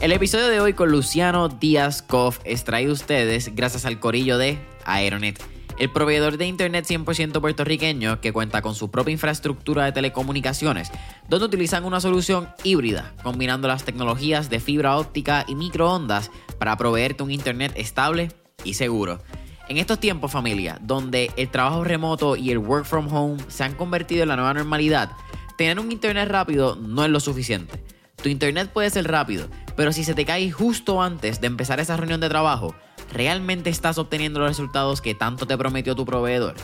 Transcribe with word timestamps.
El 0.00 0.12
episodio 0.12 0.48
de 0.48 0.60
hoy 0.60 0.72
con 0.72 0.90
Luciano 0.90 1.48
Díaz 1.48 2.02
Koff 2.02 2.38
es 2.44 2.64
traído 2.64 2.92
a 2.92 2.94
ustedes 2.94 3.54
gracias 3.54 3.84
al 3.84 4.00
corillo 4.00 4.38
de 4.38 4.58
Aeronet, 4.84 5.42
el 5.78 5.90
proveedor 5.90 6.38
de 6.38 6.46
internet 6.46 6.86
100% 6.88 7.40
puertorriqueño 7.40 8.20
que 8.20 8.32
cuenta 8.32 8.62
con 8.62 8.74
su 8.74 8.90
propia 8.90 9.12
infraestructura 9.12 9.84
de 9.84 9.92
telecomunicaciones, 9.92 10.90
donde 11.28 11.46
utilizan 11.46 11.84
una 11.84 12.00
solución 12.00 12.48
híbrida, 12.64 13.12
combinando 13.22 13.68
las 13.68 13.84
tecnologías 13.84 14.48
de 14.50 14.60
fibra 14.60 14.96
óptica 14.96 15.44
y 15.46 15.54
microondas 15.54 16.30
para 16.58 16.76
proveerte 16.76 17.22
un 17.22 17.30
internet 17.30 17.72
estable 17.76 18.32
y 18.64 18.74
seguro. 18.74 19.20
En 19.68 19.76
estos 19.76 20.00
tiempos, 20.00 20.32
familia, 20.32 20.78
donde 20.80 21.30
el 21.36 21.50
trabajo 21.50 21.84
remoto 21.84 22.34
y 22.34 22.50
el 22.50 22.58
work 22.58 22.86
from 22.86 23.12
home 23.12 23.36
se 23.48 23.64
han 23.64 23.74
convertido 23.74 24.22
en 24.22 24.28
la 24.30 24.36
nueva 24.36 24.54
normalidad, 24.54 25.12
tener 25.58 25.78
un 25.78 25.92
internet 25.92 26.28
rápido 26.28 26.76
no 26.76 27.04
es 27.04 27.10
lo 27.10 27.20
suficiente. 27.20 27.82
Tu 28.22 28.28
internet 28.28 28.70
puede 28.72 28.90
ser 28.90 29.08
rápido, 29.08 29.48
pero 29.76 29.92
si 29.92 30.02
se 30.02 30.14
te 30.14 30.24
cae 30.24 30.50
justo 30.50 31.00
antes 31.00 31.40
de 31.40 31.46
empezar 31.46 31.78
esa 31.78 31.96
reunión 31.96 32.20
de 32.20 32.28
trabajo, 32.28 32.74
¿realmente 33.12 33.70
estás 33.70 33.96
obteniendo 33.96 34.40
los 34.40 34.48
resultados 34.48 35.00
que 35.00 35.14
tanto 35.14 35.46
te 35.46 35.56
prometió 35.56 35.94
tu 35.94 36.04
proveedor? 36.04 36.56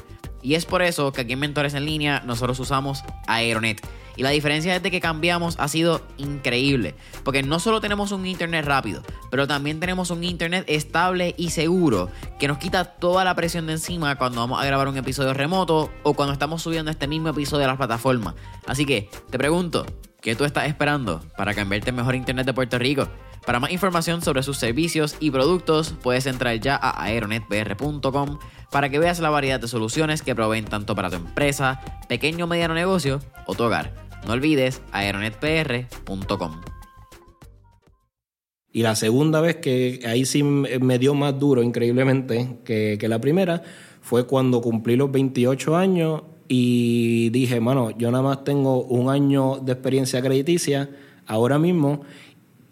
Y 0.43 0.57
es 0.57 0.67
por 0.67 0.83
eso 0.83 1.13
que 1.13 1.23
aquí 1.23 1.33
en 1.33 1.39
Mentores 1.39 1.73
en 1.75 1.87
Línea 1.87 2.23
nosotros 2.27 2.61
usamos 2.61 3.03
Aeronet. 3.27 3.81
Y 4.17 4.23
la 4.23 4.31
diferencia 4.31 4.73
desde 4.73 4.91
que 4.91 5.01
cambiamos 5.01 5.57
ha 5.59 5.69
sido 5.69 6.03
increíble. 6.19 6.95
Porque 7.25 7.43
no 7.43 7.59
solo 7.59 7.81
tenemos 7.81 8.13
un 8.13 8.27
internet 8.27 8.65
rápido, 8.65 9.03
pero 9.31 9.47
también 9.47 9.81
tenemos 9.81 10.11
un 10.11 10.23
internet 10.23 10.65
estable 10.69 11.35
y 11.39 11.51
seguro 11.51 12.11
que 12.39 12.47
nos 12.47 12.59
quita 12.59 12.85
toda 12.85 13.25
la 13.25 13.35
presión 13.35 13.67
de 13.67 13.73
encima 13.73 14.17
cuando 14.17 14.41
vamos 14.41 14.61
a 14.61 14.67
grabar 14.67 14.87
un 14.87 14.97
episodio 14.97 15.35
remoto 15.35 15.91
o 16.03 16.15
cuando 16.15 16.33
estamos 16.33 16.63
subiendo 16.63 16.91
este 16.91 17.09
mismo 17.09 17.31
episodio 17.31 17.65
a 17.65 17.69
las 17.69 17.77
plataformas. 17.77 18.35
Así 18.67 18.85
que 18.85 19.09
te 19.31 19.39
pregunto, 19.39 19.87
¿qué 20.25 20.35
tú 20.35 20.45
estás 20.45 20.67
esperando 20.67 21.21
para 21.37 21.55
cambiarte 21.55 21.93
mejor 21.93 22.15
internet 22.15 22.47
de 22.47 22.55
Puerto 22.55 22.79
Rico? 22.79 23.09
Para 23.45 23.61
más 23.61 23.71
información 23.71 24.23
sobre 24.23 24.43
sus 24.43 24.57
servicios 24.57 25.17
y 25.21 25.31
productos, 25.31 25.95
puedes 26.03 26.25
entrar 26.25 26.59
ya 26.59 26.77
a 26.81 27.05
aeronetpr.com 27.05 28.39
para 28.73 28.89
que 28.89 28.99
veas 28.99 29.21
la 29.21 29.29
variedad 29.29 29.61
de 29.61 29.69
soluciones 29.69 30.23
que 30.23 30.35
proveen 30.35 30.65
tanto 30.65 30.97
para 30.97 31.11
tu 31.11 31.17
empresa, 31.17 31.79
pequeño 32.09 32.47
o 32.47 32.49
mediano 32.49 32.73
negocio 32.73 33.21
o 33.47 33.55
tu 33.55 33.65
hogar. 33.65 33.95
No 34.27 34.33
olvides 34.33 34.81
aeronetpr.com. 34.93 36.61
Y 38.73 38.83
la 38.83 38.97
segunda 38.97 39.43
vez 39.43 39.57
que 39.57 40.01
ahí 40.07 40.25
sí 40.25 40.43
me 40.43 40.99
dio 40.99 41.15
más 41.15 41.39
duro, 41.39 41.63
increíblemente, 41.63 42.61
que, 42.65 42.97
que 42.99 43.09
la 43.09 43.21
primera, 43.21 43.63
fue 44.01 44.27
cuando 44.27 44.63
cumplí 44.63 44.97
los 44.97 45.13
28 45.13 45.77
años 45.77 46.23
y 46.49 47.31
dije, 47.31 47.61
mano, 47.61 47.91
yo 47.91 48.11
nada 48.11 48.23
más 48.23 48.45
tengo 48.45 48.83
un 48.83 49.11
año 49.11 49.59
de 49.63 49.73
experiencia 49.73 50.21
crediticia 50.21 50.91
ahora 51.27 51.59
mismo 51.59 52.03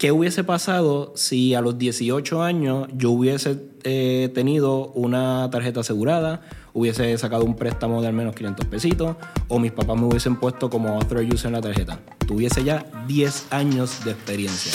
¿Qué 0.03 0.11
hubiese 0.11 0.43
pasado 0.43 1.13
si 1.15 1.55
a 1.55 1.61
los 1.61 1.77
18 1.77 2.43
años 2.43 2.89
yo 2.93 3.11
hubiese 3.11 3.57
eh, 3.85 4.29
tenido 4.35 4.87
una 4.89 5.49
tarjeta 5.49 5.79
asegurada, 5.79 6.41
hubiese 6.73 7.17
sacado 7.17 7.45
un 7.45 7.55
préstamo 7.55 8.01
de 8.01 8.09
al 8.09 8.13
menos 8.13 8.35
500 8.35 8.65
pesitos 8.65 9.15
o 9.47 9.59
mis 9.59 9.71
papás 9.71 9.95
me 9.97 10.05
hubiesen 10.05 10.35
puesto 10.35 10.69
como 10.69 10.89
author 10.89 11.23
user 11.23 11.47
en 11.47 11.53
la 11.53 11.61
tarjeta? 11.61 11.99
Tuviese 12.27 12.65
ya 12.65 12.85
10 13.07 13.53
años 13.53 14.03
de 14.03 14.11
experiencia. 14.11 14.73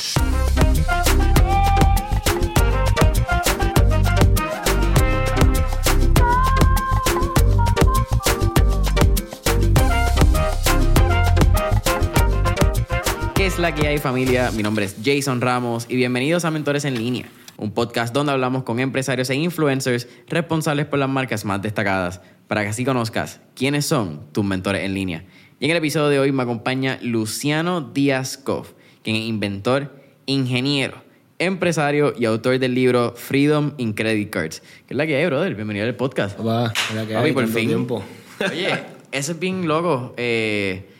Es 13.59 13.63
la 13.63 13.75
que 13.75 13.89
hay 13.89 13.99
familia? 13.99 14.53
Mi 14.53 14.63
nombre 14.63 14.85
es 14.85 14.95
Jason 15.05 15.41
Ramos 15.41 15.87
y 15.89 15.97
bienvenidos 15.97 16.45
a 16.45 16.51
Mentores 16.53 16.85
en 16.85 16.97
Línea, 16.97 17.25
un 17.57 17.73
podcast 17.73 18.15
donde 18.15 18.31
hablamos 18.31 18.63
con 18.63 18.79
empresarios 18.79 19.31
e 19.31 19.35
influencers 19.35 20.07
responsables 20.29 20.87
por 20.87 21.01
las 21.01 21.09
marcas 21.09 21.45
más 21.45 21.61
destacadas, 21.61 22.21
para 22.47 22.63
que 22.63 22.69
así 22.69 22.85
conozcas 22.85 23.41
quiénes 23.57 23.85
son 23.85 24.31
tus 24.31 24.45
mentores 24.45 24.85
en 24.85 24.95
línea. 24.95 25.25
Y 25.59 25.65
en 25.65 25.73
el 25.73 25.79
episodio 25.79 26.09
de 26.09 26.21
hoy 26.21 26.31
me 26.31 26.45
acompaña 26.45 27.01
Luciano 27.03 27.81
Díaz 27.81 28.39
Koff, 28.39 28.75
quien 29.03 29.17
es 29.17 29.23
inventor, 29.23 29.93
ingeniero, 30.27 31.03
empresario 31.41 32.15
y 32.17 32.27
autor 32.27 32.61
del 32.61 32.77
libro 32.77 33.15
Freedom 33.17 33.73
in 33.77 33.93
Credit 33.93 34.31
Cards. 34.31 34.61
¿Qué 34.87 34.95
es 34.95 34.97
la 34.97 35.05
que 35.05 35.17
hay, 35.17 35.27
brother? 35.27 35.57
Bienvenido 35.57 35.85
al 35.85 35.97
podcast. 35.97 36.39
Va, 36.39 36.73
la 36.95 37.07
que 37.09 37.17
hay, 37.17 37.33
por 37.33 37.49
fin. 37.49 37.67
tiempo. 37.67 38.05
Oye, 38.41 38.69
eso 39.11 39.33
es 39.33 39.39
bien 39.41 39.67
loco. 39.67 40.15
Eh, 40.17 40.91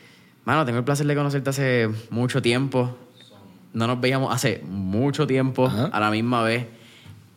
Mano, 0.49 0.65
tengo 0.65 0.79
el 0.79 0.83
placer 0.83 1.05
de 1.05 1.13
conocerte 1.13 1.51
hace 1.51 1.89
mucho 2.09 2.41
tiempo. 2.41 2.97
No 3.71 3.85
nos 3.85 4.01
veíamos 4.01 4.33
hace 4.33 4.63
mucho 4.67 5.27
tiempo 5.27 5.67
a 5.67 5.99
la 5.99 6.09
misma 6.09 6.41
vez. 6.41 6.65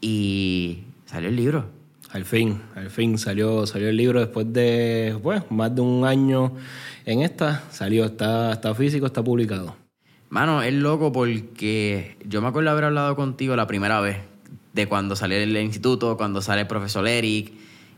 Y 0.00 0.78
salió 1.04 1.28
el 1.28 1.36
libro. 1.36 1.66
Al 2.08 2.24
fin, 2.24 2.62
al 2.74 2.88
fin 2.88 3.18
salió, 3.18 3.66
salió 3.66 3.90
el 3.90 3.98
libro 3.98 4.18
después 4.18 4.50
de 4.50 5.14
bueno, 5.22 5.44
más 5.50 5.74
de 5.74 5.82
un 5.82 6.06
año 6.06 6.54
en 7.04 7.20
esta. 7.20 7.64
Salió, 7.70 8.06
está, 8.06 8.50
está 8.52 8.74
físico, 8.74 9.04
está 9.04 9.22
publicado. 9.22 9.76
Mano, 10.30 10.62
es 10.62 10.72
loco 10.72 11.12
porque 11.12 12.16
yo 12.26 12.40
me 12.40 12.48
acuerdo 12.48 12.70
haber 12.70 12.84
hablado 12.84 13.14
contigo 13.14 13.54
la 13.56 13.66
primera 13.66 14.00
vez 14.00 14.16
de 14.72 14.88
cuando 14.88 15.16
salió 15.16 15.36
el 15.36 15.54
instituto, 15.58 16.16
cuando 16.16 16.40
sale 16.40 16.62
el 16.62 16.66
profesor 16.66 17.06
Eric 17.06 17.52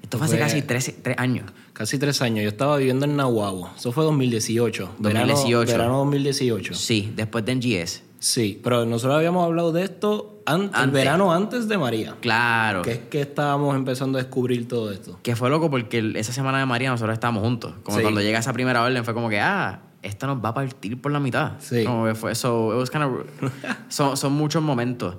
esto 0.04 0.18
fue 0.18 0.26
hace 0.26 0.38
casi 0.38 0.60
tres, 0.60 0.94
años. 1.16 1.50
Casi 1.72 1.98
tres 1.98 2.20
años. 2.20 2.42
Yo 2.42 2.50
estaba 2.50 2.76
viviendo 2.76 3.06
en 3.06 3.16
Nahuabo. 3.16 3.70
Eso 3.74 3.90
fue 3.90 4.04
2018. 4.04 4.96
2018. 4.98 5.72
Verano, 5.72 5.96
2018. 6.00 6.74
Sí, 6.74 7.10
después 7.16 7.46
de 7.46 7.54
NGS. 7.54 8.02
Sí, 8.18 8.60
pero 8.62 8.84
nosotros 8.84 9.16
habíamos 9.16 9.46
hablado 9.46 9.72
de 9.72 9.84
esto 9.84 10.42
antes, 10.44 10.78
el 10.78 10.90
verano 10.90 11.32
antes 11.32 11.68
de 11.68 11.78
María. 11.78 12.16
Claro. 12.20 12.82
Que 12.82 12.92
es 12.92 12.98
que 12.98 13.22
estábamos 13.22 13.74
empezando 13.74 14.18
a 14.18 14.22
descubrir 14.22 14.68
todo 14.68 14.92
esto. 14.92 15.18
Que 15.22 15.36
fue 15.36 15.48
loco 15.48 15.70
porque 15.70 16.12
esa 16.16 16.34
semana 16.34 16.58
de 16.58 16.66
María 16.66 16.90
nosotros 16.90 17.14
estábamos 17.14 17.42
juntos. 17.42 17.72
Como 17.82 17.98
cuando 18.02 18.20
llega 18.20 18.38
esa 18.38 18.52
primera 18.52 18.82
orden 18.82 19.06
fue 19.06 19.14
como 19.14 19.30
que, 19.30 19.40
ah, 19.40 19.80
esta 20.02 20.26
nos 20.26 20.44
va 20.44 20.50
a 20.50 20.54
partir 20.54 21.00
por 21.00 21.12
la 21.12 21.20
mitad. 21.20 21.52
Sí. 21.60 21.82
Como 21.82 22.04
que 22.04 22.14
fue 22.14 22.32
eso. 22.32 22.84
son, 23.88 24.18
son 24.18 24.32
muchos 24.34 24.62
momentos. 24.62 25.16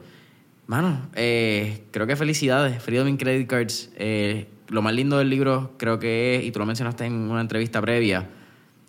Mano, 0.67 1.09
eh, 1.15 1.85
creo 1.89 2.05
que 2.05 2.15
felicidades. 2.15 2.83
Freedom 2.83 3.07
in 3.07 3.17
Credit 3.17 3.47
Cards. 3.47 3.89
Eh, 3.95 4.47
lo 4.67 4.81
más 4.81 4.93
lindo 4.93 5.17
del 5.17 5.29
libro 5.29 5.73
creo 5.77 5.99
que 5.99 6.35
es, 6.35 6.45
y 6.45 6.51
tú 6.51 6.59
lo 6.59 6.65
mencionaste 6.65 7.05
en 7.05 7.13
una 7.13 7.41
entrevista 7.41 7.81
previa, 7.81 8.29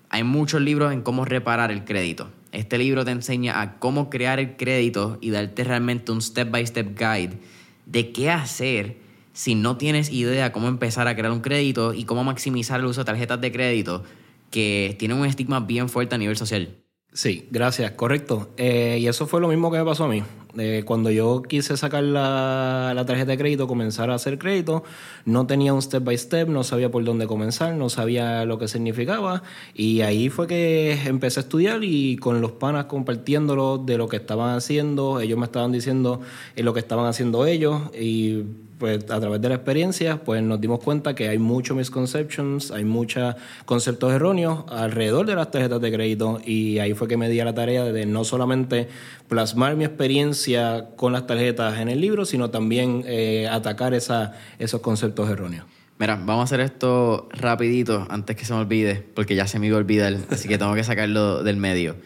hay 0.09 0.25
muchos 0.25 0.60
libros 0.60 0.92
en 0.92 1.03
cómo 1.03 1.25
reparar 1.25 1.70
el 1.70 1.84
crédito. 1.84 2.31
Este 2.53 2.78
libro 2.78 3.04
te 3.04 3.10
enseña 3.10 3.60
a 3.60 3.78
cómo 3.78 4.09
crear 4.09 4.38
el 4.38 4.56
crédito 4.56 5.19
y 5.20 5.31
darte 5.31 5.65
realmente 5.65 6.12
un 6.12 6.22
step 6.22 6.50
by 6.50 6.66
step 6.66 6.98
guide 6.98 7.38
de 7.86 8.12
qué 8.12 8.31
hacer 8.31 8.97
si 9.32 9.54
no 9.54 9.76
tienes 9.76 10.10
idea 10.10 10.53
cómo 10.53 10.69
empezar 10.69 11.09
a 11.09 11.15
crear 11.15 11.32
un 11.32 11.41
crédito 11.41 11.92
y 11.92 12.04
cómo 12.04 12.25
maximizar 12.25 12.81
el 12.81 12.86
uso 12.86 13.03
de 13.03 13.04
tarjetas 13.04 13.41
de 13.41 13.53
crédito 13.53 14.04
que 14.50 14.97
tienen 14.98 15.19
un 15.19 15.26
estigma 15.26 15.60
bien 15.60 15.88
fuerte 15.88 16.15
a 16.15 16.19
nivel 16.19 16.36
social. 16.36 16.85
Sí, 17.12 17.49
gracias, 17.50 17.93
correcto. 17.93 18.50
Eh, 18.59 18.99
y 19.00 19.06
eso 19.06 19.27
fue 19.27 19.41
lo 19.41 19.49
mismo 19.49 19.71
que 19.71 19.78
me 19.78 19.84
pasó 19.84 20.05
a 20.05 20.09
mí. 20.09 20.22
Eh, 20.59 20.83
cuando 20.87 21.11
yo 21.11 21.43
quise 21.43 21.77
sacar 21.77 22.03
la, 22.03 22.93
la, 22.94 23.05
tarjeta 23.06 23.33
de 23.33 23.39
crédito, 23.39 23.67
comenzar 23.67 24.11
a 24.11 24.15
hacer 24.15 24.39
crédito, 24.39 24.84
no 25.25 25.47
tenía 25.47 25.75
un 25.75 25.83
step 25.83 26.03
by 26.05 26.16
step, 26.16 26.49
no 26.49 26.65
sabía 26.65 26.91
por 26.91 27.05
dónde 27.05 27.27
comenzar, 27.27 27.75
no 27.75 27.89
sabía 27.91 28.45
lo 28.45 28.59
que 28.59 28.69
significaba. 28.69 29.43
Y 29.75 30.03
ahí 30.03 30.28
fue 30.28 30.47
que 30.47 30.93
empecé 31.06 31.41
a 31.41 31.43
estudiar 31.43 31.84
y 31.84 32.16
con 32.16 32.41
los 32.41 32.53
panas 32.53 32.87
compartiéndolo 32.87 33.78
de 33.78 33.99
lo 33.99 34.09
que 34.09 34.16
estaban 34.16 34.55
haciendo, 34.55 35.21
ellos 35.21 35.39
me 35.39 35.47
estaban 35.47 35.72
diciendo 35.72 36.21
eh, 36.55 36.62
lo 36.62 36.75
que 36.75 36.81
estaban 36.81 37.06
haciendo 37.06 37.47
ellos 37.47 37.83
y 37.99 38.45
pues 38.78 39.10
a 39.10 39.20
través 39.20 39.41
de 39.41 39.48
la 39.48 39.54
experiencia, 39.54 40.22
pues 40.22 40.42
nos 40.42 40.60
dimos 40.60 40.81
cuenta 40.81 41.14
que 41.14 41.28
hay 41.28 41.38
muchos 41.38 41.76
misconceptions, 41.76 42.70
hay 42.70 42.84
muchos 42.84 43.34
conceptos 43.64 44.12
erróneos 44.12 44.64
alrededor 44.69 45.26
de 45.26 45.34
las 45.34 45.50
tarjetas 45.50 45.81
de 45.81 45.92
crédito 45.92 46.41
y 46.44 46.78
ahí 46.78 46.92
fue 46.94 47.09
que 47.09 47.16
me 47.16 47.28
di 47.28 47.41
a 47.41 47.44
la 47.44 47.54
tarea 47.54 47.84
de 47.84 48.06
no 48.06 48.25
solamente 48.25 48.89
plasmar 49.28 49.77
mi 49.77 49.84
experiencia 49.84 50.89
con 50.97 51.12
las 51.12 51.27
tarjetas 51.27 51.78
en 51.78 51.89
el 51.89 52.01
libro, 52.01 52.24
sino 52.24 52.51
también 52.51 53.03
eh, 53.06 53.48
atacar 53.51 53.95
esos 53.95 54.80
conceptos 54.83 55.30
erróneos. 55.30 55.65
Mira, 55.98 56.16
vamos 56.16 56.41
a 56.41 56.45
hacer 56.45 56.60
esto 56.60 57.28
rapidito 57.33 58.06
antes 58.10 58.36
que 58.36 58.45
se 58.45 58.53
me 58.53 58.60
olvide, 58.60 59.03
porque 59.15 59.34
ya 59.34 59.47
se 59.47 59.59
me 59.59 59.68
iba 59.68 59.77
a 59.77 59.80
olvidar, 59.80 60.15
así 60.30 60.47
que 60.47 60.59
tengo 60.59 60.74
que 60.74 60.84
sacarlo 60.84 61.42
del 61.42 61.56
medio. 61.56 61.97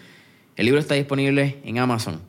El 0.56 0.66
libro 0.66 0.80
está 0.80 0.94
disponible 0.94 1.58
en 1.64 1.78
Amazon. 1.78 2.20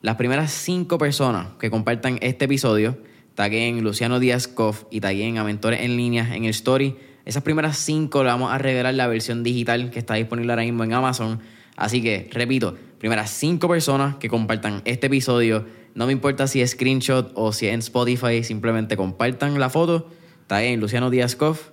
Las 0.00 0.14
primeras 0.14 0.52
cinco 0.52 0.96
personas 0.96 1.48
que 1.58 1.70
compartan 1.70 2.18
este 2.22 2.44
episodio 2.44 2.98
taguen 3.38 3.84
Luciano 3.84 4.18
Díaz 4.18 4.48
Koff 4.48 4.82
y 4.90 4.98
taguen 4.98 5.38
a 5.38 5.44
Mentores 5.44 5.82
en 5.82 5.96
Línea 5.96 6.34
en 6.34 6.42
el 6.42 6.50
Story. 6.50 6.96
Esas 7.24 7.44
primeras 7.44 7.78
cinco 7.78 8.24
le 8.24 8.30
vamos 8.30 8.50
a 8.50 8.58
regalar 8.58 8.94
la 8.94 9.06
versión 9.06 9.44
digital 9.44 9.92
que 9.92 10.00
está 10.00 10.14
disponible 10.14 10.50
ahora 10.50 10.64
mismo 10.64 10.82
en 10.82 10.92
Amazon. 10.92 11.38
Así 11.76 12.02
que, 12.02 12.28
repito, 12.32 12.74
primeras 12.98 13.30
cinco 13.30 13.68
personas 13.68 14.16
que 14.16 14.28
compartan 14.28 14.82
este 14.84 15.06
episodio, 15.06 15.64
no 15.94 16.06
me 16.06 16.12
importa 16.12 16.48
si 16.48 16.62
es 16.62 16.72
screenshot 16.72 17.30
o 17.36 17.52
si 17.52 17.68
es 17.68 17.74
en 17.74 17.78
Spotify, 17.78 18.42
simplemente 18.42 18.96
compartan 18.96 19.60
la 19.60 19.70
foto, 19.70 20.10
taguen 20.48 20.80
Luciano 20.80 21.08
Díaz 21.08 21.36
Koff, 21.36 21.68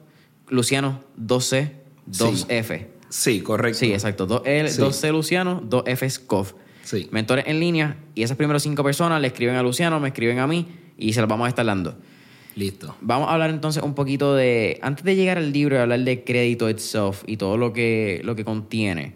Luciano 0.50 1.04
2C, 1.20 1.72
2F. 2.08 2.86
Sí, 3.10 3.42
correcto. 3.42 3.80
Sí, 3.80 3.92
exacto. 3.92 4.28
2 4.28 4.44
c 4.96 5.12
Luciano, 5.12 5.64
2F 5.68 6.28
Koff. 6.28 6.54
Sí. 6.84 7.08
Mentores 7.10 7.46
en 7.48 7.60
línea. 7.60 7.98
Y 8.14 8.22
esas 8.22 8.38
primeras 8.38 8.62
cinco 8.62 8.84
personas 8.84 9.20
le 9.20 9.26
escriben 9.26 9.56
a 9.56 9.64
Luciano, 9.64 10.00
me 10.00 10.10
escriben 10.10 10.38
a 10.38 10.46
mí 10.46 10.68
y 10.98 11.14
se 11.14 11.22
las 11.22 11.30
vamos 11.30 11.46
a 11.46 11.50
estar 11.50 11.66
dando. 11.66 11.98
Listo. 12.56 12.96
Vamos 13.02 13.30
a 13.30 13.34
hablar 13.34 13.50
entonces 13.50 13.84
un 13.84 13.96
poquito 13.96 14.34
de, 14.34 14.80
antes 14.82 15.04
de 15.04 15.16
llegar 15.16 15.38
al 15.38 15.52
libro 15.52 15.76
y 15.76 15.80
hablar 15.80 16.00
de 16.00 16.24
crédito 16.24 16.70
itself 16.70 17.24
y 17.28 17.36
todo 17.36 17.58
lo 17.58 17.74
que, 17.74 18.22
lo 18.24 18.36
que 18.36 18.46
contiene, 18.46 19.14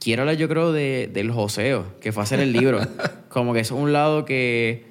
quiero 0.00 0.22
hablar 0.22 0.36
yo 0.36 0.48
creo 0.48 0.72
de, 0.72 1.08
del 1.12 1.30
joseo, 1.30 1.94
que 2.00 2.12
fue 2.12 2.24
hacer 2.24 2.40
el 2.40 2.52
libro. 2.52 2.80
Como 3.28 3.54
que 3.54 3.60
es 3.60 3.70
un 3.70 3.92
lado 3.92 4.24
que 4.24 4.86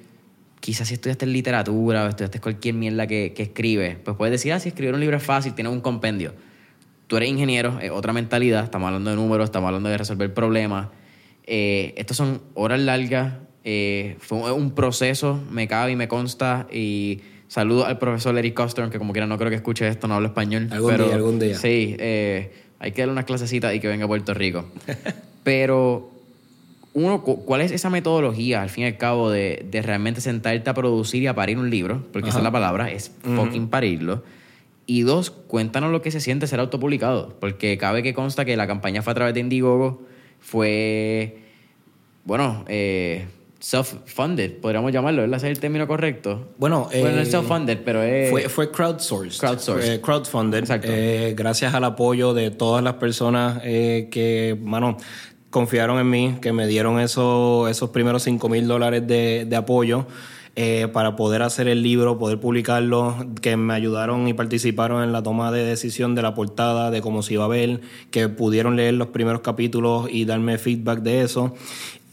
quizás 0.60 0.88
si 0.88 0.94
estudiaste 0.94 1.26
literatura 1.26 2.04
o 2.04 2.08
estudiaste 2.08 2.40
cualquier 2.40 2.74
mierda 2.74 3.06
que, 3.06 3.34
que 3.34 3.42
escribe, 3.42 3.98
pues 4.02 4.16
puedes 4.16 4.32
decir, 4.32 4.52
ah, 4.54 4.60
si 4.60 4.70
escribir 4.70 4.94
un 4.94 5.00
libro 5.00 5.18
es 5.18 5.22
fácil, 5.22 5.52
tienes 5.54 5.72
un 5.72 5.80
compendio. 5.80 6.32
Tú 7.06 7.18
eres 7.18 7.28
ingeniero, 7.28 7.78
es 7.80 7.90
otra 7.90 8.14
mentalidad, 8.14 8.64
estamos 8.64 8.86
hablando 8.86 9.10
de 9.10 9.16
números, 9.16 9.44
estamos 9.44 9.68
hablando 9.68 9.90
de 9.90 9.98
resolver 9.98 10.32
problemas. 10.32 10.88
Eh, 11.46 11.92
estos 11.98 12.16
son 12.16 12.40
horas 12.54 12.80
largas, 12.80 13.34
eh, 13.64 14.16
fue 14.20 14.52
un 14.52 14.72
proceso, 14.72 15.42
me 15.50 15.66
cabe 15.66 15.92
y 15.92 15.96
me 15.96 16.08
consta 16.08 16.66
y 16.72 17.20
Saludos 17.54 17.86
al 17.86 17.98
profesor 17.98 18.36
Eric 18.36 18.54
Coster, 18.54 18.88
que 18.90 18.98
como 18.98 19.12
quiera 19.12 19.28
no 19.28 19.38
creo 19.38 19.48
que 19.48 19.54
escuche 19.54 19.86
esto, 19.86 20.08
no 20.08 20.14
hablo 20.14 20.26
español. 20.26 20.68
Algún 20.72 20.90
pero, 20.90 21.04
día, 21.04 21.14
algún 21.14 21.38
día. 21.38 21.56
Sí, 21.56 21.94
eh, 22.00 22.52
hay 22.80 22.90
que 22.90 23.02
darle 23.02 23.12
unas 23.12 23.26
clasecitas 23.26 23.72
y 23.72 23.78
que 23.78 23.86
venga 23.86 24.06
a 24.06 24.08
Puerto 24.08 24.34
Rico. 24.34 24.64
pero, 25.44 26.10
uno, 26.94 27.22
¿cuál 27.22 27.60
es 27.60 27.70
esa 27.70 27.90
metodología, 27.90 28.60
al 28.60 28.70
fin 28.70 28.82
y 28.82 28.86
al 28.88 28.96
cabo, 28.96 29.30
de, 29.30 29.64
de 29.70 29.82
realmente 29.82 30.20
sentarte 30.20 30.68
a 30.68 30.74
producir 30.74 31.22
y 31.22 31.28
a 31.28 31.34
parir 31.36 31.58
un 31.58 31.70
libro? 31.70 32.04
Porque 32.12 32.30
esa 32.30 32.38
es 32.38 32.44
la 32.44 32.50
palabra, 32.50 32.90
es 32.90 33.12
fucking 33.22 33.68
parirlo. 33.68 34.24
Y 34.86 35.02
dos, 35.02 35.30
cuéntanos 35.30 35.92
lo 35.92 36.02
que 36.02 36.10
se 36.10 36.20
siente 36.20 36.48
ser 36.48 36.58
autopublicado. 36.58 37.36
Porque 37.38 37.78
cabe 37.78 38.02
que 38.02 38.14
consta 38.14 38.44
que 38.44 38.56
la 38.56 38.66
campaña 38.66 39.00
fue 39.02 39.12
a 39.12 39.14
través 39.14 39.34
de 39.34 39.38
Indiegogo, 39.38 40.02
fue, 40.40 41.38
bueno, 42.24 42.64
eh, 42.66 43.26
self-funded, 43.64 44.60
podríamos 44.60 44.92
llamarlo, 44.92 45.22
¿verdad? 45.22 45.38
¿Ese 45.38 45.46
es 45.50 45.56
el 45.56 45.60
término 45.60 45.86
correcto? 45.86 46.52
Bueno, 46.58 46.88
bueno 46.92 47.16
no 47.16 47.22
es 47.22 47.28
eh, 47.28 47.30
self-funded, 47.32 47.78
pero 47.82 48.02
es... 48.02 48.30
Fue, 48.30 48.48
fue 48.50 48.70
crowdsourced. 48.70 49.38
Crowdsourced. 49.40 49.92
Eh, 49.94 50.00
crowdfunded. 50.02 50.58
Exacto. 50.58 50.88
Eh, 50.90 51.32
gracias 51.34 51.72
al 51.72 51.84
apoyo 51.84 52.34
de 52.34 52.50
todas 52.50 52.84
las 52.84 52.94
personas 52.94 53.62
eh, 53.64 54.08
que, 54.10 54.54
mano, 54.60 54.98
confiaron 55.48 55.98
en 55.98 56.10
mí, 56.10 56.36
que 56.42 56.52
me 56.52 56.66
dieron 56.66 57.00
eso, 57.00 57.66
esos 57.68 57.88
primeros 57.88 58.22
5 58.24 58.48
mil 58.50 58.68
dólares 58.68 59.06
de, 59.06 59.46
de 59.48 59.56
apoyo. 59.56 60.06
eh, 60.56 60.88
para 60.92 61.16
poder 61.16 61.42
hacer 61.42 61.66
el 61.66 61.82
libro, 61.82 62.18
poder 62.18 62.38
publicarlo, 62.38 63.16
que 63.40 63.56
me 63.56 63.74
ayudaron 63.74 64.28
y 64.28 64.34
participaron 64.34 65.02
en 65.02 65.12
la 65.12 65.22
toma 65.22 65.50
de 65.50 65.64
decisión 65.64 66.14
de 66.14 66.22
la 66.22 66.34
portada, 66.34 66.90
de 66.90 67.00
cómo 67.00 67.22
se 67.22 67.34
iba 67.34 67.44
a 67.44 67.48
ver, 67.48 67.80
que 68.10 68.28
pudieron 68.28 68.76
leer 68.76 68.94
los 68.94 69.08
primeros 69.08 69.40
capítulos 69.40 70.08
y 70.10 70.24
darme 70.26 70.58
feedback 70.58 71.00
de 71.00 71.22
eso. 71.22 71.54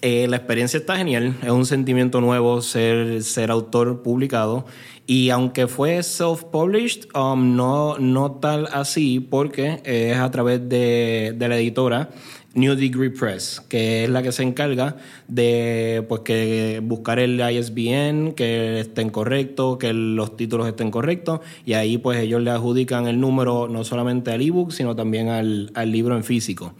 Eh, 0.04 0.28
la 0.28 0.38
experiencia 0.38 0.80
está 0.80 0.98
genial, 0.98 1.38
es 1.44 1.50
un 1.50 1.68
sentimiento 1.68 2.22
nuevo 2.22 2.62
ser, 2.62 3.22
autor 3.50 4.02
publicado. 4.02 4.66
Y 5.06 5.30
aunque 5.30 5.68
fue 5.68 6.00
self-published, 6.00 7.16
um, 7.16 7.56
no, 7.56 8.00
no 8.00 8.32
tal 8.34 8.68
así 8.72 9.20
porque 9.20 9.82
es 9.84 10.18
a 10.18 10.32
través 10.32 10.68
de, 10.68 11.36
de 11.38 11.48
la 11.48 11.58
editora 11.58 12.10
New 12.54 12.76
Degree 12.76 13.12
Press, 13.12 13.62
que 13.70 14.04
es 14.04 14.10
la 14.10 14.22
que 14.22 14.32
se 14.32 14.44
encarga 14.44 14.98
de 15.28 16.04
pues 16.10 16.22
que 16.22 16.82
buscar 16.84 17.20
el 17.20 17.40
ISBN, 17.40 18.34
que 18.34 18.82
estén 18.82 19.10
correctos, 19.10 19.78
que 19.78 19.94
los 19.94 20.36
títulos 20.36 20.68
estén 20.68 20.92
correctos. 20.92 21.40
Y 21.66 21.74
ahí 21.74 21.98
pues 21.98 22.20
ellos 22.20 22.42
le 22.42 22.50
adjudican 22.50 23.08
el 23.08 23.20
número 23.20 23.68
no 23.70 23.84
solamente 23.84 24.32
al 24.32 24.42
ebook, 24.42 24.72
sino 24.72 24.96
también 24.96 25.30
al, 25.30 25.72
al 25.76 25.92
libro 25.92 26.18
en 26.18 26.24
físico. 26.24 26.74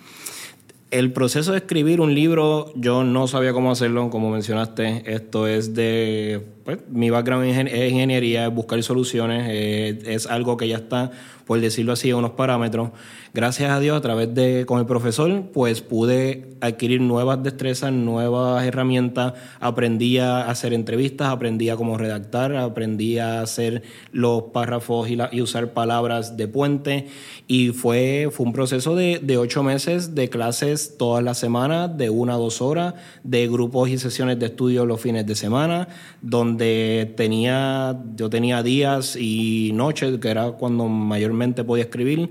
El 0.92 1.14
proceso 1.14 1.54
de 1.54 1.60
escribir 1.60 2.02
un 2.02 2.14
libro, 2.14 2.74
yo 2.76 3.06
no 3.06 3.26
sabía 3.26 3.54
cómo 3.54 3.72
hacerlo, 3.72 4.10
como 4.10 4.30
mencionaste. 4.30 5.04
Esto 5.06 5.48
es 5.48 5.74
de. 5.74 6.46
Pues, 6.66 6.80
mi 6.90 7.10
background 7.10 7.46
es 7.46 7.92
ingeniería, 7.92 8.48
es 8.48 8.54
buscar 8.54 8.84
soluciones, 8.84 9.48
eh, 9.50 10.00
es 10.06 10.28
algo 10.28 10.58
que 10.58 10.68
ya 10.68 10.76
está, 10.76 11.12
por 11.46 11.62
decirlo 11.62 11.94
así, 11.94 12.12
a 12.12 12.18
unos 12.18 12.32
parámetros. 12.32 12.90
Gracias 13.34 13.72
a 13.72 13.80
Dios, 13.80 13.98
a 13.98 14.02
través 14.02 14.36
de. 14.36 14.66
con 14.66 14.82
el 14.82 14.86
profesor, 14.86 15.44
pues 15.54 15.82
pude 15.82 16.50
adquirir 16.60 17.00
nuevas 17.00 17.42
destrezas, 17.42 17.94
nuevas 17.94 18.62
herramientas. 18.66 19.36
Aprendí 19.62 20.18
a 20.18 20.50
hacer 20.50 20.74
entrevistas, 20.74 21.30
aprendí 21.30 21.70
a 21.70 21.78
cómo 21.78 21.98
redactar, 21.98 22.54
aprendí 22.58 23.20
a 23.20 23.42
hacer 23.42 23.84
los 24.12 24.44
párrafos 24.52 25.10
y, 25.10 25.16
la, 25.16 25.30
y 25.32 25.42
usar 25.42 25.72
palabras 25.72 26.36
de 26.36 26.50
puente. 26.50 27.08
Y 27.48 27.70
fue, 27.70 28.28
fue 28.34 28.48
un 28.48 28.52
proceso 28.52 28.98
de, 28.98 29.20
de 29.24 29.38
ocho 29.38 29.64
meses 29.64 30.14
de 30.14 30.28
clases 30.28 30.98
todas 30.98 31.24
las 31.24 31.38
semanas, 31.38 31.98
de 31.98 32.10
una 32.10 32.34
a 32.34 32.38
dos 32.38 32.62
horas, 32.62 32.96
de 33.24 33.48
grupos 33.48 33.88
y 33.88 33.98
sesiones 33.98 34.40
de 34.40 34.48
estudio 34.48 34.86
los 34.86 35.00
fines 35.00 35.26
de 35.26 35.36
semana, 35.36 35.88
donde 36.22 37.14
tenía, 37.16 37.98
yo 38.14 38.30
tenía 38.30 38.62
días 38.62 39.16
y 39.16 39.72
noches, 39.74 40.20
que 40.20 40.28
era 40.28 40.52
cuando 40.52 40.90
mayormente 40.90 41.64
podía 41.64 41.86
escribir, 41.86 42.30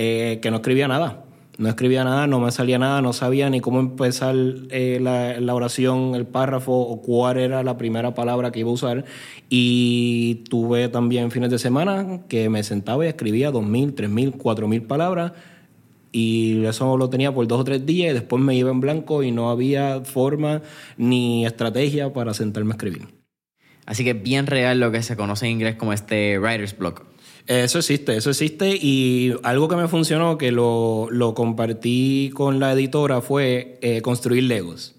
eh, 0.00 0.38
que 0.40 0.52
no 0.52 0.58
escribía 0.58 0.86
nada. 0.86 1.24
No 1.58 1.68
escribía 1.68 2.04
nada, 2.04 2.28
no 2.28 2.38
me 2.38 2.52
salía 2.52 2.78
nada, 2.78 3.02
no 3.02 3.12
sabía 3.12 3.50
ni 3.50 3.60
cómo 3.60 3.80
empezar 3.80 4.36
eh, 4.70 5.00
la, 5.02 5.40
la, 5.40 5.54
oración, 5.56 6.14
el 6.14 6.24
párrafo 6.24 6.72
o 6.72 7.02
cuál 7.02 7.36
era 7.38 7.64
la 7.64 7.76
primera 7.76 8.14
palabra 8.14 8.52
que 8.52 8.60
iba 8.60 8.70
a 8.70 8.74
usar. 8.74 9.04
Y 9.50 10.44
tuve 10.48 10.88
también 10.88 11.32
fines 11.32 11.50
de 11.50 11.58
semana 11.58 12.20
que 12.28 12.48
me 12.48 12.62
sentaba 12.62 13.04
y 13.04 13.08
escribía 13.08 13.50
2.000, 13.50 13.96
3.000, 13.96 14.36
4.000 14.36 14.86
palabras. 14.86 15.32
Y 16.12 16.64
eso 16.64 16.96
lo 16.96 17.10
tenía 17.10 17.34
por 17.34 17.48
dos 17.48 17.60
o 17.60 17.64
tres 17.64 17.84
días 17.84 18.12
y 18.12 18.14
después 18.14 18.40
me 18.40 18.54
iba 18.54 18.70
en 18.70 18.78
blanco 18.78 19.24
y 19.24 19.32
no 19.32 19.50
había 19.50 20.02
forma 20.04 20.62
ni 20.96 21.44
estrategia 21.44 22.12
para 22.12 22.34
sentarme 22.34 22.70
a 22.70 22.76
escribir. 22.76 23.08
Así 23.84 24.04
que 24.04 24.12
bien 24.12 24.46
real 24.46 24.78
lo 24.78 24.92
que 24.92 25.02
se 25.02 25.16
conoce 25.16 25.46
en 25.46 25.52
inglés 25.52 25.74
como 25.74 25.92
este 25.92 26.38
writer's 26.38 26.78
block. 26.78 27.02
Eso 27.48 27.78
existe, 27.78 28.14
eso 28.14 28.28
existe. 28.28 28.76
Y 28.76 29.32
algo 29.42 29.68
que 29.68 29.76
me 29.76 29.88
funcionó, 29.88 30.36
que 30.36 30.52
lo, 30.52 31.08
lo 31.10 31.32
compartí 31.32 32.30
con 32.34 32.60
la 32.60 32.72
editora, 32.74 33.22
fue 33.22 33.78
eh, 33.80 34.02
construir 34.02 34.44
legos. 34.44 34.94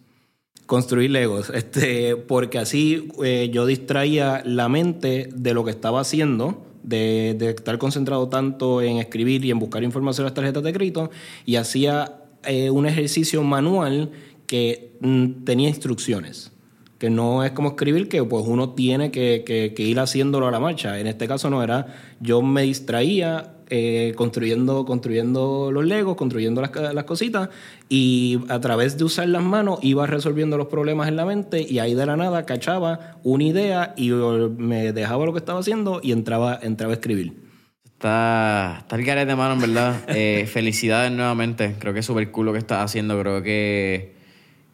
Construir 0.66 1.12
legos, 1.12 1.50
este, 1.54 2.16
porque 2.16 2.58
así 2.58 3.10
eh, 3.24 3.52
yo 3.54 3.68
distraía 3.68 4.42
la 4.46 4.68
mente 4.68 5.30
de 5.32 5.54
lo 5.54 5.64
que 5.64 5.70
estaba 5.70 6.02
haciendo, 6.02 6.66
de, 6.82 7.36
de, 7.38 7.52
estar 7.52 7.78
concentrado 7.78 8.30
tanto 8.30 8.82
en 8.82 8.98
escribir 8.98 9.46
y 9.46 9.52
en 9.52 9.60
buscar 9.60 9.84
información 9.84 10.24
en 10.24 10.26
las 10.26 10.34
tarjetas 10.34 10.64
de 10.64 10.74
crédito, 10.74 11.12
y 11.46 11.58
hacía 11.58 12.24
eh, 12.46 12.72
un 12.72 12.88
ejercicio 12.88 13.44
manual 13.44 14.10
que 14.48 14.98
mm, 15.02 15.44
tenía 15.44 15.70
instrucciones 15.70 16.52
que 17.00 17.10
no 17.10 17.44
es 17.44 17.52
como 17.52 17.70
escribir 17.70 18.10
que 18.10 18.24
pues 18.24 18.44
uno 18.46 18.72
tiene 18.72 19.10
que, 19.10 19.44
que, 19.46 19.74
que, 19.74 19.84
ir 19.84 20.00
haciéndolo 20.00 20.48
a 20.48 20.52
la 20.52 20.60
marcha. 20.60 21.00
En 21.00 21.08
este 21.08 21.28
caso 21.28 21.50
no 21.50 21.64
era, 21.64 21.88
yo 22.20 22.42
me 22.42 22.64
distraía 22.64 23.54
eh, 23.70 24.14
construyendo, 24.16 24.84
construyendo 24.84 25.72
los 25.72 25.86
legos, 25.86 26.18
construyendo 26.18 26.60
las, 26.60 26.72
las, 26.94 27.04
cositas 27.06 27.50
y 27.88 28.40
a 28.50 28.60
través 28.60 28.98
de 28.98 29.04
usar 29.06 29.30
las 29.30 29.44
manos 29.44 29.80
iba 29.82 30.08
resolviendo 30.08 30.58
los 30.58 30.68
problemas 30.68 31.08
en 31.08 31.16
la 31.16 31.26
mente 31.26 31.62
y 31.62 31.80
ahí 31.80 31.94
de 31.94 32.06
la 32.06 32.18
nada 32.18 32.46
cachaba 32.46 33.20
una 33.24 33.44
idea 33.44 33.94
y 33.96 34.10
me 34.10 34.92
dejaba 34.92 35.26
lo 35.26 35.34
que 35.34 35.40
estaba 35.40 35.60
haciendo 35.60 36.02
y 36.04 36.12
entraba, 36.12 36.60
entraba 36.62 36.94
a 36.94 36.96
escribir. 36.96 37.50
Está, 37.86 38.78
está 38.80 38.96
el 38.96 39.06
garete 39.06 39.28
de 39.28 39.36
mano, 39.36 39.54
en 39.54 39.62
verdad. 39.62 39.96
eh, 40.08 40.48
felicidades 40.52 41.12
nuevamente. 41.12 41.76
Creo 41.80 41.94
que 41.94 42.00
es 42.00 42.06
súper 42.06 42.32
cool 42.32 42.48
lo 42.48 42.54
que 42.54 42.60
estás 42.60 42.84
haciendo. 42.84 43.20
Creo 43.20 43.44
que 43.44 44.16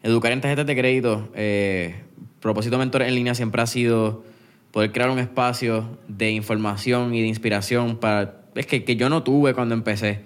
educar 0.03 0.32
en 0.32 0.39
tarjetas 0.39 0.67
de 0.67 0.75
crédito, 0.75 1.29
eh, 1.34 2.03
propósito 2.46 2.78
Mentores 2.78 3.08
en 3.08 3.16
línea 3.16 3.34
siempre 3.34 3.60
ha 3.64 3.66
sido 3.66 4.24
poder 4.70 4.92
crear 4.92 5.10
un 5.10 5.18
espacio 5.18 5.98
de 6.08 6.30
información 6.30 7.16
y 7.16 7.22
de 7.22 7.28
inspiración 7.28 7.98
para 7.98 8.44
es 8.54 8.68
que, 8.68 8.84
que 8.84 8.96
yo 8.96 9.10
no 9.10 9.24
tuve 9.24 9.56
cuando 9.56 9.74
empecé. 9.74 10.20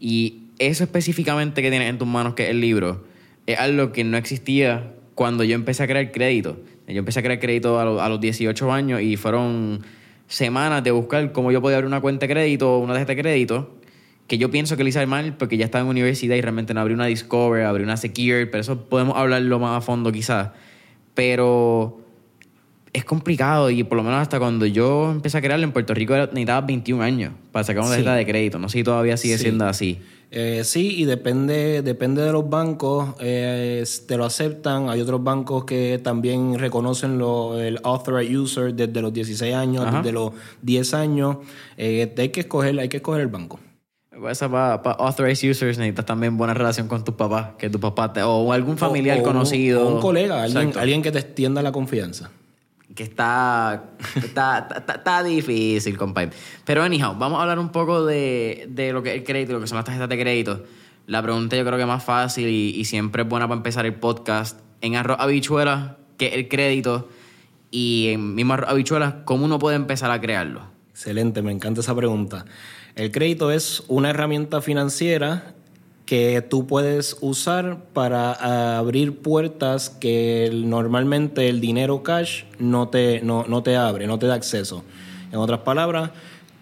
Y 0.00 0.44
eso 0.58 0.84
específicamente 0.84 1.60
que 1.60 1.68
tienes 1.68 1.90
en 1.90 1.98
tus 1.98 2.08
manos 2.08 2.32
que 2.32 2.44
es 2.44 2.50
el 2.50 2.62
libro 2.62 3.04
es 3.46 3.58
algo 3.58 3.92
que 3.92 4.04
no 4.04 4.16
existía 4.16 4.94
cuando 5.14 5.44
yo 5.44 5.54
empecé 5.54 5.82
a 5.82 5.86
crear 5.86 6.10
crédito. 6.12 6.56
Yo 6.88 6.98
empecé 6.98 7.20
a 7.20 7.22
crear 7.22 7.38
crédito 7.40 7.78
a, 7.78 8.06
a 8.06 8.08
los 8.08 8.22
18 8.22 8.72
años 8.72 9.02
y 9.02 9.18
fueron 9.18 9.82
semanas 10.28 10.82
de 10.82 10.92
buscar 10.92 11.30
cómo 11.32 11.52
yo 11.52 11.60
podía 11.60 11.76
abrir 11.76 11.88
una 11.88 12.00
cuenta 12.00 12.26
de 12.26 12.32
crédito 12.32 12.78
una 12.78 12.94
tarjeta 12.94 13.14
de 13.14 13.20
crédito 13.20 13.76
que 14.28 14.38
yo 14.38 14.50
pienso 14.50 14.78
que 14.78 14.82
lo 14.82 14.88
hice 14.88 15.04
mal 15.04 15.36
porque 15.36 15.58
ya 15.58 15.66
estaba 15.66 15.82
en 15.82 15.90
universidad 15.90 16.36
y 16.36 16.40
realmente 16.40 16.72
no 16.72 16.80
abrí 16.80 16.94
una 16.94 17.04
Discover, 17.04 17.64
abrí 17.64 17.84
una 17.84 17.98
Secure, 17.98 18.46
pero 18.46 18.62
eso 18.62 18.86
podemos 18.86 19.16
hablarlo 19.18 19.58
más 19.58 19.76
a 19.76 19.80
fondo 19.82 20.10
quizás 20.10 20.50
pero 21.16 21.98
es 22.92 23.04
complicado 23.04 23.68
y 23.70 23.82
por 23.82 23.96
lo 23.96 24.04
menos 24.04 24.20
hasta 24.20 24.38
cuando 24.38 24.64
yo 24.64 25.10
empecé 25.10 25.38
a 25.38 25.42
crearlo 25.42 25.64
en 25.64 25.72
Puerto 25.72 25.92
Rico 25.92 26.14
necesitaba 26.14 26.64
21 26.64 27.02
años 27.02 27.32
para 27.50 27.64
sacar 27.64 27.82
una 27.82 27.90
tarjeta 27.90 28.12
sí. 28.12 28.18
de 28.18 28.26
crédito. 28.26 28.58
No 28.60 28.68
sé 28.68 28.78
si 28.78 28.84
todavía 28.84 29.16
sigue 29.16 29.36
sí. 29.36 29.42
siendo 29.42 29.66
así. 29.66 29.98
Eh, 30.30 30.62
sí, 30.64 30.96
y 30.96 31.04
depende, 31.04 31.82
depende 31.82 32.22
de 32.22 32.32
los 32.32 32.48
bancos, 32.48 33.14
eh, 33.20 33.84
te 34.06 34.16
lo 34.16 34.24
aceptan. 34.24 34.88
Hay 34.88 35.00
otros 35.00 35.22
bancos 35.22 35.64
que 35.64 36.00
también 36.02 36.58
reconocen 36.58 37.18
lo, 37.18 37.58
el 37.60 37.78
authorized 37.82 38.36
user 38.36 38.74
desde 38.74 39.02
los 39.02 39.12
16 39.12 39.54
años, 39.54 39.86
Ajá. 39.86 39.98
desde 39.98 40.12
los 40.12 40.32
10 40.62 40.94
años. 40.94 41.36
Eh, 41.76 42.14
hay, 42.16 42.28
que 42.30 42.40
escoger, 42.40 42.78
hay 42.78 42.88
que 42.88 42.98
escoger 42.98 43.22
el 43.22 43.28
banco. 43.28 43.60
Esa 44.30 44.48
para 44.48 44.96
authorized 44.96 45.50
users 45.50 45.78
necesitas 45.78 46.06
también 46.06 46.36
buena 46.36 46.54
relación 46.54 46.88
con 46.88 47.04
tus 47.04 47.14
papás, 47.14 47.50
que 47.58 47.68
tu 47.68 47.78
papá 47.78 48.12
te, 48.12 48.22
o 48.22 48.52
algún 48.52 48.78
familiar 48.78 49.22
conocido. 49.22 49.86
O 49.86 49.94
un 49.96 50.00
colega, 50.00 50.42
alguien, 50.42 50.72
alguien, 50.76 51.02
que 51.02 51.12
te 51.12 51.18
extienda 51.18 51.62
la 51.62 51.72
confianza. 51.72 52.30
Que 52.94 53.02
está, 53.02 53.90
está, 54.16 54.68
está, 54.94 55.22
difícil, 55.22 55.98
compadre. 55.98 56.30
Pero 56.64 56.82
anyhow, 56.82 57.14
vamos 57.18 57.38
a 57.38 57.42
hablar 57.42 57.58
un 57.58 57.68
poco 57.68 58.06
de, 58.06 58.66
de 58.70 58.92
lo 58.92 59.02
que 59.02 59.10
es 59.10 59.16
el 59.16 59.24
crédito, 59.24 59.52
lo 59.52 59.60
que 59.60 59.66
son 59.66 59.76
las 59.76 59.84
tarjetas 59.84 60.08
de 60.08 60.18
crédito. 60.18 60.62
La 61.06 61.22
pregunta 61.22 61.56
yo 61.56 61.64
creo 61.64 61.76
que 61.76 61.82
es 61.82 61.88
más 61.88 62.02
fácil 62.02 62.48
y, 62.48 62.84
siempre 62.84 63.22
es 63.22 63.28
buena 63.28 63.46
para 63.46 63.58
empezar 63.58 63.86
el 63.86 63.94
podcast. 63.94 64.58
En 64.80 64.96
arroz 64.96 65.18
habichuela, 65.20 65.98
que 66.16 66.26
es 66.26 66.34
el 66.34 66.48
crédito, 66.48 67.08
y 67.70 68.08
en 68.08 68.34
mismo 68.34 68.54
arroz 68.54 68.70
habichuelas, 68.70 69.14
¿cómo 69.24 69.44
uno 69.44 69.58
puede 69.58 69.76
empezar 69.76 70.10
a 70.10 70.20
crearlo? 70.20 70.62
Excelente, 70.90 71.42
me 71.42 71.52
encanta 71.52 71.80
esa 71.80 71.94
pregunta. 71.94 72.44
El 72.96 73.12
crédito 73.12 73.50
es 73.50 73.82
una 73.88 74.08
herramienta 74.08 74.62
financiera 74.62 75.52
que 76.06 76.40
tú 76.40 76.66
puedes 76.66 77.18
usar 77.20 77.84
para 77.92 78.78
abrir 78.78 79.18
puertas 79.18 79.90
que 79.90 80.50
normalmente 80.50 81.50
el 81.50 81.60
dinero 81.60 82.02
cash 82.02 82.44
no 82.58 82.88
te, 82.88 83.20
no, 83.20 83.44
no 83.46 83.62
te 83.62 83.76
abre, 83.76 84.06
no 84.06 84.18
te 84.18 84.26
da 84.26 84.34
acceso. 84.34 84.82
En 85.30 85.38
otras 85.38 85.60
palabras, 85.60 86.12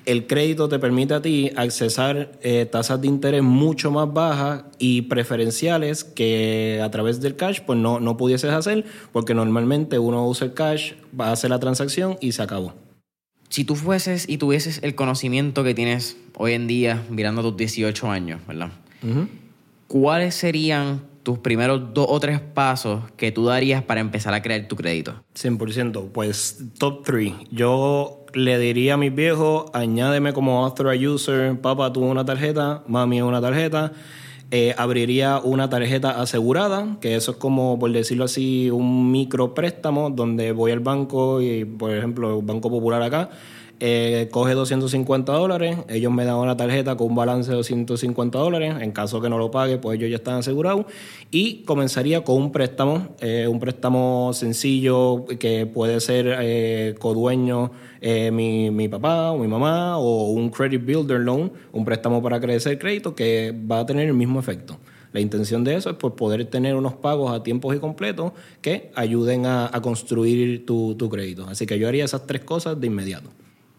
el 0.06 0.26
crédito 0.26 0.68
te 0.68 0.80
permite 0.80 1.14
a 1.14 1.22
ti 1.22 1.52
accesar 1.54 2.32
eh, 2.42 2.66
tasas 2.66 3.00
de 3.00 3.06
interés 3.06 3.44
mucho 3.44 3.92
más 3.92 4.12
bajas 4.12 4.64
y 4.80 5.02
preferenciales 5.02 6.02
que 6.02 6.80
a 6.82 6.90
través 6.90 7.20
del 7.20 7.36
cash 7.36 7.60
pues 7.64 7.78
no, 7.78 8.00
no 8.00 8.16
pudieses 8.16 8.50
hacer 8.50 8.84
porque 9.12 9.34
normalmente 9.34 10.00
uno 10.00 10.26
usa 10.26 10.48
el 10.48 10.54
cash, 10.54 10.94
hacer 11.16 11.50
la 11.50 11.60
transacción 11.60 12.18
y 12.20 12.32
se 12.32 12.42
acabó 12.42 12.83
si 13.54 13.64
tú 13.64 13.76
fueses 13.76 14.28
y 14.28 14.38
tuvieses 14.38 14.80
el 14.82 14.96
conocimiento 14.96 15.62
que 15.62 15.74
tienes 15.74 16.16
hoy 16.36 16.54
en 16.54 16.66
día, 16.66 17.04
mirando 17.08 17.40
tus 17.40 17.56
18 17.56 18.10
años, 18.10 18.40
¿verdad? 18.48 18.72
¿Cuáles 19.86 20.34
serían 20.34 21.02
tus 21.22 21.38
primeros 21.38 21.94
dos 21.94 22.06
o 22.08 22.18
tres 22.18 22.40
pasos 22.40 23.04
que 23.16 23.30
tú 23.30 23.44
darías 23.44 23.80
para 23.84 24.00
empezar 24.00 24.34
a 24.34 24.42
crear 24.42 24.66
tu 24.66 24.74
crédito? 24.74 25.22
100%. 25.36 26.08
Pues 26.10 26.64
top 26.78 27.04
3. 27.04 27.32
Yo 27.52 28.26
le 28.34 28.58
diría 28.58 28.94
a 28.94 28.96
mis 28.96 29.14
viejos, 29.14 29.66
añádeme 29.72 30.32
como 30.32 30.64
authorized 30.64 31.08
user, 31.08 31.60
papá 31.60 31.92
tuvo 31.92 32.06
una 32.06 32.24
tarjeta, 32.24 32.82
mami 32.88 33.22
una 33.22 33.40
tarjeta. 33.40 33.92
Eh, 34.50 34.74
abriría 34.78 35.40
una 35.42 35.68
tarjeta 35.68 36.20
asegurada, 36.20 36.98
que 37.00 37.16
eso 37.16 37.32
es 37.32 37.36
como, 37.38 37.78
por 37.78 37.90
decirlo 37.90 38.24
así, 38.24 38.70
un 38.70 39.10
micro 39.10 39.54
préstamo 39.54 40.10
donde 40.10 40.52
voy 40.52 40.70
al 40.70 40.80
banco 40.80 41.40
y, 41.40 41.64
por 41.64 41.90
ejemplo, 41.92 42.38
el 42.38 42.44
Banco 42.44 42.70
Popular 42.70 43.02
acá, 43.02 43.30
eh, 43.80 44.28
coge 44.30 44.54
250 44.54 45.32
dólares, 45.32 45.78
ellos 45.88 46.12
me 46.12 46.24
dan 46.24 46.36
una 46.36 46.56
tarjeta 46.56 46.96
con 46.96 47.08
un 47.08 47.14
balance 47.14 47.50
de 47.50 47.56
250 47.56 48.38
dólares, 48.38 48.74
en 48.80 48.92
caso 48.92 49.20
que 49.20 49.28
no 49.28 49.38
lo 49.38 49.50
pague, 49.50 49.78
pues 49.78 49.98
ellos 49.98 50.10
ya 50.10 50.16
están 50.16 50.36
asegurados, 50.36 50.86
y 51.30 51.62
comenzaría 51.64 52.24
con 52.24 52.36
un 52.36 52.52
préstamo, 52.52 53.08
eh, 53.20 53.46
un 53.48 53.60
préstamo 53.60 54.32
sencillo 54.32 55.24
que 55.38 55.66
puede 55.66 56.00
ser 56.00 56.36
eh, 56.40 56.94
codueño 56.98 57.70
mi, 58.32 58.70
mi, 58.70 58.86
papá 58.88 59.30
o 59.30 59.38
mi 59.38 59.48
mamá, 59.48 59.96
o 59.96 60.30
un 60.30 60.50
credit 60.50 60.84
builder 60.84 61.20
loan, 61.20 61.50
un 61.72 61.84
préstamo 61.86 62.22
para 62.22 62.38
crecer 62.38 62.78
crédito 62.78 63.14
que 63.14 63.54
va 63.70 63.80
a 63.80 63.86
tener 63.86 64.06
el 64.06 64.14
mismo 64.14 64.38
efecto. 64.38 64.78
La 65.14 65.20
intención 65.20 65.62
de 65.62 65.76
eso 65.76 65.90
es 65.90 65.96
pues, 65.96 66.12
poder 66.14 66.44
tener 66.46 66.74
unos 66.74 66.94
pagos 66.94 67.30
a 67.32 67.44
tiempos 67.44 67.74
y 67.76 67.78
completos 67.78 68.32
que 68.60 68.90
ayuden 68.96 69.46
a, 69.46 69.70
construir 69.80 70.66
tu, 70.66 70.96
tu 70.96 71.08
crédito. 71.08 71.46
Así 71.48 71.66
que 71.66 71.78
yo 71.78 71.86
haría 71.86 72.04
esas 72.04 72.26
tres 72.26 72.42
cosas 72.42 72.80
de 72.80 72.88
inmediato. 72.88 73.30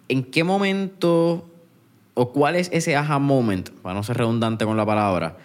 ¿En 0.07 0.23
qué 0.23 0.43
momento 0.43 1.49
o 2.13 2.31
cuál 2.31 2.55
es 2.55 2.69
ese 2.71 2.95
aha 2.95 3.19
moment, 3.19 3.69
para 3.81 3.93
no 3.93 4.03
ser 4.03 4.17
redundante 4.17 4.65
con 4.65 4.77
la 4.77 4.85
palabra, 4.85 5.37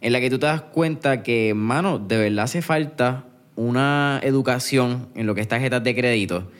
en 0.00 0.12
la 0.12 0.20
que 0.20 0.30
tú 0.30 0.38
te 0.38 0.46
das 0.46 0.62
cuenta 0.62 1.22
que, 1.22 1.54
mano, 1.54 1.98
de 1.98 2.16
verdad 2.16 2.44
hace 2.44 2.62
falta 2.62 3.24
una 3.54 4.20
educación 4.22 5.08
en 5.14 5.26
lo 5.26 5.34
que 5.34 5.40
es 5.40 5.48
tarjetas 5.48 5.82
de 5.82 5.94
crédito? 5.94 6.50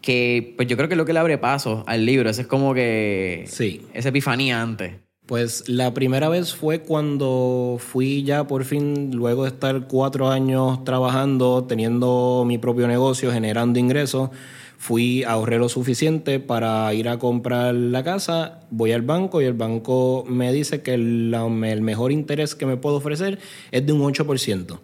Que 0.00 0.54
pues 0.56 0.68
yo 0.68 0.76
creo 0.76 0.88
que 0.88 0.94
es 0.94 0.98
lo 0.98 1.04
que 1.04 1.12
le 1.12 1.18
abre 1.18 1.38
paso 1.38 1.84
al 1.86 2.06
libro. 2.06 2.30
Ese 2.30 2.42
es 2.42 2.46
como 2.46 2.74
que. 2.74 3.44
Sí. 3.48 3.82
Esa 3.92 4.10
epifanía 4.10 4.62
antes. 4.62 4.94
Pues 5.26 5.68
la 5.68 5.92
primera 5.92 6.28
vez 6.28 6.54
fue 6.54 6.80
cuando 6.82 7.78
fui 7.80 8.22
ya 8.22 8.46
por 8.46 8.64
fin, 8.64 9.10
luego 9.12 9.42
de 9.42 9.48
estar 9.48 9.88
cuatro 9.88 10.30
años 10.30 10.84
trabajando, 10.84 11.64
teniendo 11.64 12.44
mi 12.46 12.58
propio 12.58 12.86
negocio, 12.86 13.32
generando 13.32 13.80
ingresos 13.80 14.30
Fui, 14.78 15.24
ahorré 15.24 15.58
lo 15.58 15.68
suficiente 15.68 16.38
para 16.38 16.92
ir 16.94 17.08
a 17.08 17.18
comprar 17.18 17.74
la 17.74 18.04
casa, 18.04 18.60
voy 18.70 18.92
al 18.92 19.02
banco 19.02 19.40
y 19.40 19.44
el 19.46 19.54
banco 19.54 20.24
me 20.28 20.52
dice 20.52 20.82
que 20.82 20.94
el, 20.94 21.34
el 21.64 21.80
mejor 21.80 22.12
interés 22.12 22.54
que 22.54 22.66
me 22.66 22.76
puedo 22.76 22.96
ofrecer 22.96 23.38
es 23.72 23.86
de 23.86 23.92
un 23.92 24.02
8%. 24.02 24.78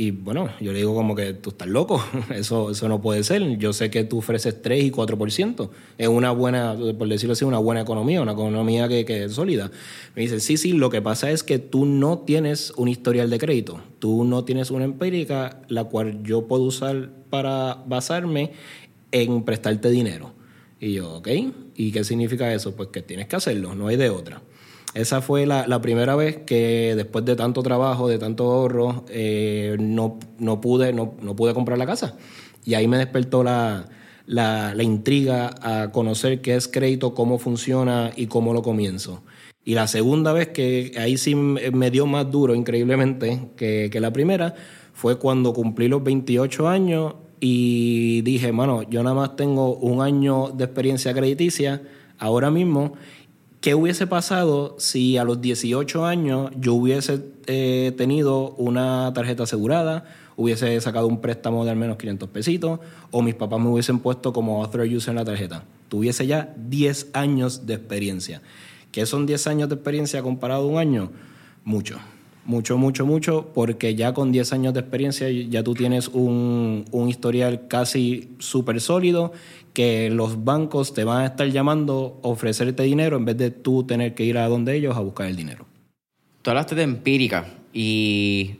Y 0.00 0.12
bueno, 0.12 0.48
yo 0.62 0.72
le 0.72 0.78
digo 0.78 0.94
como 0.94 1.14
que 1.14 1.34
tú 1.34 1.50
estás 1.50 1.68
loco, 1.68 2.02
eso, 2.34 2.70
eso 2.70 2.88
no 2.88 3.02
puede 3.02 3.22
ser. 3.22 3.58
Yo 3.58 3.74
sé 3.74 3.90
que 3.90 4.02
tú 4.02 4.18
ofreces 4.18 4.62
3 4.62 4.84
y 4.84 4.90
4%. 4.90 5.68
Es 5.98 6.08
una 6.08 6.30
buena, 6.30 6.74
por 6.98 7.06
decirlo 7.06 7.34
así, 7.34 7.44
una 7.44 7.58
buena 7.58 7.82
economía, 7.82 8.22
una 8.22 8.32
economía 8.32 8.88
que, 8.88 9.04
que, 9.04 9.24
es 9.24 9.34
sólida. 9.34 9.70
Me 10.16 10.22
dice, 10.22 10.40
sí, 10.40 10.56
sí, 10.56 10.72
lo 10.72 10.88
que 10.88 11.02
pasa 11.02 11.30
es 11.30 11.42
que 11.42 11.58
tú 11.58 11.84
no 11.84 12.20
tienes 12.20 12.72
un 12.78 12.88
historial 12.88 13.28
de 13.28 13.38
crédito. 13.38 13.82
Tú 13.98 14.24
no 14.24 14.44
tienes 14.44 14.70
una 14.70 14.86
empírica 14.86 15.60
la 15.68 15.84
cual 15.84 16.22
yo 16.22 16.46
puedo 16.46 16.62
usar 16.62 17.10
para 17.28 17.82
basarme 17.86 18.52
en 19.12 19.42
prestarte 19.44 19.90
dinero. 19.90 20.32
Y 20.80 20.94
yo, 20.94 21.16
ok, 21.16 21.28
¿y 21.76 21.92
qué 21.92 22.04
significa 22.04 22.52
eso? 22.52 22.74
Pues 22.74 22.88
que 22.88 23.02
tienes 23.02 23.26
que 23.26 23.36
hacerlo, 23.36 23.74
no 23.74 23.88
hay 23.88 23.96
de 23.96 24.10
otra. 24.10 24.42
Esa 24.94 25.20
fue 25.20 25.46
la, 25.46 25.80
primera 25.80 26.16
vez 26.16 26.38
que 26.38 26.94
después 26.96 27.24
de 27.24 27.36
tanto 27.36 27.62
trabajo, 27.62 28.08
de 28.08 28.18
tanto 28.18 28.50
ahorro, 28.50 29.04
eh, 29.08 29.76
no, 29.78 30.18
no, 30.38 30.60
pude, 30.60 30.92
no, 30.92 31.14
no, 31.22 31.36
pude 31.36 31.54
comprar 31.54 31.78
la 31.78 31.86
casa. 31.86 32.16
Y 32.64 32.74
ahí 32.74 32.88
me 32.88 32.98
despertó 32.98 33.44
la, 33.44 33.86
la, 34.26 34.74
la, 34.74 34.82
intriga 34.82 35.54
a 35.62 35.92
conocer 35.92 36.40
qué 36.40 36.56
es 36.56 36.66
crédito, 36.66 37.14
cómo 37.14 37.38
funciona 37.38 38.10
y 38.16 38.26
cómo 38.26 38.52
lo 38.52 38.62
comienzo. 38.62 39.22
Y 39.64 39.74
la 39.74 39.86
segunda 39.86 40.32
vez 40.32 40.48
que 40.48 40.92
ahí 40.98 41.16
sí 41.16 41.34
me 41.36 41.90
dio 41.90 42.06
más 42.06 42.28
duro, 42.30 42.54
increíblemente, 42.54 43.50
que, 43.56 43.90
que 43.92 44.00
la 44.00 44.12
primera, 44.12 44.54
fue 44.92 45.18
cuando 45.18 45.52
cumplí 45.52 45.86
los 45.86 46.02
28 46.02 46.68
años 46.68 47.14
y 47.40 48.20
dije, 48.20 48.52
mano, 48.52 48.82
yo 48.82 49.02
nada 49.02 49.16
más 49.16 49.34
tengo 49.34 49.74
un 49.76 50.02
año 50.02 50.48
de 50.48 50.64
experiencia 50.64 51.14
crediticia 51.14 51.82
ahora 52.18 52.50
mismo. 52.50 52.92
¿Qué 53.62 53.74
hubiese 53.74 54.06
pasado 54.06 54.76
si 54.78 55.16
a 55.16 55.24
los 55.24 55.40
18 55.40 56.04
años 56.04 56.50
yo 56.56 56.74
hubiese 56.74 57.22
eh, 57.46 57.92
tenido 57.96 58.50
una 58.52 59.12
tarjeta 59.14 59.44
asegurada, 59.44 60.04
hubiese 60.36 60.80
sacado 60.80 61.06
un 61.06 61.20
préstamo 61.20 61.64
de 61.64 61.70
al 61.70 61.76
menos 61.76 61.96
500 61.96 62.28
pesitos 62.28 62.80
o 63.10 63.22
mis 63.22 63.34
papás 63.34 63.60
me 63.60 63.68
hubiesen 63.68 63.98
puesto 63.98 64.32
como 64.32 64.62
author 64.62 64.82
user 64.82 65.10
en 65.10 65.16
la 65.16 65.24
tarjeta? 65.24 65.64
Tuviese 65.88 66.26
ya 66.26 66.54
10 66.56 67.08
años 67.14 67.66
de 67.66 67.74
experiencia. 67.74 68.42
¿Qué 68.92 69.06
son 69.06 69.26
10 69.26 69.46
años 69.46 69.68
de 69.68 69.76
experiencia 69.76 70.22
comparado 70.22 70.64
a 70.64 70.66
un 70.66 70.78
año? 70.78 71.10
Mucho. 71.64 71.98
Mucho, 72.44 72.78
mucho, 72.78 73.06
mucho, 73.06 73.50
porque 73.54 73.94
ya 73.94 74.14
con 74.14 74.32
10 74.32 74.52
años 74.54 74.74
de 74.74 74.80
experiencia 74.80 75.30
ya 75.30 75.62
tú 75.62 75.74
tienes 75.74 76.08
un, 76.08 76.84
historial 77.08 77.68
casi 77.68 78.30
súper 78.38 78.80
sólido 78.80 79.32
que 79.74 80.10
los 80.10 80.44
bancos 80.44 80.94
te 80.94 81.04
van 81.04 81.22
a 81.22 81.26
estar 81.26 81.48
llamando 81.48 82.18
a 82.24 82.28
ofrecerte 82.28 82.82
dinero 82.82 83.16
en 83.16 83.24
vez 83.24 83.36
de 83.36 83.50
tú 83.50 83.84
tener 83.84 84.14
que 84.14 84.24
ir 84.24 84.38
a 84.38 84.48
donde 84.48 84.74
ellos 84.74 84.96
a 84.96 85.00
buscar 85.00 85.26
el 85.26 85.36
dinero. 85.36 85.66
Tú 86.42 86.50
hablaste 86.50 86.74
de 86.74 86.82
empírica 86.82 87.46
y 87.72 88.56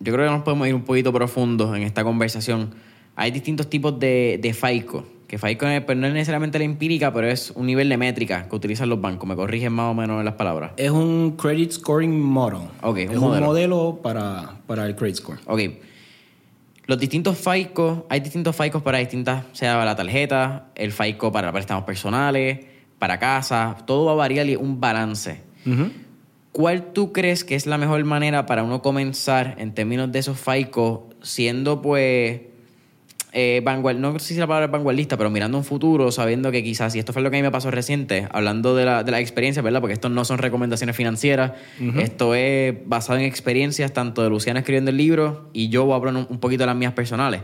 yo 0.00 0.12
creo 0.12 0.26
que 0.26 0.32
nos 0.32 0.42
podemos 0.42 0.66
ir 0.68 0.74
un 0.74 0.84
poquito 0.84 1.12
profundo 1.12 1.74
en 1.74 1.84
esta 1.84 2.04
conversación. 2.04 2.74
Hay 3.14 3.30
distintos 3.30 3.70
tipos 3.70 3.98
de, 3.98 4.38
de 4.42 4.52
FICO 4.52 5.15
que 5.26 5.38
FICO 5.38 5.66
pues, 5.84 5.98
no 5.98 6.06
es 6.06 6.12
necesariamente 6.12 6.58
la 6.58 6.64
empírica, 6.64 7.12
pero 7.12 7.28
es 7.28 7.50
un 7.50 7.66
nivel 7.66 7.88
de 7.88 7.96
métrica 7.96 8.48
que 8.48 8.54
utilizan 8.54 8.88
los 8.88 9.00
bancos. 9.00 9.28
Me 9.28 9.34
corrigen 9.34 9.72
más 9.72 9.90
o 9.90 9.94
menos 9.94 10.18
en 10.20 10.24
las 10.24 10.34
palabras. 10.34 10.72
Es 10.76 10.90
un 10.90 11.36
credit 11.36 11.72
scoring 11.72 12.20
model. 12.20 12.68
es 12.96 13.16
un 13.18 13.40
modelo, 13.40 13.98
para, 14.02 14.56
para, 14.66 14.86
el 14.86 14.94
credit 14.94 15.16
score. 15.16 15.38
Ok. 15.46 15.60
Los 16.86 17.00
distintos 17.00 17.36
FICO, 17.38 18.06
hay 18.08 18.20
distintos 18.20 18.54
FICO 18.54 18.80
para 18.80 18.98
distintas, 18.98 19.44
sea 19.52 19.84
la 19.84 19.96
tarjeta, 19.96 20.68
el 20.76 20.92
FICO 20.92 21.32
para 21.32 21.50
préstamos 21.50 21.82
personales, 21.82 22.64
para 23.00 23.18
casa, 23.18 23.76
todo 23.86 24.04
va 24.04 24.12
a 24.12 24.14
variar 24.14 24.46
y 24.46 24.54
un 24.54 24.80
balance. 24.80 25.40
¿Cuál 26.52 26.92
tú 26.92 27.12
crees 27.12 27.42
que 27.42 27.56
es 27.56 27.66
la 27.66 27.76
mejor 27.76 28.02
manera 28.04 28.46
para 28.46 28.62
uno 28.62 28.82
comenzar 28.82 29.56
en 29.58 29.74
términos 29.74 30.12
de 30.12 30.20
esos 30.20 30.38
FICO, 30.38 31.10
siendo 31.22 31.82
pues 31.82 32.40
eh, 33.38 33.62
no 33.98 34.18
sé 34.18 34.32
si 34.32 34.40
la 34.40 34.46
palabra 34.46 34.64
es 34.64 34.72
vanguardista, 34.72 35.18
pero 35.18 35.28
mirando 35.28 35.58
un 35.58 35.64
futuro, 35.64 36.10
sabiendo 36.10 36.50
que 36.50 36.64
quizás, 36.64 36.94
y 36.96 36.98
esto 36.98 37.12
fue 37.12 37.20
lo 37.20 37.30
que 37.30 37.36
a 37.36 37.38
mí 37.38 37.42
me 37.42 37.50
pasó 37.50 37.70
reciente, 37.70 38.26
hablando 38.32 38.74
de 38.74 38.86
la, 38.86 39.04
de 39.04 39.10
la 39.10 39.20
experiencia, 39.20 39.60
¿verdad? 39.60 39.82
Porque 39.82 39.92
esto 39.92 40.08
no 40.08 40.24
son 40.24 40.38
recomendaciones 40.38 40.96
financieras, 40.96 41.52
esto 41.98 42.34
es 42.34 42.74
basado 42.86 43.18
en 43.18 43.26
experiencias 43.26 43.92
tanto 43.92 44.22
de 44.22 44.30
Luciana 44.30 44.60
escribiendo 44.60 44.90
el 44.90 44.96
libro 44.96 45.50
y 45.52 45.68
yo 45.68 45.84
voy 45.84 45.92
a 45.92 45.96
hablar 45.96 46.16
un, 46.16 46.38
poquito 46.38 46.62
de 46.62 46.68
las 46.68 46.76
mías 46.76 46.94
personales. 46.94 47.42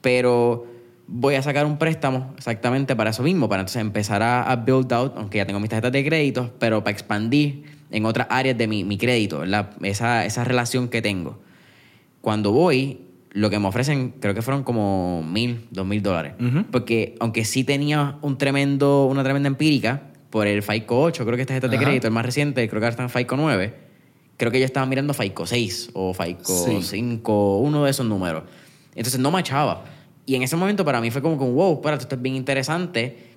Pero 0.00 0.66
voy 1.06 1.34
a 1.34 1.42
sacar 1.42 1.66
un 1.66 1.76
préstamo 1.76 2.32
exactamente 2.38 2.96
para 2.96 3.10
eso 3.10 3.22
mismo, 3.22 3.50
para 3.50 3.60
entonces 3.60 3.82
empezar 3.82 4.22
a, 4.22 4.56
build 4.56 4.90
out, 4.94 5.12
aunque 5.18 5.36
ya 5.36 5.44
tengo 5.44 5.60
mis 5.60 5.68
tarjetas 5.68 5.92
de 5.92 6.06
crédito, 6.06 6.54
pero 6.58 6.82
para 6.82 6.92
expandir 6.92 7.64
en 7.90 8.06
otras 8.06 8.28
áreas 8.30 8.56
de 8.56 8.66
mi, 8.66 8.82
mi 8.82 8.96
crédito, 8.96 9.40
¿verdad? 9.40 9.72
Esa, 9.82 10.24
esa 10.24 10.44
relación 10.44 10.88
que 10.88 11.02
tengo. 11.02 11.38
Cuando 12.22 12.50
voy, 12.50 13.07
lo 13.38 13.50
que 13.50 13.58
me 13.60 13.68
ofrecen, 13.68 14.14
creo 14.18 14.34
que 14.34 14.42
fueron 14.42 14.64
como 14.64 15.22
mil, 15.22 15.68
dos 15.70 15.86
mil 15.86 16.02
dólares. 16.02 16.34
Porque 16.72 17.14
aunque 17.20 17.44
sí 17.44 17.62
tenía 17.62 18.18
un 18.20 18.36
tremendo, 18.36 19.06
una 19.06 19.22
tremenda 19.22 19.46
empírica 19.46 20.02
por 20.30 20.48
el 20.48 20.62
FICO 20.62 21.02
8, 21.02 21.24
creo 21.24 21.36
que 21.36 21.42
esta 21.42 21.54
tarjeta 21.54 21.68
de 21.68 21.84
crédito, 21.84 22.06
el 22.08 22.12
más 22.12 22.26
reciente, 22.26 22.68
creo 22.68 22.80
que 22.80 22.86
ahora 22.86 22.90
está 22.90 23.04
en 23.04 23.10
FICO 23.10 23.36
9, 23.36 23.74
creo 24.36 24.50
que 24.50 24.58
yo 24.58 24.64
estaba 24.64 24.86
mirando 24.86 25.14
FICO 25.14 25.46
6 25.46 25.90
o 25.94 26.12
FICO 26.14 26.82
5, 26.82 27.58
uno 27.58 27.84
de 27.84 27.90
esos 27.92 28.04
números. 28.04 28.42
Entonces 28.96 29.20
no 29.20 29.30
machaba. 29.30 29.84
Y 30.26 30.34
en 30.34 30.42
ese 30.42 30.56
momento 30.56 30.84
para 30.84 31.00
mí 31.00 31.12
fue 31.12 31.22
como 31.22 31.38
que, 31.38 31.44
wow, 31.44 31.74
espérate, 31.74 32.02
esto 32.02 32.16
es 32.16 32.22
bien 32.22 32.34
interesante. 32.34 33.36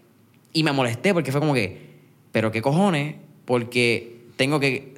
Y 0.51 0.63
me 0.63 0.71
molesté 0.71 1.13
porque 1.13 1.31
fue 1.31 1.39
como 1.39 1.53
que, 1.53 1.91
pero 2.31 2.51
qué 2.51 2.63
cojones, 2.63 3.17
porque 3.45 4.25
tengo 4.35 4.59
que 4.59 4.95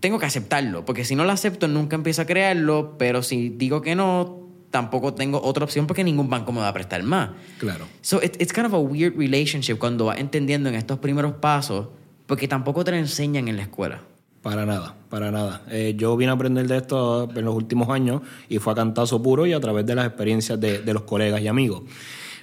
tengo 0.00 0.18
que 0.18 0.26
aceptarlo, 0.26 0.84
porque 0.84 1.04
si 1.04 1.14
no 1.14 1.24
lo 1.24 1.32
acepto 1.32 1.68
nunca 1.68 1.94
empiezo 1.94 2.22
a 2.22 2.24
crearlo, 2.24 2.96
pero 2.98 3.22
si 3.22 3.50
digo 3.50 3.82
que 3.82 3.94
no, 3.94 4.40
tampoco 4.70 5.14
tengo 5.14 5.40
otra 5.42 5.64
opción 5.64 5.86
porque 5.86 6.02
ningún 6.02 6.30
banco 6.30 6.52
me 6.52 6.60
va 6.60 6.68
a 6.68 6.72
prestar 6.72 7.02
más. 7.02 7.30
Claro. 7.58 7.86
So 8.00 8.20
it's 8.22 8.52
kind 8.52 8.66
of 8.66 8.74
a 8.74 8.78
weird 8.78 9.16
relationship 9.16 9.76
cuando 9.76 10.06
vas 10.06 10.18
entendiendo 10.18 10.68
en 10.68 10.74
estos 10.74 10.98
primeros 10.98 11.34
pasos, 11.34 11.88
porque 12.26 12.48
tampoco 12.48 12.82
te 12.82 12.92
lo 12.92 12.96
enseñan 12.96 13.48
en 13.48 13.56
la 13.56 13.62
escuela. 13.62 14.00
Para 14.42 14.64
nada, 14.64 14.94
para 15.10 15.30
nada. 15.30 15.62
Eh, 15.70 15.94
yo 15.98 16.16
vine 16.16 16.30
a 16.30 16.34
aprender 16.34 16.66
de 16.66 16.78
esto 16.78 17.28
en 17.34 17.44
los 17.44 17.54
últimos 17.54 17.90
años 17.90 18.22
y 18.48 18.58
fue 18.58 18.72
a 18.72 18.76
cantazo 18.76 19.22
puro 19.22 19.46
y 19.46 19.52
a 19.52 19.60
través 19.60 19.84
de 19.84 19.94
las 19.94 20.06
experiencias 20.06 20.58
de, 20.58 20.82
los 20.94 21.02
colegas 21.02 21.42
y 21.42 21.48
amigos. 21.48 21.82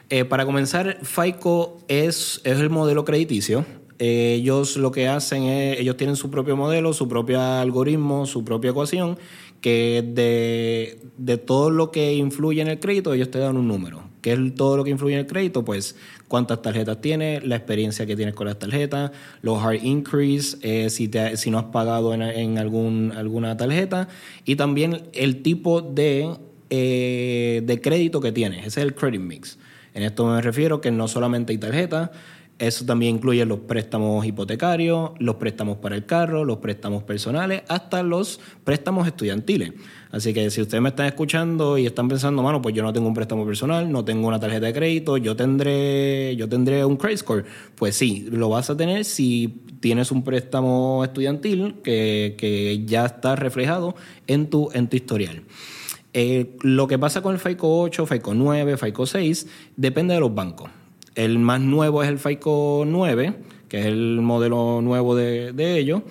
Eh, 0.10 0.24
para 0.24 0.46
comenzar, 0.46 1.00
FICO 1.02 1.80
es, 1.88 2.40
es 2.44 2.60
el 2.60 2.70
modelo 2.70 3.04
crediticio 3.04 3.66
ellos 4.00 4.78
lo 4.78 4.92
que 4.92 5.08
hacen 5.08 5.44
es, 5.44 5.80
ellos 5.80 5.98
tienen 5.98 6.16
su 6.16 6.30
propio 6.30 6.56
modelo, 6.56 6.94
su 6.94 7.08
propio 7.08 7.42
algoritmo, 7.42 8.26
su 8.26 8.44
propia 8.44 8.72
ecuación, 8.72 9.18
que 9.62 10.04
de, 10.06 11.00
de 11.18 11.38
todo 11.38 11.70
lo 11.72 11.92
que 11.92 12.14
influye 12.14 12.62
en 12.62 12.68
el 12.68 12.80
crédito, 12.80 13.14
ellos 13.14 13.32
te 13.32 13.40
dan 13.40 13.58
un 13.58 13.68
número. 13.68 14.04
¿Qué 14.22 14.34
es 14.34 14.56
todo 14.56 14.78
lo 14.78 14.84
que 14.84 14.90
influye 14.90 15.14
en 15.14 15.22
el 15.22 15.28
crédito? 15.28 15.64
Pues 15.64 15.96
cuántas 16.28 16.62
tarjetas 16.62 17.02
tienes, 17.02 17.44
la 17.46 17.56
experiencia 17.56 18.06
que 18.06 18.16
tienes 18.16 18.36
con 18.36 18.48
las 18.48 18.60
tarjetas, 18.60 19.12
los 19.42 19.64
hard 19.64 19.84
increase, 19.84 20.58
eh, 20.62 20.90
si, 20.90 21.08
te, 21.08 21.38
si 21.38 21.50
no 21.50 21.58
has 21.60 21.66
pagado 21.66 22.14
en, 22.14 22.22
en 22.22 22.58
algún, 22.58 23.14
alguna 23.16 23.56
tarjeta, 23.58 24.10
y 24.44 24.56
también 24.56 25.04
el 25.14 25.42
tipo 25.42 25.82
de, 25.82 26.36
eh, 26.70 27.62
de 27.64 27.82
crédito 27.82 28.20
que 28.20 28.32
tienes. 28.32 28.60
Ese 28.60 28.82
es 28.82 28.86
el 28.86 28.96
credit 28.96 29.22
mix. 29.22 29.58
En 29.94 30.04
esto 30.04 30.26
me 30.28 30.42
refiero 30.42 30.82
que 30.82 30.92
no 30.92 31.08
solamente 31.08 31.54
hay 31.54 31.58
tarjetas, 31.58 32.12
eso 32.60 32.86
también 32.86 33.18
incluye 33.18 33.46
los 33.46 33.60
préstamos 33.60 34.26
hipotecarios, 34.26 35.12
los 35.20 35.36
préstamos 35.36 35.78
para 35.78 35.96
el 35.96 36.06
carro, 36.06 36.44
los 36.44 36.58
préstamos 36.58 37.04
personales, 37.04 37.62
hasta 37.68 38.02
los 38.02 38.40
préstamos 38.64 39.06
estudiantiles. 39.06 39.74
Así 40.12 40.34
que 40.34 40.50
si 40.50 40.62
ustedes 40.62 40.82
me 40.82 40.90
están 40.90 41.06
escuchando 41.06 41.78
y 41.78 41.86
están 41.86 42.08
pensando, 42.08 42.42
mano, 42.42 42.62
pues 42.62 42.74
yo 42.74 42.82
no 42.82 42.92
tengo 42.94 43.08
un 43.08 43.14
préstamo 43.14 43.46
personal, 43.46 43.92
no 43.92 44.04
tengo 44.04 44.28
una 44.28 44.40
tarjeta 44.40 44.66
de 44.66 44.74
crédito, 44.74 45.18
yo 45.18 45.36
tendré, 45.36 46.36
yo 46.36 46.50
tendré 46.50 46.84
un 46.84 46.98
credit 46.98 47.20
score. 47.20 47.46
Pues 47.76 47.96
sí, 47.96 48.28
lo 48.32 48.50
vas 48.50 48.70
a 48.72 48.78
tener 48.78 49.06
si 49.06 49.62
tienes 49.80 50.12
un 50.12 50.24
préstamo 50.24 51.04
estudiantil 51.04 51.76
que, 51.84 52.36
que 52.40 52.84
ya 52.86 53.06
está 53.06 53.36
reflejado 53.36 53.96
en 54.26 54.50
tu, 54.50 54.70
en 54.74 54.88
tu 54.88 54.96
historial. 54.96 55.44
Eh, 56.14 56.58
lo 56.62 56.88
que 56.88 56.98
pasa 56.98 57.22
con 57.22 57.34
el 57.34 57.40
FICO 57.40 57.82
8, 57.82 58.08
FICO 58.08 58.34
9, 58.34 58.78
FICO 58.78 59.06
6, 59.06 59.48
depende 59.76 60.16
de 60.16 60.20
los 60.20 60.34
bancos. 60.34 60.72
El 61.18 61.40
más 61.40 61.60
nuevo 61.60 62.04
es 62.04 62.10
el 62.10 62.20
FICO 62.20 62.84
9, 62.86 63.34
que 63.68 63.80
es 63.80 63.86
el 63.88 64.22
modelo 64.22 64.82
nuevo 64.84 65.16
de, 65.16 65.80
ellos, 65.80 66.04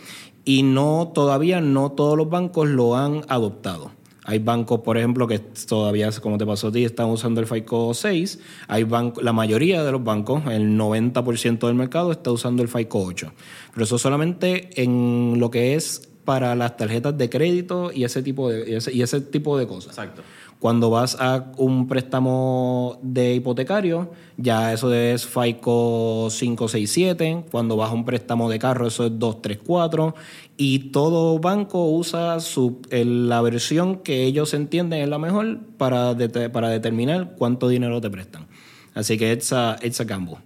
y 0.45 0.65
no 0.65 1.13
todavía 1.15 1.61
no 1.61 1.93
todos 1.93 2.19
los 2.19 2.29
bancos 2.29 2.67
lo 2.69 2.97
han 2.97 3.23
adoptado. 3.29 3.93
Hay 4.25 4.41
bancos, 4.41 4.81
por 4.81 4.99
ejemplo, 4.99 5.29
que 5.29 5.39
todavía, 5.39 6.11
como 6.21 6.39
te 6.39 6.45
pasó 6.45 6.69
a 6.69 6.73
ti, 6.73 6.85
están 6.85 7.07
usando 7.07 7.41
el 7.41 7.47
FICO 7.47 7.95
6. 7.95 8.41
Hay 8.67 8.83
banco, 8.83 9.23
la 9.23 9.33
mayoría 9.33 9.85
de 9.85 9.92
los 9.92 10.03
bancos, 10.03 10.42
el 10.47 10.77
90% 10.77 11.69
del 11.69 11.77
mercado, 11.77 12.11
está 12.11 12.33
usando 12.33 12.64
el 12.64 12.69
FICO 12.69 13.05
8. 13.05 13.33
Pero 13.75 13.85
eso 13.85 13.99
solamente 13.99 14.83
en 14.83 15.38
lo 15.38 15.53
que 15.53 15.77
es 15.77 16.09
para 16.25 16.57
las 16.57 16.77
tarjetas 16.77 17.16
de 17.16 17.31
crédito 17.31 17.92
y 17.95 18.03
ese 18.03 18.25
tipo 18.25 18.51
de, 18.51 18.83
y 18.92 19.03
ese 19.03 19.21
tipo 19.21 19.57
de 19.57 19.69
cosas. 19.69 19.90
Exacto. 19.90 20.23
Cuando 20.59 20.88
vas 20.88 21.16
a 21.21 21.53
un 21.59 21.87
préstamo 21.87 22.99
de 23.03 23.35
hipotecario, 23.35 24.11
ya 24.38 24.73
eso 24.73 24.92
es 24.92 25.27
FICO 25.27 26.29
567. 26.31 27.45
Cuando 27.51 27.77
vas 27.77 27.90
a 27.90 27.95
un 27.95 28.05
préstamo 28.07 28.49
de 28.49 28.59
carro, 28.59 28.87
eso 28.87 29.05
es 29.07 29.19
234. 29.19 30.14
Y 30.57 30.90
todo 30.90 31.38
banco 31.38 31.90
usa 31.90 32.40
su, 32.40 32.81
la 32.90 33.42
versión 33.42 33.99
que 33.99 34.25
ellos 34.25 34.55
entienden 34.55 35.03
es 35.03 35.09
la 35.09 35.19
mejor 35.19 35.61
para, 35.77 36.16
para 36.53 36.71
determinar 36.71 37.35
cuánto 37.37 37.69
dinero 37.69 38.01
te 38.01 38.09
prestan. 38.09 38.47
Así 38.95 39.19
que 39.19 39.33
it's 39.33 39.53
a, 39.53 39.77
it's 39.83 40.01
a 40.01 40.05
gamble. 40.05 40.38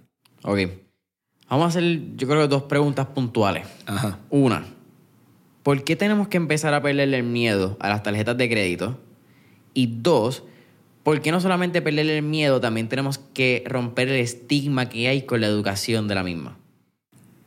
Ok. 0.43 0.59
Vamos 1.49 1.65
a 1.65 1.67
hacer, 1.69 2.15
yo 2.15 2.27
creo, 2.27 2.47
dos 2.49 2.63
preguntas 2.63 3.07
puntuales. 3.07 3.65
Ajá. 3.85 4.19
Una, 4.29 4.65
¿por 5.63 5.83
qué 5.83 5.95
tenemos 5.95 6.27
que 6.27 6.37
empezar 6.37 6.73
a 6.73 6.81
perderle 6.81 7.17
el 7.17 7.23
miedo 7.23 7.77
a 7.79 7.89
las 7.89 8.03
tarjetas 8.03 8.37
de 8.37 8.49
crédito? 8.49 8.97
Y 9.73 9.87
dos, 9.87 10.43
¿por 11.03 11.21
qué 11.21 11.31
no 11.31 11.39
solamente 11.39 11.81
perder 11.81 12.09
el 12.09 12.23
miedo, 12.23 12.59
también 12.59 12.89
tenemos 12.89 13.17
que 13.17 13.63
romper 13.65 14.09
el 14.09 14.19
estigma 14.19 14.89
que 14.89 15.07
hay 15.07 15.23
con 15.23 15.41
la 15.41 15.47
educación 15.47 16.07
de 16.07 16.15
la 16.15 16.23
misma? 16.23 16.57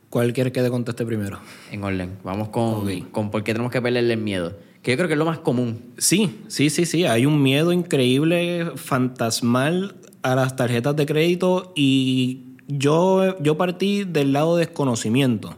¿Cuál 0.09 0.31
quieres 0.31 0.53
que 0.53 0.61
te 0.61 0.69
conteste 0.69 1.05
primero? 1.05 1.39
En 1.71 1.83
orden. 1.83 2.17
Vamos 2.23 2.49
con, 2.49 3.01
con 3.11 3.31
por 3.31 3.43
qué 3.43 3.53
tenemos 3.53 3.71
que 3.71 3.81
perderle 3.81 4.13
el 4.13 4.21
miedo. 4.21 4.57
Que 4.81 4.91
yo 4.91 4.97
creo 4.97 5.07
que 5.07 5.13
es 5.13 5.19
lo 5.19 5.25
más 5.25 5.39
común. 5.39 5.93
Sí, 5.97 6.39
sí, 6.47 6.69
sí, 6.69 6.85
sí. 6.85 7.05
Hay 7.05 7.25
un 7.25 7.41
miedo 7.43 7.73
increíble, 7.73 8.71
fantasmal 8.75 9.95
a 10.21 10.35
las 10.35 10.55
tarjetas 10.55 10.95
de 10.95 11.05
crédito 11.05 11.73
y 11.75 12.43
yo, 12.67 13.37
yo 13.39 13.57
partí 13.57 14.05
del 14.05 14.31
lado 14.31 14.55
de 14.55 14.65
desconocimiento. 14.65 15.57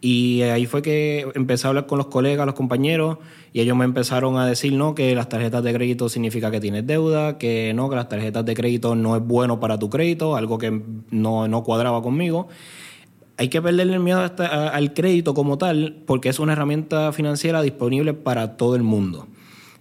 Y 0.00 0.42
ahí 0.42 0.66
fue 0.66 0.82
que 0.82 1.26
empecé 1.34 1.66
a 1.66 1.70
hablar 1.70 1.86
con 1.86 1.98
los 1.98 2.06
colegas, 2.06 2.46
los 2.46 2.54
compañeros, 2.54 3.18
y 3.56 3.60
ellos 3.62 3.74
me 3.74 3.86
empezaron 3.86 4.36
a 4.36 4.44
decir, 4.44 4.74
no, 4.74 4.94
que 4.94 5.14
las 5.14 5.30
tarjetas 5.30 5.64
de 5.64 5.72
crédito 5.72 6.10
significa 6.10 6.50
que 6.50 6.60
tienes 6.60 6.86
deuda, 6.86 7.38
que 7.38 7.72
no, 7.74 7.88
que 7.88 7.96
las 7.96 8.06
tarjetas 8.06 8.44
de 8.44 8.52
crédito 8.52 8.94
no 8.94 9.16
es 9.16 9.22
bueno 9.26 9.60
para 9.60 9.78
tu 9.78 9.88
crédito, 9.88 10.36
algo 10.36 10.58
que 10.58 10.82
no, 11.10 11.48
no 11.48 11.64
cuadraba 11.64 12.02
conmigo. 12.02 12.48
Hay 13.38 13.48
que 13.48 13.62
perderle 13.62 13.94
el 13.94 14.00
miedo 14.00 14.20
al 14.20 14.92
crédito 14.92 15.32
como 15.32 15.56
tal, 15.56 16.02
porque 16.04 16.28
es 16.28 16.38
una 16.38 16.52
herramienta 16.52 17.12
financiera 17.12 17.62
disponible 17.62 18.12
para 18.12 18.58
todo 18.58 18.76
el 18.76 18.82
mundo. 18.82 19.26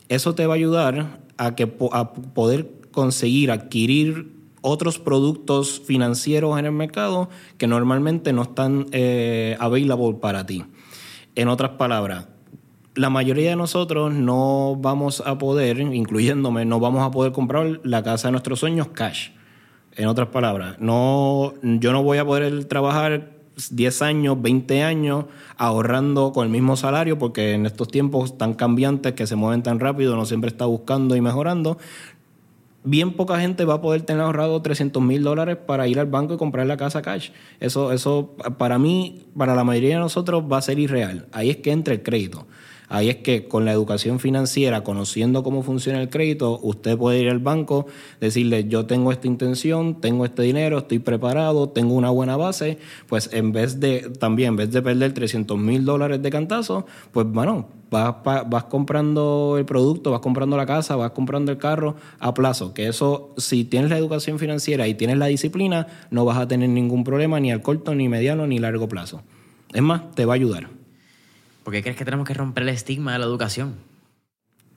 Eso 0.08 0.36
te 0.36 0.48
va 0.48 0.54
a 0.54 0.56
ayudar 0.56 1.20
a, 1.36 1.56
que, 1.56 1.70
a 1.92 2.14
poder 2.14 2.72
conseguir, 2.92 3.52
adquirir 3.52 4.32
otros 4.62 5.00
productos 5.00 5.82
financieros 5.86 6.58
en 6.58 6.66
el 6.66 6.72
mercado 6.72 7.30
que 7.58 7.68
normalmente 7.68 8.32
no 8.32 8.44
están 8.44 8.86
eh, 8.94 9.58
available 9.60 10.14
para 10.22 10.46
ti. 10.46 10.64
En 11.36 11.50
otras 11.50 11.72
palabras, 11.72 12.28
la 12.96 13.10
mayoría 13.10 13.52
de 13.52 13.56
nosotros 13.56 14.14
no 14.14 14.76
vamos 14.80 15.22
a 15.26 15.38
poder, 15.38 15.80
incluyéndome, 15.80 16.66
no 16.66 16.80
vamos 16.80 17.04
a 17.04 17.12
poder 17.12 17.32
comprar 17.32 17.80
la 17.84 18.04
casa 18.04 18.30
de 18.30 18.34
nuestros 18.34 18.60
sueños 18.60 18.88
cash. 18.90 19.30
En 19.96 20.08
otras 20.08 20.30
palabras, 20.30 20.78
no, 20.80 21.54
yo 21.62 21.92
no 21.94 22.04
voy 22.04 22.18
a 22.18 22.26
poder 22.26 22.66
trabajar 22.66 23.32
10 23.70 24.02
años, 24.02 24.42
20 24.42 24.84
años 24.84 25.26
ahorrando 25.58 26.34
con 26.34 26.46
el 26.46 26.52
mismo 26.52 26.76
salario 26.76 27.18
porque 27.18 27.54
en 27.54 27.66
estos 27.66 27.88
tiempos 27.88 28.38
tan 28.38 28.54
cambiantes 28.54 29.14
que 29.14 29.28
se 29.28 29.36
mueven 29.38 29.64
tan 29.64 29.80
rápido, 29.80 30.14
uno 30.14 30.26
siempre 30.26 30.50
está 30.50 30.66
buscando 30.66 31.16
y 31.16 31.22
mejorando 31.22 31.78
bien 32.86 33.14
poca 33.14 33.40
gente 33.40 33.66
va 33.66 33.76
a 33.76 33.82
poder 33.82 34.04
tener 34.04 34.22
ahorrado 34.22 34.62
300 34.62 35.02
mil 35.04 35.24
dólares 35.24 35.58
para 35.58 35.88
ir 35.88 36.00
al 36.00 36.06
banco 36.06 36.36
y 36.36 36.38
comprar 36.38 36.68
la 36.68 36.78
casa 36.78 37.02
cash. 37.02 37.32
Eso, 37.60 37.92
eso 37.92 38.36
para 38.58 38.80
mí, 38.80 39.26
para 39.38 39.56
la 39.56 39.64
mayoría 39.64 39.96
de 39.96 40.02
nosotros 40.02 40.44
va 40.50 40.60
a 40.60 40.62
ser 40.62 40.80
irreal. 40.80 41.28
Ahí 41.32 41.50
es 41.50 41.58
que 41.58 41.72
entra 41.72 41.94
el 41.94 42.04
crédito. 42.04 42.48
Ahí 42.90 43.10
es 43.10 43.18
que 43.18 43.48
con 43.48 43.66
la 43.66 43.72
educación 43.72 44.20
financiera, 44.20 44.84
conociendo 44.84 45.44
cómo 45.44 45.64
funciona 45.64 46.02
el 46.02 46.10
crédito, 46.10 46.60
usted 46.62 46.98
puede 46.98 47.22
ir 47.22 47.30
al 47.30 47.40
banco, 47.40 47.88
decirle, 48.20 48.66
yo 48.68 48.86
tengo 48.86 49.12
esta 49.12 49.28
intención, 49.28 50.00
tengo 50.02 50.26
este 50.26 50.44
dinero, 50.44 50.80
estoy 50.80 51.00
preparado, 51.00 51.70
tengo 51.70 51.94
una 51.96 52.10
buena 52.10 52.38
base, 52.38 52.78
pues 53.08 53.30
en 53.34 53.52
vez 53.52 53.80
de, 53.80 54.12
también, 54.20 54.50
en 54.50 54.56
vez 54.58 54.72
de 54.72 54.82
perder 54.82 55.14
300 55.14 55.58
mil 55.58 55.86
dólares 55.86 56.22
de 56.22 56.30
cantazo, 56.30 56.86
pues 57.12 57.26
bueno, 57.28 57.68
vas, 57.90 58.16
vas 58.24 58.64
comprando 58.66 59.56
el 59.58 59.66
producto, 59.66 60.12
vas 60.12 60.20
comprando 60.20 60.58
la 60.58 60.66
casa, 60.66 60.96
vas 60.96 61.12
comprando 61.12 61.52
el 61.52 61.58
carro 61.58 61.96
a 62.20 62.34
plazo, 62.34 62.74
que 62.74 62.88
eso, 62.88 63.34
si 63.38 63.66
tienes 63.66 63.90
la 63.90 63.98
educación 63.98 64.40
financiera 64.40 64.88
y 64.88 64.96
tienes 64.96 65.18
la 65.18 65.28
disciplina, 65.28 65.88
no 66.12 66.26
vas 66.26 66.38
a 66.38 66.48
tener 66.48 66.70
ningún 66.70 67.04
problema 67.04 67.40
ni 67.40 67.52
al 67.52 67.62
corto, 67.62 67.96
ni 67.96 68.10
mediano, 68.10 68.48
ni 68.48 68.60
largo 68.60 68.88
plazo. 68.88 69.22
Es 69.74 69.82
más, 69.82 70.12
te 70.12 70.26
va 70.26 70.34
a 70.34 70.36
ayudar. 70.36 70.70
¿Por 71.66 71.74
qué 71.74 71.82
crees 71.82 71.98
que 71.98 72.06
tenemos 72.06 72.28
que 72.28 72.36
romper 72.36 72.62
el 72.62 72.70
estigma 72.70 73.14
de 73.14 73.20
la 73.20 73.26
educación? 73.26 73.74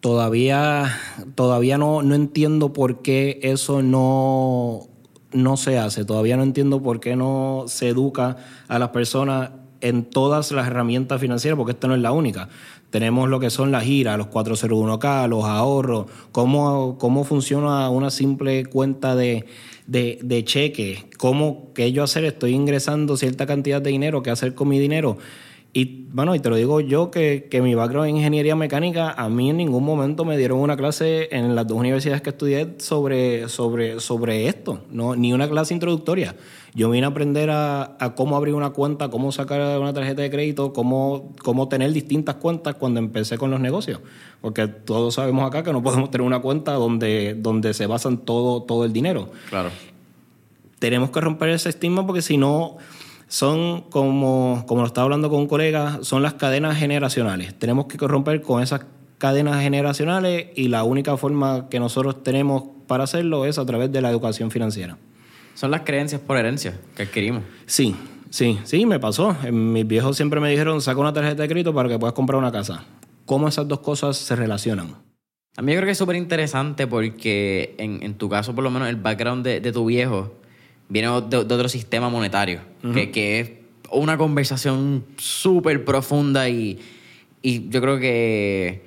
Todavía, 0.01 0.99
todavía 1.35 1.77
no, 1.77 2.03
no 2.03 2.15
entiendo 2.15 2.73
por 2.73 3.03
qué 3.03 3.39
eso 3.43 3.83
no, 3.83 4.89
no 5.31 5.59
se 5.59 5.77
hace. 5.77 6.07
Todavía 6.07 6.39
no 6.39 6.45
entiendo 6.45 6.83
por 6.83 6.99
qué 6.99 7.15
no 7.15 7.65
se 7.67 7.89
educa 7.89 8.39
a 8.69 8.79
las 8.79 8.89
personas 8.89 9.51
en 9.83 10.07
todas 10.07 10.51
las 10.51 10.67
herramientas 10.67 11.21
financieras, 11.21 11.59
porque 11.59 11.73
esta 11.73 11.89
no 11.89 11.95
es 11.95 12.01
la 12.01 12.13
única. 12.13 12.49
Tenemos 12.89 13.29
lo 13.29 13.39
que 13.39 13.51
son 13.51 13.71
las 13.71 13.85
giras, 13.85 14.17
los 14.17 14.29
401k, 14.29 15.29
los 15.29 15.45
ahorros, 15.45 16.07
cómo, 16.33 16.97
cómo 16.97 17.25
funciona 17.25 17.91
una 17.91 18.11
simple 18.11 18.65
cuenta 18.65 19.15
de, 19.15 19.45
de, 19.87 20.21
de 20.23 20.43
cheque, 20.43 21.05
cómo, 21.19 21.71
qué 21.75 21.93
yo 21.93 22.03
hacer, 22.03 22.25
estoy 22.25 22.53
ingresando 22.53 23.19
cierta 23.19 23.45
cantidad 23.45 23.83
de 23.83 23.91
dinero, 23.91 24.23
qué 24.23 24.31
hacer 24.31 24.55
con 24.55 24.69
mi 24.69 24.79
dinero. 24.79 25.19
Y 25.73 26.07
bueno, 26.11 26.35
y 26.35 26.41
te 26.41 26.49
lo 26.49 26.57
digo 26.57 26.81
yo 26.81 27.11
que, 27.11 27.47
que, 27.51 27.61
mi 27.61 27.75
background 27.75 28.09
en 28.09 28.17
ingeniería 28.17 28.57
mecánica, 28.57 29.11
a 29.11 29.29
mí 29.29 29.51
en 29.51 29.59
ningún 29.59 29.85
momento 29.85 30.25
me 30.25 30.39
dieron 30.39 30.61
una 30.61 30.77
clase 30.79 31.29
en 31.31 31.55
las 31.55 31.67
dos 31.67 31.77
universidades 31.77 32.23
que 32.23 32.31
estudié 32.31 32.77
sobre, 32.79 33.49
sobre, 33.51 34.01
sobre 34.01 34.49
esto, 34.49 34.81
no, 34.91 35.15
ni 35.15 35.35
una 35.35 35.49
clase 35.49 35.75
introductoria. 35.75 36.35
Yo 36.75 36.89
vine 36.91 37.07
a 37.07 37.11
aprender 37.11 37.51
a, 37.51 37.97
a, 38.01 38.15
cómo 38.15 38.37
abrir 38.37 38.55
una 38.55 38.71
cuenta, 38.71 39.11
cómo 39.11 39.31
sacar 39.31 39.79
una 39.79 39.93
tarjeta 39.93 40.23
de 40.23 40.31
crédito, 40.31 40.73
cómo, 40.73 41.35
cómo 41.43 41.69
tener 41.69 41.93
distintas 41.93 42.37
cuentas 42.37 42.77
cuando 42.77 42.99
empecé 42.99 43.37
con 43.37 43.51
los 43.51 43.61
negocios. 43.61 44.01
Porque 44.41 44.69
todos 44.69 45.15
sabemos 45.15 45.47
acá 45.47 45.63
que 45.63 45.73
no 45.73 45.83
podemos 45.83 46.11
tener 46.11 46.27
una 46.27 46.41
cuenta 46.41 46.73
donde, 46.73 47.35
donde 47.35 47.75
se 47.75 47.87
basan 47.87 48.19
todo, 48.19 48.63
todo 48.63 48.85
el 48.85 48.93
dinero. 48.93 49.31
Claro. 49.51 49.71
Tenemos 50.79 51.11
que 51.11 51.21
romper 51.21 51.51
ese 51.51 51.69
estigma 51.69 52.07
porque 52.07 52.23
si 52.23 52.37
no 52.37 52.77
son 53.29 53.83
como, 53.83 54.65
como 54.67 54.81
lo 54.81 54.87
estaba 54.87 55.05
hablando 55.05 55.31
con 55.31 55.41
un 55.41 55.47
colega, 55.47 55.99
son 56.03 56.23
las 56.23 56.35
cadenas 56.35 56.77
generacionales. 56.79 57.57
Tenemos 57.59 57.87
que 57.87 57.99
romper 57.99 58.41
con 58.43 58.63
esas 58.63 58.87
cadenas 59.19 59.61
generacionales 59.63 60.47
y 60.55 60.69
la 60.69 60.83
única 60.85 61.17
forma 61.17 61.69
que 61.69 61.79
nosotros 61.79 62.23
tenemos 62.23 62.65
para 62.87 63.05
hacerlo 63.05 63.45
es 63.45 63.59
a 63.59 63.67
través 63.67 63.93
de 63.93 64.01
la 64.01 64.11
educación 64.11 64.51
financiera. 64.51 64.97
Son 65.55 65.71
las 65.71 65.83
creencias 65.83 66.21
por 66.21 66.37
herencia 66.39 66.79
que 66.97 67.03
adquirimos. 67.03 67.43
Sí, 67.67 67.95
sí, 68.31 68.59
sí, 68.65 68.87
me 68.87 68.99
pasó. 68.99 69.37
Mis 69.53 69.87
viejos 69.87 70.17
siempre 70.17 70.41
me 70.41 70.49
dijeron, 70.51 70.81
saca 70.81 70.99
una 70.99 71.13
tarjeta 71.13 71.43
de 71.43 71.49
crédito 71.49 71.75
para 71.75 71.89
que 71.89 71.99
puedas 71.99 72.15
comprar 72.15 72.39
una 72.39 72.53
casa. 72.53 72.85
¿Cómo 73.27 73.49
esas 73.49 73.69
dos 73.69 73.81
cosas 73.81 74.17
se 74.17 74.37
relacionan? 74.37 74.95
A 75.57 75.63
mí 75.63 75.73
yo 75.73 75.79
creo 75.79 75.87
que 75.87 75.93
es 75.93 75.99
súper 75.99 76.17
interesante 76.17 76.87
porque 76.87 77.75
en, 77.79 78.03
en, 78.03 78.15
tu 78.15 78.29
caso, 78.29 78.55
por 78.55 78.63
lo 78.63 78.71
menos, 78.71 78.89
el 78.89 78.97
background 78.97 79.45
de, 79.45 79.61
de 79.61 79.73
tu 79.73 79.85
viejo 79.85 80.33
viene 80.89 81.09
de, 81.09 81.45
de 81.45 81.55
otro 81.55 81.69
sistema 81.69 82.09
monetario, 82.09 82.61
uh 82.83 82.89
-huh. 82.89 82.95
que, 82.95 83.11
que, 83.11 83.41
es 83.41 83.51
una 83.91 84.17
conversación 84.19 85.05
súper 85.17 85.85
profunda 85.85 86.49
y, 86.49 86.79
y, 87.43 87.69
yo 87.69 87.81
creo 87.81 87.99
que, 87.99 88.83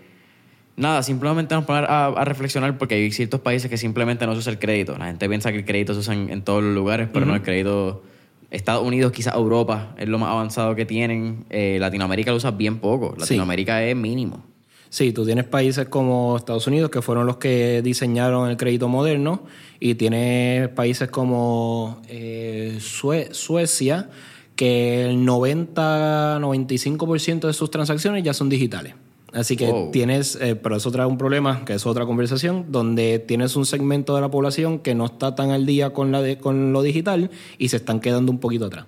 nada, 0.78 1.04
simplemente 1.04 1.56
nos 1.56 1.66
poner 1.66 1.86
a, 1.86 2.08
a, 2.08 2.26
reflexionar 2.26 2.78
porque 2.78 2.96
hay 2.96 3.12
ciertos 3.12 3.40
países 3.42 3.70
que 3.70 3.78
simplemente 3.78 4.26
no 4.26 4.34
se 4.34 4.40
usa 4.40 4.52
el 4.52 4.60
crédito. 4.60 4.98
La 4.98 5.06
gente 5.06 5.28
piensa 5.28 5.52
que 5.52 5.60
el 5.60 5.66
crédito 5.66 5.94
se 5.94 6.00
usa 6.00 6.14
en, 6.14 6.30
en 6.30 6.44
todos 6.44 6.64
los 6.64 6.74
lugares, 6.74 7.10
pero 7.12 7.26
uh 7.26 7.30
-huh. 7.30 7.32
no 7.32 7.36
el 7.36 7.42
crédito... 7.42 8.04
Estados 8.52 8.86
Unidos, 8.86 9.14
quizás 9.14 9.34
Europa, 9.34 9.96
es 9.98 10.10
lo 10.10 10.20
más 10.20 10.30
avanzado 10.30 10.76
que 10.76 10.86
tienen. 10.86 11.46
Eh, 11.50 11.78
Latinoamérica 11.80 12.32
lo 12.32 12.38
usa 12.38 12.52
bien 12.52 12.80
poco. 12.80 13.16
Latinoamérica 13.18 13.80
sí. 13.80 13.86
es 13.86 13.96
mínimo. 13.96 14.44
Sí, 14.92 15.12
tú 15.14 15.26
tienes 15.26 15.46
países 15.46 15.88
como 15.88 16.36
Estados 16.36 16.68
Unidos 16.68 16.92
que 16.92 17.02
fueron 17.02 17.26
los 17.26 17.38
que 17.38 17.82
diseñaron 17.82 18.50
el 18.50 18.58
crédito 18.58 18.90
moderno 18.90 19.44
y 19.80 19.96
tienes 19.96 20.68
países 20.68 21.10
como 21.10 22.02
eh, 22.10 22.78
Sue 22.82 23.30
Suecia 23.32 24.10
que 24.58 25.06
el 25.06 25.26
90-95% 25.26 27.48
de 27.48 27.54
sus 27.54 27.72
transacciones 27.72 28.22
ya 28.22 28.34
son 28.34 28.50
digitales. 28.50 28.96
Así 29.32 29.56
que 29.56 29.72
wow. 29.72 29.92
tienes, 29.92 30.38
eh, 30.42 30.58
pero 30.58 30.76
eso 30.76 30.92
trae 30.92 31.06
un 31.06 31.18
problema, 31.18 31.64
que 31.64 31.76
es 31.76 31.86
otra 31.86 32.06
conversación, 32.06 32.66
donde 32.68 33.20
tienes 33.20 33.56
un 33.56 33.66
segmento 33.66 34.14
de 34.16 34.20
la 34.20 34.30
población 34.30 34.80
que 34.80 34.94
no 34.94 35.06
está 35.06 35.36
tan 35.36 35.52
al 35.52 35.66
día 35.66 35.94
con, 35.94 36.12
la 36.12 36.22
de, 36.22 36.38
con 36.38 36.74
lo 36.74 36.82
digital 36.82 37.32
y 37.58 37.70
se 37.70 37.78
están 37.78 38.02
quedando 38.02 38.30
un 38.30 38.40
poquito 38.40 38.66
atrás. 38.66 38.88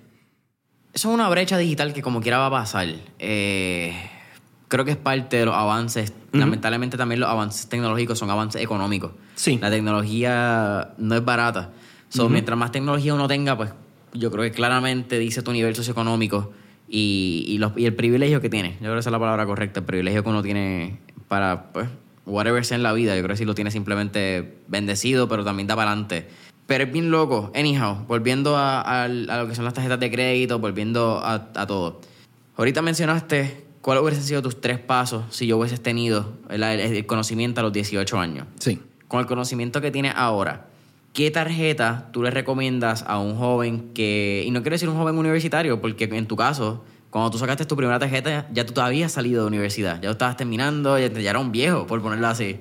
Eso 0.92 1.08
es 1.08 1.14
una 1.14 1.30
brecha 1.30 1.56
digital 1.56 1.94
que 1.94 2.02
como 2.02 2.20
quiera 2.20 2.36
va 2.36 2.48
a 2.48 2.50
pasar. 2.50 2.88
Eh, 3.18 3.94
creo 4.74 4.84
que 4.84 4.90
es 4.90 4.96
parte 4.96 5.36
de 5.36 5.46
los 5.46 5.54
avances. 5.54 6.10
Uh 6.10 6.36
-huh. 6.36 6.40
Lamentablemente 6.40 6.96
también 6.96 7.20
los 7.20 7.30
avances 7.30 7.68
tecnológicos 7.68 8.18
son 8.18 8.28
avances 8.30 8.60
económicos. 8.60 9.12
Sí. 9.36 9.58
La 9.62 9.70
tecnología 9.70 10.94
no 10.98 11.14
es 11.14 11.24
barata. 11.24 11.70
So, 12.08 12.24
uh 12.24 12.26
-huh. 12.26 12.32
Mientras 12.32 12.58
más 12.58 12.72
tecnología 12.72 13.14
uno 13.14 13.28
tenga, 13.28 13.56
pues 13.56 13.70
yo 14.12 14.32
creo 14.32 14.42
que 14.42 14.50
claramente 14.50 15.18
dice 15.18 15.42
tu 15.42 15.52
nivel 15.52 15.76
socioeconómico 15.76 16.52
y, 16.88 17.44
y, 17.46 17.58
los, 17.58 17.72
y, 17.76 17.86
el 17.86 17.94
privilegio 17.94 18.40
que 18.40 18.48
tiene. 18.50 18.72
Yo 18.74 18.86
creo 18.86 18.94
que 18.94 19.00
esa 19.00 19.10
es 19.10 19.12
la 19.12 19.18
palabra 19.20 19.46
correcta, 19.46 19.80
el 19.80 19.86
privilegio 19.86 20.24
que 20.24 20.28
uno 20.28 20.42
tiene 20.42 20.98
para, 21.28 21.72
pues, 21.72 21.88
whatever 22.26 22.64
sea 22.64 22.76
en 22.76 22.82
la 22.82 22.92
vida. 22.92 23.14
Yo 23.14 23.22
creo 23.22 23.34
que 23.34 23.38
si 23.38 23.44
lo 23.44 23.54
tiene 23.54 23.70
simplemente 23.70 24.58
bendecido, 24.66 25.28
pero 25.28 25.44
también 25.44 25.68
da 25.68 25.76
para 25.76 25.92
adelante. 25.92 26.28
Pero 26.66 26.84
es 26.84 26.92
bien 26.92 27.10
loco. 27.12 27.52
Anyhow, 27.54 28.06
volviendo 28.08 28.56
a, 28.56 28.80
a, 28.80 29.04
a, 29.04 29.08
lo 29.08 29.48
que 29.48 29.54
son 29.54 29.64
las 29.64 29.74
tarjetas 29.74 30.00
de 30.00 30.10
crédito, 30.10 30.58
volviendo 30.58 31.20
a, 31.22 31.34
a 31.54 31.66
todo. 31.66 32.00
Ahorita 32.56 32.82
mencionaste 32.82 33.63
cuáles 33.84 34.02
hubiesen 34.02 34.24
sido 34.24 34.40
tus 34.40 34.62
tres 34.62 34.78
pasos 34.78 35.24
si 35.28 35.46
yo 35.46 35.58
hubieses 35.58 35.78
tenido 35.78 36.32
el, 36.48 36.62
el 36.62 37.04
conocimiento 37.04 37.60
a 37.60 37.64
los 37.64 37.72
18 37.74 38.18
años. 38.18 38.46
Sí. 38.58 38.80
Con 39.08 39.20
el 39.20 39.26
conocimiento 39.26 39.82
que 39.82 39.90
tienes 39.90 40.14
ahora, 40.16 40.68
¿qué 41.12 41.30
tarjeta 41.30 42.08
tú 42.10 42.22
le 42.22 42.30
recomiendas 42.30 43.04
a 43.06 43.18
un 43.18 43.36
joven 43.36 43.92
que, 43.92 44.42
y 44.46 44.50
no 44.52 44.62
quiero 44.62 44.76
decir 44.76 44.88
un 44.88 44.96
joven 44.96 45.18
universitario, 45.18 45.82
porque 45.82 46.04
en 46.04 46.26
tu 46.26 46.34
caso, 46.34 46.82
cuando 47.10 47.30
tú 47.30 47.36
sacaste 47.36 47.66
tu 47.66 47.76
primera 47.76 47.98
tarjeta, 47.98 48.48
ya 48.50 48.64
tú 48.64 48.72
todavía 48.72 49.04
has 49.04 49.12
salido 49.12 49.42
de 49.42 49.48
universidad, 49.48 50.00
ya 50.00 50.10
estabas 50.10 50.38
terminando, 50.38 50.98
ya, 50.98 51.08
ya 51.08 51.28
era 51.28 51.38
un 51.38 51.52
viejo, 51.52 51.86
por 51.86 52.00
ponerlo 52.00 52.26
así. 52.26 52.58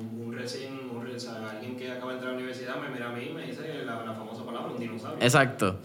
Un, 0.00 0.32
recién, 0.32 0.72
un, 0.90 1.46
alguien 1.46 1.76
que 1.76 1.92
acaba 1.92 2.12
de 2.12 2.14
entrar 2.14 2.32
a 2.32 2.36
la 2.36 2.38
universidad 2.38 2.76
me 2.80 2.88
mira 2.88 3.10
a 3.10 3.12
mí 3.12 3.26
y 3.30 3.34
me 3.34 3.46
dice 3.48 3.84
la, 3.84 4.02
la 4.02 4.14
famosa 4.14 4.46
palabra, 4.46 4.72
un 4.72 4.80
dinosaurio. 4.80 5.22
Exacto. 5.22 5.80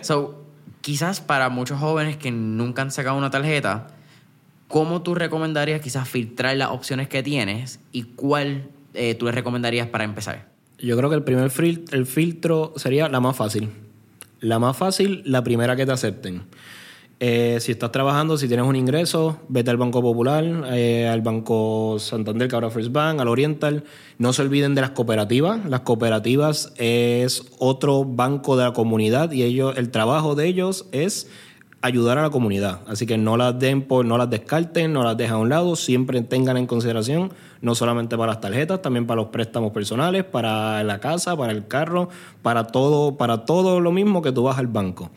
so, 0.00 0.44
quizás 0.80 1.20
para 1.20 1.48
muchos 1.48 1.80
jóvenes 1.80 2.16
que 2.18 2.30
nunca 2.30 2.82
han 2.82 2.92
sacado 2.92 3.18
una 3.18 3.28
tarjeta, 3.28 3.88
¿cómo 4.72 5.02
tú 5.02 5.14
recomendarías 5.14 5.82
quizás 5.82 6.08
filtrar 6.08 6.56
las 6.56 6.70
opciones 6.70 7.06
que 7.06 7.22
tienes 7.22 7.78
y 7.92 8.04
cuál 8.04 8.70
eh, 8.94 9.14
tú 9.14 9.26
les 9.26 9.34
recomendarías 9.34 9.86
para 9.88 10.04
empezar? 10.04 10.48
Yo 10.78 10.96
creo 10.96 11.10
que 11.10 11.16
el 11.16 11.22
primer 11.22 11.50
filtro 11.50 12.72
sería 12.76 13.10
la 13.10 13.20
más 13.20 13.36
fácil. 13.36 13.68
La 14.40 14.58
más 14.58 14.74
fácil, 14.74 15.22
la 15.26 15.44
primera 15.44 15.76
que 15.76 15.84
te 15.84 15.92
acepten. 15.92 16.44
Eh, 17.20 17.58
si 17.60 17.72
estás 17.72 17.92
trabajando, 17.92 18.38
si 18.38 18.48
tienes 18.48 18.64
un 18.64 18.74
ingreso, 18.74 19.38
vete 19.48 19.70
al 19.70 19.76
Banco 19.76 20.00
Popular, 20.00 20.42
eh, 20.72 21.06
al 21.06 21.20
Banco 21.20 21.98
Santander, 21.98 22.48
que 22.48 22.54
ahora 22.54 22.70
First 22.70 22.92
Bank, 22.92 23.20
al 23.20 23.28
Oriental. 23.28 23.84
No 24.16 24.32
se 24.32 24.40
olviden 24.40 24.74
de 24.74 24.80
las 24.80 24.90
cooperativas. 24.92 25.66
Las 25.66 25.80
cooperativas 25.80 26.72
es 26.78 27.44
otro 27.58 28.04
banco 28.04 28.56
de 28.56 28.64
la 28.64 28.72
comunidad 28.72 29.32
y 29.32 29.42
ellos, 29.42 29.76
el 29.76 29.90
trabajo 29.90 30.34
de 30.34 30.46
ellos 30.46 30.88
es 30.92 31.28
ayudar 31.82 32.16
a 32.16 32.22
la 32.22 32.30
comunidad. 32.30 32.80
Así 32.86 33.06
que 33.06 33.18
no 33.18 33.36
las 33.36 33.58
den 33.58 33.82
por, 33.82 34.06
no 34.06 34.16
las 34.16 34.30
descarten, 34.30 34.92
no 34.92 35.02
las 35.02 35.16
dejen 35.16 35.34
a 35.34 35.38
un 35.38 35.48
lado, 35.48 35.76
siempre 35.76 36.22
tengan 36.22 36.56
en 36.56 36.66
consideración, 36.66 37.32
no 37.60 37.74
solamente 37.74 38.16
para 38.16 38.32
las 38.32 38.40
tarjetas, 38.40 38.80
también 38.80 39.06
para 39.06 39.20
los 39.20 39.30
préstamos 39.30 39.72
personales, 39.72 40.24
para 40.24 40.82
la 40.84 41.00
casa, 41.00 41.36
para 41.36 41.52
el 41.52 41.66
carro, 41.66 42.08
para 42.40 42.68
todo, 42.68 43.16
para 43.16 43.44
todo 43.44 43.80
lo 43.80 43.92
mismo 43.92 44.22
que 44.22 44.32
tú 44.32 44.44
vas 44.44 44.58
al 44.58 44.68
banco. 44.68 45.10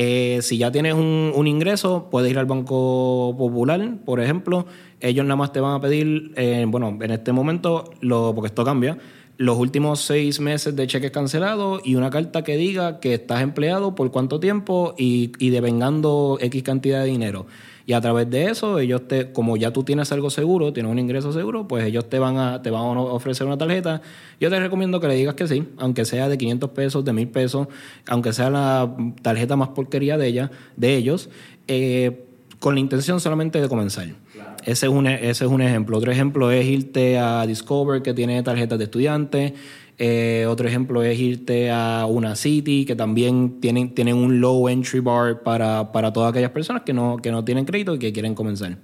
Eh, 0.00 0.38
si 0.42 0.58
ya 0.58 0.70
tienes 0.70 0.94
un, 0.94 1.46
ingreso, 1.48 2.08
puedes 2.08 2.30
ir 2.30 2.38
al 2.38 2.46
Banco 2.46 3.34
Popular, 3.36 3.96
por 4.04 4.20
ejemplo. 4.20 4.66
Ellos 5.00 5.24
nada 5.24 5.34
más 5.34 5.52
te 5.52 5.58
van 5.58 5.74
a 5.74 5.80
pedir, 5.80 6.32
eh, 6.36 6.64
bueno, 6.68 6.96
en 7.00 7.10
este 7.10 7.32
momento, 7.32 7.90
lo, 8.00 8.32
porque 8.32 8.46
esto 8.46 8.64
cambia, 8.64 8.98
los 9.38 9.56
últimos 9.56 10.00
seis 10.00 10.40
meses 10.40 10.74
de 10.74 10.86
cheques 10.86 11.12
cancelados 11.12 11.80
y 11.84 11.94
una 11.94 12.10
carta 12.10 12.42
que 12.42 12.56
diga 12.56 12.98
que 12.98 13.14
estás 13.14 13.40
empleado 13.40 13.94
por 13.94 14.10
cuánto 14.10 14.40
tiempo 14.40 14.94
y, 14.98 15.32
y 15.38 15.50
devengando 15.50 16.38
X 16.40 16.62
cantidad 16.64 17.02
de 17.02 17.06
dinero. 17.06 17.46
Y 17.86 17.94
a 17.94 18.02
través 18.02 18.28
de 18.28 18.50
eso, 18.50 18.80
ellos 18.80 19.08
te, 19.08 19.32
como 19.32 19.56
ya 19.56 19.72
tú 19.72 19.82
tienes 19.84 20.12
algo 20.12 20.28
seguro, 20.28 20.74
tienes 20.74 20.92
un 20.92 20.98
ingreso 20.98 21.32
seguro, 21.32 21.66
pues 21.66 21.86
ellos 21.86 22.06
te 22.10 22.18
van 22.18 22.36
a, 22.36 22.60
te 22.60 22.70
van 22.70 22.82
a 22.82 23.00
ofrecer 23.00 23.46
una 23.46 23.56
tarjeta. 23.56 24.02
Yo 24.38 24.50
te 24.50 24.60
recomiendo 24.60 25.00
que 25.00 25.08
le 25.08 25.14
digas 25.14 25.36
que 25.36 25.48
sí, 25.48 25.66
aunque 25.78 26.04
sea 26.04 26.28
de 26.28 26.36
500 26.36 26.70
pesos, 26.72 27.04
de 27.04 27.14
1000 27.14 27.28
pesos, 27.28 27.68
aunque 28.06 28.34
sea 28.34 28.50
la 28.50 28.94
tarjeta 29.22 29.56
más 29.56 29.70
porquería 29.70 30.18
de 30.18 30.26
ella, 30.26 30.50
de 30.76 30.96
ellos, 30.96 31.30
eh, 31.66 32.26
con 32.58 32.74
la 32.74 32.80
intención 32.80 33.20
solamente 33.20 33.58
de 33.58 33.68
comenzar. 33.68 34.08
Ese, 34.64 34.86
es 34.86 34.92
un, 34.92 35.06
ese 35.06 35.44
es 35.44 35.50
un 35.50 35.62
ejemplo. 35.62 35.98
Otro 35.98 36.12
ejemplo 36.12 36.50
es 36.50 36.66
irte 36.66 37.18
a 37.18 37.46
Discover, 37.46 38.02
que 38.02 38.14
tiene 38.14 38.42
tarjetas 38.42 38.78
de 38.78 38.84
estudiantes. 38.84 39.52
Eh, 39.98 40.46
otro 40.48 40.68
ejemplo 40.68 41.02
es 41.02 41.18
irte 41.18 41.70
a 41.70 42.06
una 42.06 42.36
City, 42.36 42.84
que 42.84 42.94
también 42.94 43.60
tienen, 43.60 43.94
tienen 43.94 44.16
un 44.16 44.40
low 44.40 44.68
entry 44.68 45.00
bar 45.00 45.42
para, 45.42 45.90
para 45.90 46.12
todas 46.12 46.30
aquellas 46.30 46.52
personas 46.52 46.82
que 46.82 46.92
no, 46.92 47.16
que 47.16 47.32
no 47.32 47.44
tienen 47.44 47.64
crédito 47.64 47.94
y 47.94 47.98
que 47.98 48.12
quieren 48.12 48.34
comenzar. 48.34 48.78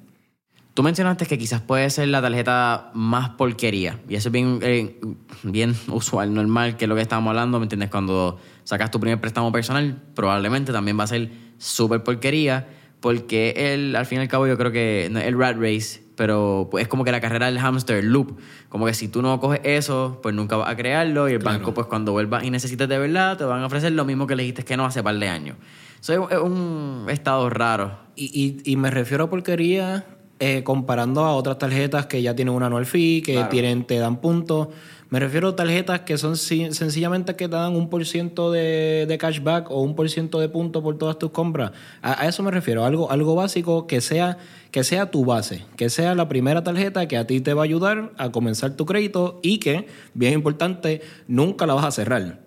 Tú 0.75 0.83
mencionaste 0.83 1.27
que 1.27 1.39
quizás 1.39 1.61
puede 1.61 1.89
ser 1.89 2.09
la 2.09 2.21
tarjeta 2.21 2.91
más 2.95 3.31
porquería. 3.31 4.01
Y 4.09 4.17
eso 4.17 4.29
es 4.29 4.33
bien, 4.33 4.59
eh, 4.63 4.99
bien 5.45 5.77
usual, 5.89 6.35
normal, 6.35 6.77
que 6.77 6.87
es 6.87 6.89
lo 6.89 6.97
que 6.97 7.03
estábamos 7.03 7.31
hablando, 7.31 7.61
¿me 7.61 7.67
entiendes? 7.67 7.91
Cuando 7.91 8.41
sacas 8.65 8.91
tu 8.91 8.99
primer 8.99 9.21
préstamo 9.21 9.53
personal, 9.53 10.03
probablemente 10.15 10.73
también 10.73 10.99
va 10.99 11.05
a 11.05 11.07
ser 11.09 11.31
súper 11.59 12.03
porquería 12.03 12.67
porque 13.05 13.53
el, 13.55 13.97
al 13.97 14.07
fin 14.07 14.17
y 14.17 14.23
al 14.23 14.29
cabo 14.29 14.47
yo 14.47 14.57
creo 14.57 14.73
que 14.73 15.09
no 15.11 15.19
es 15.19 15.27
el 15.27 15.39
rat 15.39 15.59
race, 15.59 16.03
pero 16.17 16.71
es 16.79 16.89
como 16.89 17.05
que 17.05 17.13
la 17.13 17.21
carrera 17.21 17.45
del 17.45 17.59
hamster, 17.59 18.03
loop. 18.03 18.39
Como 18.71 18.87
que 18.87 18.95
si 18.95 19.09
tú 19.09 19.21
no 19.21 19.39
coges 19.41 19.61
eso, 19.63 20.21
pues 20.23 20.35
nunca 20.35 20.57
vas 20.57 20.71
a 20.71 20.75
crearlo 20.75 21.29
y 21.29 21.33
el 21.33 21.39
banco 21.41 21.75
pues 21.75 21.87
cuando 21.87 22.13
vuelvas 22.13 22.45
y 22.45 22.51
necesites 22.51 22.89
de 22.89 22.99
verdad 22.99 23.37
te 23.37 23.45
van 23.45 23.61
a 23.61 23.67
ofrecer 23.67 23.93
lo 23.93 24.07
mismo 24.07 24.27
que 24.27 24.37
le 24.37 24.45
dijiste 24.45 24.65
que 24.65 24.79
no 24.79 24.87
hace 24.87 25.03
par 25.03 25.19
de 25.19 25.29
años. 25.29 25.59
Eso 26.01 26.31
es 26.31 26.39
un 26.39 27.05
estado 27.11 27.51
raro. 27.51 27.95
Y, 28.17 28.63
y, 28.65 28.73
y 28.73 28.77
me 28.77 28.91
refiero 28.91 29.25
a 29.25 29.29
porquería 29.29 30.07
eh, 30.41 30.63
comparando 30.65 31.27
a 31.27 31.35
otras 31.35 31.59
tarjetas 31.59 32.07
que 32.07 32.23
ya 32.23 32.35
tienen 32.35 32.55
un 32.55 32.63
anual 32.63 32.87
fee, 32.87 33.21
que 33.21 33.45
tienen, 33.51 33.85
te 33.85 33.99
dan 33.99 34.23
puntos. 34.23 34.69
Me 35.15 35.21
refiero 35.21 35.51
a 35.51 35.55
tarjetas 35.55 36.01
que 36.01 36.19
son 36.19 36.37
sencillamente 36.37 37.37
que 37.37 37.47
te 37.47 37.55
dan 37.55 37.77
un 37.77 37.89
por 37.89 38.05
ciento 38.05 38.51
de, 38.51 39.17
cashback 39.17 39.71
o 39.71 39.81
un 39.81 39.95
por 39.95 40.11
ciento 40.11 40.41
de 40.41 40.49
puntos 40.49 40.83
por 40.83 40.99
todas 40.99 41.21
tus 41.21 41.31
compras. 41.31 41.71
A, 42.03 42.27
eso 42.27 42.43
me 42.43 42.51
refiero, 42.51 42.85
algo, 42.85 43.09
algo 43.13 43.37
básico 43.37 43.87
que 43.87 44.01
sea, 44.01 44.39
que 44.73 44.83
sea 44.83 45.13
tu 45.13 45.25
base, 45.25 45.67
que 45.77 45.89
sea 45.89 46.17
la 46.17 46.29
primera 46.29 46.65
tarjeta 46.65 47.07
que 47.07 47.17
a 47.17 47.29
ti 47.29 47.41
te 47.41 47.55
va 47.55 47.63
a 47.63 47.65
ayudar 47.65 48.11
a 48.17 48.33
comenzar 48.33 48.73
tu 48.73 48.87
crédito 48.87 49.39
y 49.41 49.59
que, 49.59 49.87
bien 50.15 50.33
importante, 50.33 51.01
nunca 51.29 51.65
la 51.65 51.75
vas 51.75 51.85
a 51.85 51.93
cerrar. 51.93 52.41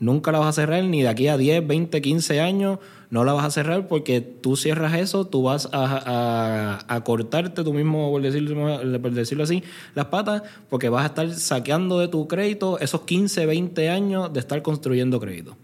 Nunca 0.00 0.32
la 0.32 0.38
vas 0.38 0.48
a 0.48 0.62
cerrar 0.62 0.82
ni 0.82 1.02
de 1.02 1.08
aquí 1.08 1.28
a 1.28 1.36
10, 1.36 1.66
20, 1.66 2.00
15 2.00 2.40
años 2.40 2.78
no 3.10 3.24
la 3.24 3.32
vas 3.32 3.44
a 3.44 3.50
cerrar 3.50 3.86
porque 3.88 4.20
tú 4.20 4.56
cierras 4.56 4.94
eso, 4.94 5.26
tú 5.26 5.42
vas 5.42 5.68
a, 5.72 7.02
cortarte 7.04 7.64
tú 7.64 7.72
mismo, 7.72 8.10
por 8.10 8.22
decirlo, 8.22 9.00
por 9.00 9.10
decirlo 9.12 9.44
así, 9.44 9.62
las 9.94 10.06
patas, 10.06 10.42
porque 10.68 10.88
vas 10.88 11.04
a 11.04 11.06
estar 11.06 11.30
saqueando 11.32 11.98
de 11.98 12.08
tu 12.08 12.26
crédito 12.28 12.78
esos 12.78 13.02
15, 13.02 13.46
20 13.46 13.90
años 13.90 14.32
de 14.32 14.40
estar 14.40 14.62
construyendo 14.62 15.20
crédito. 15.20 15.56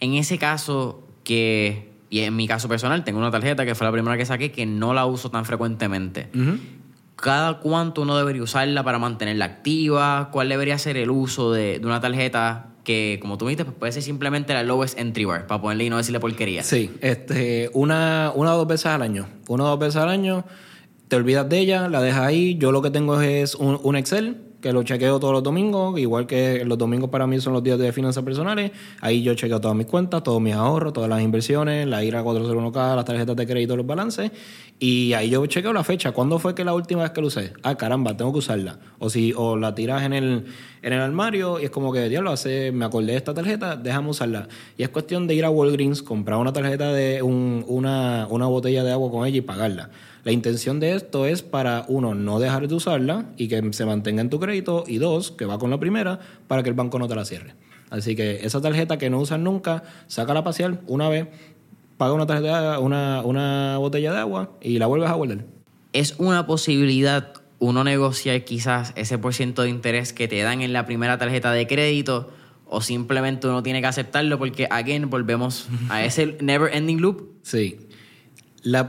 En 0.00 0.14
ese 0.14 0.38
caso, 0.38 1.06
que, 1.24 1.92
y 2.10 2.20
en 2.20 2.36
mi 2.36 2.46
caso 2.46 2.68
personal, 2.68 3.04
tengo 3.04 3.18
una 3.18 3.30
tarjeta 3.30 3.64
que 3.64 3.74
fue 3.74 3.86
la 3.86 3.92
primera 3.92 4.16
que 4.16 4.26
saqué 4.26 4.52
que 4.52 4.66
no 4.66 4.94
la 4.94 5.06
uso 5.06 5.30
tan 5.30 5.44
frecuentemente. 5.44 6.28
¿Cada 7.16 7.60
cuánto 7.60 8.02
uno 8.02 8.16
debería 8.16 8.42
usarla 8.42 8.84
para 8.84 8.98
mantenerla 8.98 9.46
activa? 9.46 10.28
¿Cuál 10.30 10.50
debería 10.50 10.78
ser 10.78 10.98
el 10.98 11.10
uso 11.10 11.52
de, 11.52 11.78
de 11.78 11.86
una 11.86 12.00
tarjeta 12.00 12.75
que, 12.86 13.18
como 13.20 13.36
tú 13.36 13.46
dijiste, 13.46 13.64
pues 13.64 13.76
puede 13.76 13.92
ser 13.92 14.04
simplemente 14.04 14.54
la 14.54 14.62
lowest 14.62 14.96
entry 14.96 15.24
bar, 15.24 15.48
para 15.48 15.60
ponerle 15.60 15.86
y 15.86 15.90
no 15.90 15.96
decirle 15.96 16.20
porquería. 16.20 16.62
Sí, 16.62 16.92
este, 17.00 17.68
una, 17.74 18.30
una 18.32 18.54
o 18.54 18.58
dos 18.58 18.68
veces 18.68 18.86
al 18.86 19.02
año. 19.02 19.26
Una 19.48 19.64
o 19.64 19.66
dos 19.70 19.78
veces 19.80 19.96
al 19.96 20.08
año, 20.08 20.44
te 21.08 21.16
olvidas 21.16 21.48
de 21.48 21.58
ella, 21.58 21.88
la 21.88 22.00
dejas 22.00 22.22
ahí. 22.22 22.56
Yo 22.58 22.70
lo 22.70 22.82
que 22.82 22.90
tengo 22.90 23.20
es 23.20 23.56
un, 23.56 23.80
un 23.82 23.96
Excel 23.96 24.36
que 24.60 24.72
lo 24.72 24.82
chequeo 24.82 25.20
todos 25.20 25.32
los 25.32 25.42
domingos, 25.42 25.98
igual 25.98 26.26
que 26.26 26.64
los 26.64 26.78
domingos 26.78 27.10
para 27.10 27.26
mí 27.26 27.40
son 27.40 27.52
los 27.52 27.62
días 27.62 27.78
de 27.78 27.92
finanzas 27.92 28.24
personales. 28.24 28.72
Ahí 29.00 29.22
yo 29.22 29.34
chequeo 29.34 29.60
todas 29.60 29.76
mis 29.76 29.86
cuentas, 29.86 30.22
todos 30.22 30.40
mis 30.40 30.54
ahorros, 30.54 30.92
todas 30.92 31.10
las 31.10 31.22
inversiones, 31.22 31.86
la 31.86 32.02
IRA 32.02 32.22
401k, 32.22 32.96
las 32.96 33.04
tarjetas 33.04 33.36
de 33.36 33.46
crédito, 33.46 33.76
los 33.76 33.86
balances. 33.86 34.30
Y 34.78 35.12
ahí 35.12 35.30
yo 35.30 35.44
chequeo 35.46 35.72
la 35.72 35.84
fecha. 35.84 36.12
¿Cuándo 36.12 36.38
fue 36.38 36.54
que 36.54 36.64
la 36.64 36.74
última 36.74 37.02
vez 37.02 37.12
que 37.12 37.20
lo 37.20 37.28
usé? 37.28 37.52
Ah, 37.62 37.76
caramba, 37.76 38.16
tengo 38.16 38.32
que 38.32 38.38
usarla. 38.38 38.78
O 38.98 39.08
si 39.08 39.32
o 39.36 39.56
la 39.56 39.74
tiras 39.74 40.02
en 40.02 40.12
el, 40.12 40.46
en 40.86 40.92
el 40.92 41.00
armario 41.00 41.58
y 41.58 41.64
es 41.64 41.70
como 41.70 41.92
que, 41.92 42.08
diablo, 42.08 42.30
hace, 42.30 42.70
me 42.70 42.84
acordé 42.84 43.10
de 43.10 43.18
esta 43.18 43.34
tarjeta, 43.34 43.74
déjame 43.74 44.10
usarla. 44.10 44.46
Y 44.78 44.84
es 44.84 44.88
cuestión 44.88 45.26
de 45.26 45.34
ir 45.34 45.44
a 45.44 45.50
Walgreens, 45.50 46.00
comprar 46.00 46.38
una 46.38 46.52
tarjeta 46.52 46.92
de 46.92 47.22
una, 47.22 48.28
una 48.30 48.46
botella 48.46 48.84
de 48.84 48.92
agua 48.92 49.10
con 49.10 49.26
ella 49.26 49.38
y 49.38 49.40
pagarla. 49.40 49.90
La 50.22 50.30
intención 50.30 50.78
de 50.78 50.94
esto 50.94 51.26
es 51.26 51.42
para, 51.42 51.84
uno, 51.88 52.14
no 52.14 52.38
dejar 52.38 52.68
de 52.68 52.74
usarla 52.76 53.26
y 53.36 53.48
que 53.48 53.72
se 53.72 53.84
mantenga 53.84 54.20
en 54.20 54.30
tu 54.30 54.38
crédito, 54.38 54.84
y 54.86 54.98
dos, 54.98 55.32
que 55.32 55.44
va 55.44 55.58
con 55.58 55.70
la 55.70 55.80
primera, 55.80 56.20
para 56.46 56.62
que 56.62 56.68
el 56.68 56.76
banco 56.76 57.00
no 57.00 57.08
te 57.08 57.16
la 57.16 57.24
cierre. 57.24 57.54
Así 57.90 58.14
que 58.14 58.46
esa 58.46 58.60
tarjeta 58.60 58.96
que 58.96 59.10
no 59.10 59.18
usas 59.18 59.40
nunca, 59.40 59.82
sácala 60.06 60.40
a 60.40 60.44
pasear 60.44 60.82
una 60.86 61.08
vez, 61.08 61.26
paga 61.96 62.12
una 62.12 62.26
tarjeta, 62.26 62.78
una, 62.78 63.22
una 63.24 63.76
botella 63.78 64.12
de 64.12 64.18
agua 64.20 64.52
y 64.60 64.78
la 64.78 64.86
vuelves 64.86 65.10
a 65.10 65.14
guardar. 65.14 65.46
Es 65.92 66.14
una 66.18 66.46
posibilidad 66.46 67.32
uno 67.58 67.84
negociar 67.84 68.44
quizás 68.44 68.92
ese 68.96 69.18
por 69.18 69.34
ciento 69.34 69.62
de 69.62 69.70
interés 69.70 70.12
que 70.12 70.28
te 70.28 70.40
dan 70.42 70.60
en 70.62 70.72
la 70.72 70.86
primera 70.86 71.18
tarjeta 71.18 71.52
de 71.52 71.66
crédito 71.66 72.32
o 72.66 72.80
simplemente 72.80 73.46
uno 73.46 73.62
tiene 73.62 73.80
que 73.80 73.86
aceptarlo 73.86 74.38
porque, 74.38 74.66
again, 74.70 75.08
volvemos 75.08 75.68
a 75.88 76.04
ese 76.04 76.36
never 76.40 76.74
ending 76.74 77.00
loop. 77.00 77.30
Sí, 77.42 77.78
la 78.62 78.86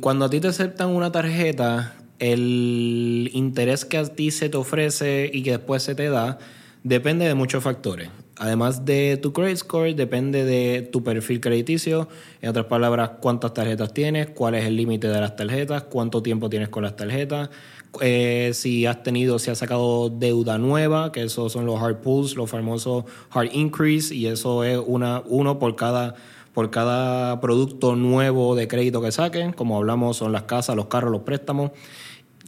cuando 0.00 0.24
a 0.24 0.30
ti 0.30 0.40
te 0.40 0.48
aceptan 0.48 0.88
una 0.88 1.12
tarjeta, 1.12 1.94
el 2.18 3.30
interés 3.32 3.84
que 3.84 3.98
a 3.98 4.04
ti 4.04 4.30
se 4.30 4.48
te 4.48 4.56
ofrece 4.56 5.30
y 5.32 5.42
que 5.42 5.52
después 5.52 5.82
se 5.82 5.94
te 5.94 6.08
da 6.08 6.38
depende 6.82 7.26
de 7.26 7.34
muchos 7.34 7.64
factores. 7.64 8.10
Además 8.36 8.84
de 8.84 9.16
tu 9.16 9.32
credit 9.32 9.56
score, 9.56 9.94
depende 9.94 10.44
de 10.44 10.82
tu 10.82 11.02
perfil 11.02 11.40
crediticio. 11.40 12.08
En 12.42 12.50
otras 12.50 12.66
palabras, 12.66 13.12
cuántas 13.20 13.54
tarjetas 13.54 13.94
tienes, 13.94 14.28
cuál 14.28 14.54
es 14.54 14.64
el 14.64 14.76
límite 14.76 15.08
de 15.08 15.20
las 15.20 15.36
tarjetas, 15.36 15.84
cuánto 15.84 16.22
tiempo 16.22 16.50
tienes 16.50 16.68
con 16.68 16.82
las 16.82 16.96
tarjetas, 16.96 17.50
eh, 18.00 18.50
si 18.54 18.86
has 18.86 19.02
tenido, 19.02 19.38
si 19.38 19.50
has 19.50 19.58
sacado 19.58 20.10
deuda 20.10 20.58
nueva, 20.58 21.12
que 21.12 21.22
esos 21.22 21.52
son 21.52 21.66
los 21.66 21.80
hard 21.80 21.98
pulls, 21.98 22.36
los 22.36 22.50
famosos 22.50 23.04
hard 23.30 23.50
increase, 23.52 24.14
y 24.14 24.26
eso 24.26 24.64
es 24.64 24.80
una, 24.84 25.22
uno 25.26 25.58
por 25.58 25.76
cada 25.76 26.14
por 26.54 26.70
cada 26.70 27.40
producto 27.40 27.96
nuevo 27.96 28.54
de 28.54 28.68
crédito 28.68 29.02
que 29.02 29.10
saquen, 29.10 29.52
como 29.52 29.76
hablamos, 29.76 30.16
son 30.16 30.30
las 30.30 30.44
casas, 30.44 30.76
los 30.76 30.86
carros, 30.86 31.10
los 31.10 31.22
préstamos. 31.22 31.72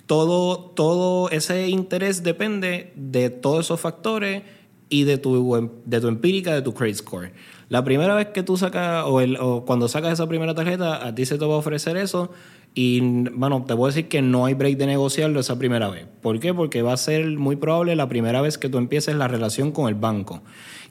Todo, 0.07 0.71
todo 0.71 1.29
ese 1.31 1.69
interés 1.69 2.23
depende 2.23 2.93
de 2.95 3.31
todos 3.31 3.67
esos 3.67 3.81
factores 3.81 4.45
y 4.89 5.03
de 5.03 5.19
tu, 5.19 5.73
de 5.85 6.01
tu 6.01 6.07
empírica, 6.07 6.55
de 6.55 6.63
tu 6.63 6.73
credit 6.73 6.95
score. 6.95 7.33
La 7.69 7.83
primera 7.83 8.15
vez 8.15 8.29
que 8.29 8.45
tú 8.45 8.57
sacas, 8.57 9.05
o, 9.07 9.21
el, 9.21 9.37
o 9.39 9.65
cuando 9.65 9.89
sacas 9.89 10.13
esa 10.13 10.29
primera 10.29 10.55
tarjeta, 10.55 11.05
a 11.05 11.13
ti 11.13 11.27
se 11.27 11.37
te 11.37 11.45
va 11.45 11.55
a 11.55 11.59
ofrecer 11.59 11.97
eso. 11.97 12.31
Y 12.79 13.01
bueno, 13.01 13.65
te 13.67 13.75
puedo 13.75 13.87
decir 13.87 14.07
que 14.07 14.21
no 14.21 14.45
hay 14.45 14.53
break 14.53 14.77
de 14.77 14.87
negociarlo 14.87 15.41
esa 15.41 15.59
primera 15.59 15.89
vez. 15.89 16.07
¿Por 16.21 16.39
qué? 16.39 16.53
Porque 16.53 16.83
va 16.83 16.93
a 16.93 16.97
ser 16.99 17.27
muy 17.27 17.57
probable 17.57 17.97
la 17.97 18.07
primera 18.07 18.43
vez 18.43 18.59
que 18.59 18.69
tú 18.69 18.77
empieces 18.77 19.17
la 19.17 19.29
relación 19.29 19.73
con 19.73 19.89
el 19.89 19.95
banco 19.95 20.43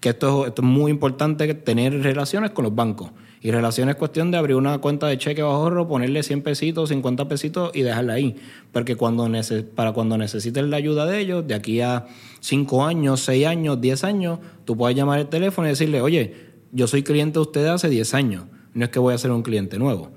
que 0.05 0.09
esto, 0.09 0.45
es 0.45 0.61
muy 0.61 0.91
importante 0.91 1.51
tener 1.55 2.03
relaciones 2.03 2.51
con 2.51 2.63
los 2.63 2.75
bancos. 2.75 3.09
Y 3.41 3.49
relaciones 3.49 3.95
es 3.95 3.99
cuestión 3.99 4.29
de 4.29 4.37
abrir 4.37 4.55
una 4.55 4.77
cuenta 4.77 5.07
de 5.07 5.17
cheque 5.17 5.41
o 5.41 5.49
ahorro, 5.49 5.87
ponerle 5.87 6.21
100 6.21 6.43
pesitos, 6.43 6.89
50 6.89 7.27
pesitos 7.27 7.71
y 7.73 7.81
dejarla 7.81 8.13
ahí. 8.13 8.35
Porque 8.71 8.95
cuando 8.95 9.27
para 9.75 9.93
cuando 9.93 10.17
necesites 10.17 10.63
la 10.63 10.77
ayuda 10.77 11.07
de 11.07 11.19
ellos, 11.19 11.47
de 11.47 11.55
aquí 11.55 11.81
a 11.81 12.05
5 12.39 12.85
años, 12.85 13.21
6 13.21 13.47
años, 13.47 13.81
10 13.81 14.03
años, 14.03 14.39
tú 14.63 14.77
puedes 14.77 14.95
llamar 14.95 15.19
el 15.19 15.27
teléfono 15.27 15.67
y 15.67 15.71
decirle, 15.71 16.01
oye, 16.01 16.33
yo 16.71 16.87
soy 16.87 17.01
cliente 17.01 17.39
de 17.39 17.41
ustedes 17.41 17.69
hace 17.69 17.89
10 17.89 18.13
años, 18.13 18.45
no 18.75 18.85
es 18.85 18.91
que 18.91 18.99
voy 18.99 19.13
a 19.13 19.17
ser 19.17 19.31
un 19.31 19.41
cliente 19.41 19.79
nuevo. 19.79 20.11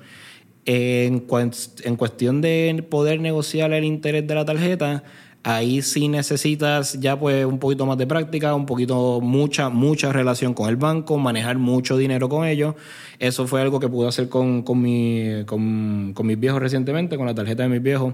En, 0.71 1.21
cuestión 1.21 2.43
de 2.43 2.85
poder 2.91 3.21
negociar 3.23 3.73
el 3.73 3.85
interés 3.85 4.27
de 4.27 4.35
la 4.35 4.45
tarjeta, 4.45 5.03
Ahí 5.45 5.81
sí 5.83 6.09
necesitas 6.09 7.01
ya 7.01 7.19
pues 7.19 7.47
un 7.47 7.59
poquito 7.59 7.87
más 7.87 7.97
de 7.97 8.07
práctica, 8.07 8.55
un 8.55 8.67
poquito 8.67 9.21
mucha, 9.23 9.71
mucha 9.71 10.13
relación 10.13 10.53
con 10.53 10.69
el 10.69 10.77
banco, 10.77 11.17
manejar 11.17 11.57
mucho 11.57 11.97
dinero 11.97 12.29
con 12.29 12.47
ellos. 12.47 12.75
Eso 13.19 13.47
fue 13.47 13.63
algo 13.63 13.81
que 13.81 13.89
pude 13.89 14.09
hacer 14.09 14.29
con, 14.29 14.63
con, 14.63 14.83
mi, 14.83 15.45
con, 15.47 16.13
mis 16.27 16.39
viejos 16.39 16.61
recientemente, 16.61 17.17
con 17.17 17.25
la 17.25 17.35
tarjeta 17.35 17.63
de 17.63 17.71
mis 17.71 17.83
viejos 17.83 18.13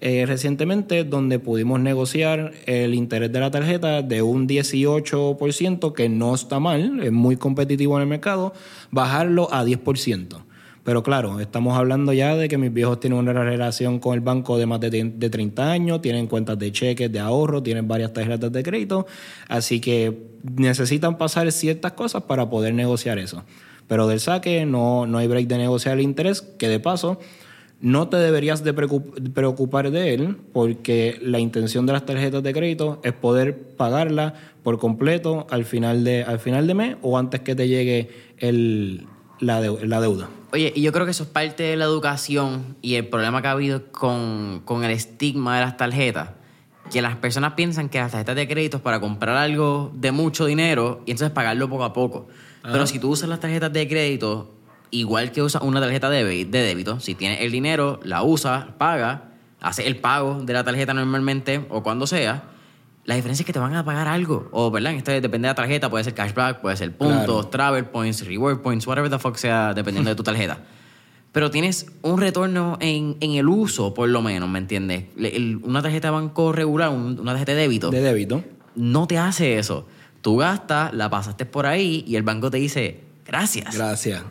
eh, 0.00 0.26
recientemente, 0.26 1.04
donde 1.04 1.38
pudimos 1.38 1.80
negociar 1.80 2.52
el 2.66 2.92
interés 2.92 3.32
de 3.32 3.40
la 3.40 3.50
tarjeta 3.50 4.02
de 4.02 4.20
un 4.20 4.46
18%, 4.46 5.92
que 5.94 6.08
no 6.10 6.34
está 6.34 6.58
mal, 6.60 7.02
es 7.02 7.12
muy 7.12 7.36
competitivo 7.36 7.96
en 7.96 8.02
el 8.02 8.08
mercado, 8.08 8.52
bajarlo 8.90 9.48
a 9.54 9.64
10%. 9.64 10.44
Pero 10.84 11.02
claro, 11.02 11.40
estamos 11.40 11.78
hablando 11.78 12.12
ya 12.12 12.36
de 12.36 12.46
que 12.46 12.58
mis 12.58 12.72
viejos 12.72 13.00
tienen 13.00 13.18
una 13.18 13.32
relación 13.32 13.98
con 13.98 14.14
el 14.14 14.20
banco 14.20 14.58
de 14.58 14.66
más 14.66 14.80
de, 14.80 14.90
de 14.90 15.30
30 15.30 15.72
años, 15.72 16.02
tienen 16.02 16.26
cuentas 16.26 16.58
de 16.58 16.70
cheques, 16.72 17.10
de 17.10 17.18
ahorro, 17.20 17.62
tienen 17.62 17.88
varias 17.88 18.12
tarjetas 18.12 18.52
de 18.52 18.62
crédito, 18.62 19.06
así 19.48 19.80
que 19.80 20.26
necesitan 20.42 21.16
pasar 21.16 21.50
ciertas 21.52 21.92
cosas 21.92 22.24
para 22.24 22.50
poder 22.50 22.74
negociar 22.74 23.18
eso. 23.18 23.44
Pero 23.88 24.06
del 24.06 24.20
saque 24.20 24.66
no, 24.66 25.06
no 25.06 25.18
hay 25.18 25.26
break 25.26 25.46
de 25.46 25.56
negociar 25.56 25.96
el 25.96 26.04
interés, 26.04 26.42
que 26.42 26.68
de 26.68 26.80
paso 26.80 27.18
no 27.80 28.08
te 28.08 28.18
deberías 28.18 28.62
de 28.62 28.72
preocupar 28.72 29.90
de 29.90 30.14
él 30.14 30.36
porque 30.52 31.18
la 31.20 31.38
intención 31.38 31.86
de 31.86 31.92
las 31.94 32.06
tarjetas 32.06 32.42
de 32.42 32.52
crédito 32.52 33.00
es 33.04 33.12
poder 33.12 33.58
pagarla 33.76 34.34
por 34.62 34.78
completo 34.78 35.46
al 35.50 35.64
final 35.64 36.04
de, 36.04 36.22
al 36.22 36.38
final 36.38 36.66
de 36.66 36.74
mes 36.74 36.96
o 37.02 37.18
antes 37.18 37.40
que 37.40 37.54
te 37.54 37.68
llegue 37.68 38.08
el, 38.38 39.06
la, 39.40 39.60
la 39.60 40.00
deuda. 40.00 40.28
Oye, 40.52 40.72
y 40.74 40.82
yo 40.82 40.92
creo 40.92 41.04
que 41.04 41.10
eso 41.10 41.24
es 41.24 41.28
parte 41.28 41.64
de 41.64 41.76
la 41.76 41.84
educación 41.84 42.76
y 42.80 42.94
el 42.94 43.08
problema 43.08 43.42
que 43.42 43.48
ha 43.48 43.50
habido 43.50 43.90
con, 43.90 44.62
el 44.84 44.90
estigma 44.90 45.56
de 45.56 45.62
las 45.62 45.76
tarjetas. 45.76 46.30
Que 46.92 47.02
las 47.02 47.16
personas 47.16 47.54
piensan 47.54 47.88
que 47.88 47.98
las 47.98 48.12
tarjetas 48.12 48.36
de 48.36 48.46
crédito 48.46 48.76
es 48.76 48.82
para 48.82 49.00
comprar 49.00 49.36
algo 49.36 49.90
de 49.94 50.12
mucho 50.12 50.46
dinero 50.46 51.02
y 51.06 51.10
entonces 51.10 51.32
pagarlo 51.32 51.68
poco 51.68 51.82
a 51.82 51.92
poco. 51.92 52.28
Pero 52.62 52.86
si 52.86 52.98
tú 52.98 53.10
usas 53.10 53.28
las 53.28 53.40
tarjetas 53.40 53.72
de 53.72 53.88
crédito 53.88 54.54
igual 54.90 55.32
que 55.32 55.42
usas 55.42 55.62
una 55.62 55.80
tarjeta 55.80 56.08
de, 56.08 56.22
de 56.44 56.62
débito, 56.62 57.00
si 57.00 57.16
tienes 57.16 57.40
el 57.40 57.50
dinero, 57.50 57.98
la 58.04 58.22
usas, 58.22 58.66
paga, 58.78 59.30
haces 59.60 59.86
el 59.86 59.96
pago 59.96 60.40
de 60.42 60.52
la 60.52 60.62
tarjeta 60.62 60.94
normalmente 60.94 61.66
o 61.68 61.82
cuando 61.82 62.06
sea, 62.06 62.44
la 63.04 63.14
diferencia 63.16 63.42
es 63.42 63.46
que 63.46 63.52
te 63.52 63.58
van 63.58 63.74
a 63.74 63.84
pagar 63.84 64.08
algo. 64.08 64.48
O, 64.52 64.70
¿verdad? 64.70 64.94
Esto 64.94 65.10
depende 65.12 65.46
de 65.46 65.50
la 65.50 65.54
tarjeta, 65.54 65.90
puede 65.90 66.04
ser 66.04 66.14
cashback, 66.14 66.60
puede 66.60 66.76
ser 66.76 66.92
puntos, 66.96 67.50
travel 67.50 67.84
points, 67.86 68.26
reward 68.26 68.60
points, 68.62 68.86
whatever 68.86 69.10
the 69.10 69.18
fuck 69.18 69.36
sea, 69.36 69.74
dependiendo 69.74 70.10
de 70.10 70.16
tu 70.16 70.22
tarjeta. 70.22 70.58
pero 71.32 71.50
tienes 71.50 71.86
un 72.02 72.20
retorno 72.20 72.78
en, 72.80 73.16
en 73.20 73.32
el 73.32 73.48
uso, 73.48 73.92
por 73.92 74.08
lo 74.08 74.22
menos, 74.22 74.48
¿me 74.48 74.60
entiendes? 74.60 75.06
Le- 75.16 75.34
el- 75.36 75.56
una 75.64 75.82
tarjeta 75.82 76.06
de 76.06 76.12
banco 76.12 76.52
regular, 76.52 76.90
un- 76.90 77.18
una 77.18 77.32
tarjeta 77.32 77.50
de 77.52 77.58
débito, 77.58 77.90
De 77.90 78.00
débito. 78.02 78.44
no 78.76 79.08
te 79.08 79.18
hace 79.18 79.58
eso. 79.58 79.84
Tú 80.22 80.36
gastas, 80.36 80.94
la 80.94 81.10
pasaste 81.10 81.44
por 81.44 81.66
ahí 81.66 82.04
y 82.06 82.14
el 82.14 82.22
banco 82.22 82.52
te 82.52 82.58
dice, 82.58 83.00
gracias. 83.26 83.74
Gracias. 83.76 84.22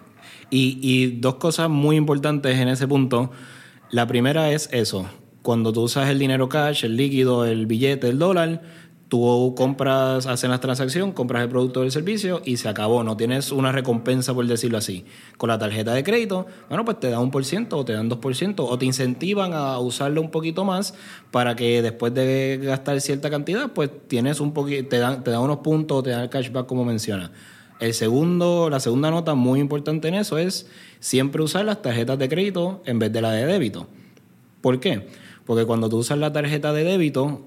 Y, 0.49 0.79
y 0.81 1.07
dos 1.19 1.35
cosas 1.35 1.69
muy 1.69 1.97
importantes 1.97 2.57
en 2.57 2.69
ese 2.69 2.87
punto. 2.87 3.31
La 3.91 4.07
primera 4.07 4.49
es 4.51 4.69
eso. 4.71 5.05
Cuando 5.43 5.73
tú 5.73 5.81
usas 5.81 6.09
el 6.09 6.19
dinero 6.19 6.47
cash, 6.47 6.85
el 6.85 6.95
líquido, 6.95 7.45
el 7.45 7.65
billete, 7.65 8.07
el 8.07 8.17
dólar, 8.17 8.61
tú 9.09 9.53
compras, 9.57 10.25
haces 10.25 10.49
la 10.49 10.61
transacción, 10.61 11.11
compras 11.11 11.43
el 11.43 11.49
producto 11.49 11.81
o 11.81 11.83
el 11.83 11.91
servicio 11.91 12.41
y 12.45 12.55
se 12.55 12.69
acabó. 12.69 13.03
No 13.03 13.17
tienes 13.17 13.51
una 13.51 13.73
recompensa, 13.73 14.33
por 14.33 14.47
decirlo 14.47 14.77
así. 14.77 15.05
Con 15.37 15.49
la 15.49 15.59
tarjeta 15.59 15.93
de 15.93 16.01
crédito, 16.01 16.47
bueno, 16.69 16.85
pues 16.85 16.99
te 17.01 17.09
dan 17.09 17.19
un 17.19 17.29
por 17.29 17.43
ciento 17.43 17.77
o 17.77 17.83
te 17.83 17.91
dan 17.91 18.07
dos 18.07 18.19
por 18.19 18.33
ciento 18.35 18.65
o 18.65 18.77
te 18.77 18.85
incentivan 18.85 19.51
a 19.53 19.77
usarlo 19.79 20.21
un 20.21 20.31
poquito 20.31 20.63
más 20.63 20.93
para 21.29 21.57
que 21.57 21.81
después 21.81 22.13
de 22.13 22.61
gastar 22.63 23.01
cierta 23.01 23.29
cantidad, 23.29 23.73
pues 23.73 23.91
tienes 24.07 24.39
un 24.39 24.53
poquito, 24.53 24.87
te 24.87 24.97
dan, 24.97 25.25
te 25.25 25.31
dan 25.31 25.41
unos 25.41 25.57
puntos 25.57 25.99
o 25.99 26.03
te 26.03 26.11
dan 26.11 26.21
el 26.21 26.29
cashback 26.29 26.65
como 26.67 26.85
menciona. 26.85 27.31
El 27.81 27.93
segundo, 27.93 28.69
la 28.69 28.79
segunda 28.79 29.11
nota 29.11 29.35
muy 29.35 29.59
importante 29.59 30.07
en 30.07 30.13
eso 30.13 30.37
es 30.37 30.67
siempre 31.01 31.43
usar 31.43 31.65
las 31.65 31.81
tarjetas 31.81 32.17
de 32.17 32.29
crédito 32.29 32.81
en 32.85 32.97
vez 32.97 33.11
de 33.11 33.21
la 33.21 33.31
de 33.33 33.45
débito. 33.45 33.89
¿Por 34.61 34.79
qué? 34.79 35.05
Porque 35.45 35.65
cuando 35.65 35.89
tú 35.89 35.97
usas 35.97 36.17
la 36.17 36.31
tarjeta 36.31 36.71
de 36.73 36.83
débito, 36.83 37.41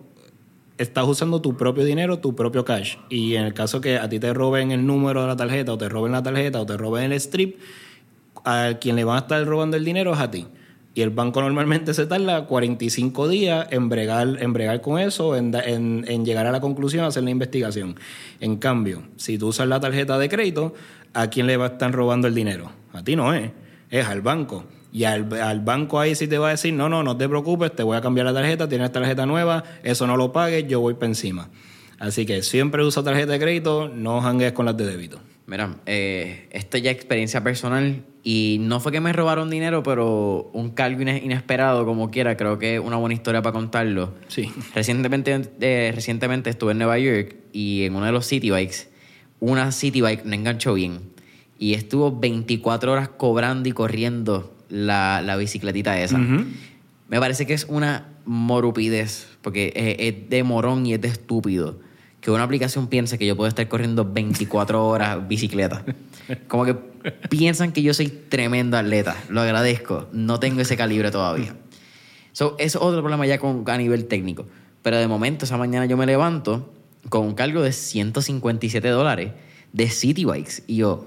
estás 0.79 1.07
usando 1.07 1.41
tu 1.41 1.57
propio 1.57 1.85
dinero, 1.85 2.19
tu 2.19 2.35
propio 2.35 2.65
cash. 2.65 2.97
Y 3.09 3.35
en 3.37 3.45
el 3.45 3.55
caso 3.55 3.81
que 3.81 3.97
a 3.99 4.09
ti 4.09 4.19
te 4.21 4.35
roben 4.35 4.71
el 4.73 4.87
número 4.87 5.23
de 5.23 5.29
la 5.29 5.37
tarjeta, 5.37 5.73
o 5.73 5.79
te 5.79 5.89
roben 5.89 6.13
la 6.13 6.23
tarjeta, 6.23 6.61
o 6.61 6.67
te 6.67 6.77
roben 6.77 7.05
el 7.05 7.13
strip, 7.21 7.59
a 8.45 8.75
quien 8.81 8.97
le 8.97 9.05
van 9.05 9.17
a 9.17 9.21
estar 9.21 9.45
robando 9.47 9.77
el 9.77 9.85
dinero 9.85 10.13
es 10.13 10.21
a 10.21 10.31
ti. 10.31 10.47
Y 10.95 11.03
el 11.03 11.11
banco 11.11 11.43
normalmente 11.43 11.93
se 11.93 12.07
tarda 12.07 12.47
45 12.47 13.29
días 13.29 13.67
en 13.71 13.89
bregar, 13.91 14.39
en 14.41 14.53
bregar 14.55 14.81
con 14.81 14.99
eso, 14.99 15.37
en, 15.37 15.55
en- 15.55 16.05
en 16.09 16.25
llegar 16.25 16.47
a 16.47 16.53
la 16.53 16.61
conclusión, 16.61 17.05
hacer 17.05 17.23
la 17.23 17.31
investigación. 17.31 17.97
En 18.41 18.57
cambio, 18.57 19.03
si 19.17 19.37
tú 19.37 19.49
usas 19.49 19.69
la 19.69 19.79
tarjeta 19.81 20.19
de 20.19 20.29
crédito, 20.31 20.73
¿a 21.13 21.29
quién 21.29 21.47
le 21.47 21.57
va 21.59 21.67
a 21.67 21.69
estar 21.69 21.93
robando 21.93 22.29
el 22.29 22.35
dinero? 22.35 22.71
A 22.95 23.03
ti 23.03 23.15
no 23.15 23.35
es, 23.35 23.51
es 23.91 24.07
al 24.07 24.23
banco. 24.23 24.65
Y 24.97 25.05
al, 25.05 25.31
al 25.43 25.61
banco 25.61 26.01
ahí 26.01 26.15
sí 26.15 26.27
te 26.27 26.39
va 26.39 26.49
a 26.49 26.51
decir, 26.53 26.73
no, 26.73 26.89
no, 26.89 27.03
no 27.03 27.19
te 27.19 27.29
preocupes, 27.29 27.77
te 27.77 27.83
voy 27.83 27.99
a 27.99 28.01
cambiar 28.01 28.25
la 28.25 28.33
tarjeta, 28.33 28.67
tienes 28.67 28.91
tarjeta 28.93 29.27
nueva, 29.27 29.63
eso 29.83 30.07
no 30.07 30.17
lo 30.17 30.33
pagues, 30.33 30.67
yo 30.69 30.81
voy 30.81 30.95
para 30.95 31.09
encima. 31.09 31.51
Así 31.99 32.25
que 32.25 32.43
siempre 32.43 32.83
usa 32.83 33.03
tarjeta 33.03 33.33
de 33.33 33.39
crédito, 33.39 33.91
no 33.95 34.23
jangues 34.23 34.53
con 34.53 34.65
las 34.65 34.75
de 34.75 34.87
débito. 34.87 35.21
Mira, 35.47 35.77
eh, 35.85 36.49
esto 36.51 36.79
ya 36.79 36.91
es 36.93 36.97
experiencia 36.97 37.45
personal 37.45 38.05
y 38.25 38.57
no 38.61 38.81
fue 38.81 38.91
que 38.91 39.01
me 39.03 39.13
robaron 39.13 39.51
dinero, 39.51 39.83
pero 39.83 40.49
un 40.55 40.71
cargo 40.71 41.03
ine- 41.03 41.23
inesperado, 41.23 41.85
como 41.85 42.11
quiera, 42.11 42.39
creo 42.39 42.59
que 42.59 42.77
es 42.77 42.81
una 42.81 42.97
buena 42.97 43.15
historia 43.15 43.43
para 43.43 43.53
contarlo. 43.53 44.15
Sí. 44.29 44.51
Recientemente, 44.75 45.43
eh, 45.61 45.93
recientemente 45.95 46.49
estuve 46.49 46.73
en 46.73 46.79
Nueva 46.79 46.99
York 46.99 47.37
y 47.53 47.85
en 47.85 47.95
uno 47.95 48.07
de 48.07 48.13
los 48.13 48.25
city 48.25 48.51
bikes, 48.51 48.89
una 49.41 49.73
city 49.73 50.01
bike 50.01 50.25
no 50.25 50.35
enganchó 50.35 50.73
bien 50.73 51.01
y 51.59 51.75
estuvo 51.75 52.19
24 52.19 52.93
horas 52.93 53.11
cobrando 53.11 53.69
y 53.69 53.73
corriendo 53.73 54.56
la, 54.69 55.23
la 55.23 55.37
bicicletita 55.37 56.01
esa. 56.01 56.19
Me 56.19 57.21
parece 57.21 57.47
que 57.47 57.55
es 57.55 57.67
una 57.69 58.09
morupidez, 58.25 59.29
porque 59.43 59.73
es, 59.75 60.15
es 60.15 60.31
de 60.31 60.43
morón 60.43 60.87
y 60.87 60.95
es 60.95 61.01
de 61.01 61.09
estúpido 61.09 61.79
que 62.27 62.33
una 62.33 62.43
aplicación 62.43 62.89
piense 62.89 63.19
que 63.19 63.27
yo 63.27 63.37
puedo 63.37 63.47
estar 63.47 63.69
corriendo 63.69 64.05
24 64.05 64.85
horas 64.85 65.29
bicicleta. 65.29 65.85
Como 66.49 66.65
que 66.65 66.75
piensan 66.75 67.71
que 67.71 67.83
yo 67.83 67.95
soy 67.95 68.09
tremendo 68.09 68.77
atleta. 68.77 69.17
Lo 69.29 69.43
agradezco. 69.43 70.09
No 70.11 70.41
tengo 70.41 70.61
ese 70.61 70.77
calibre 70.77 71.13
todavía. 71.13 71.55
So, 72.33 72.57
eso 72.59 72.79
es 72.81 72.85
otro 72.85 73.01
problema 73.01 73.27
ya 73.27 73.39
con, 73.39 73.63
a 73.69 73.79
nivel 73.79 74.07
técnico. 74.07 74.45
Pero 74.83 74.97
de 74.97 75.07
momento, 75.07 75.45
esa 75.45 75.57
mañana 75.57 75.87
yo 75.87 75.97
me 75.97 76.05
levanto 76.05 76.75
con 77.11 77.25
un 77.25 77.35
cargo 77.35 77.63
de 77.63 77.71
157 77.71 78.89
dólares 78.89 79.31
de 79.73 79.89
City 79.89 80.25
Bikes. 80.25 80.65
Y 80.67 80.79
yo, 80.79 81.07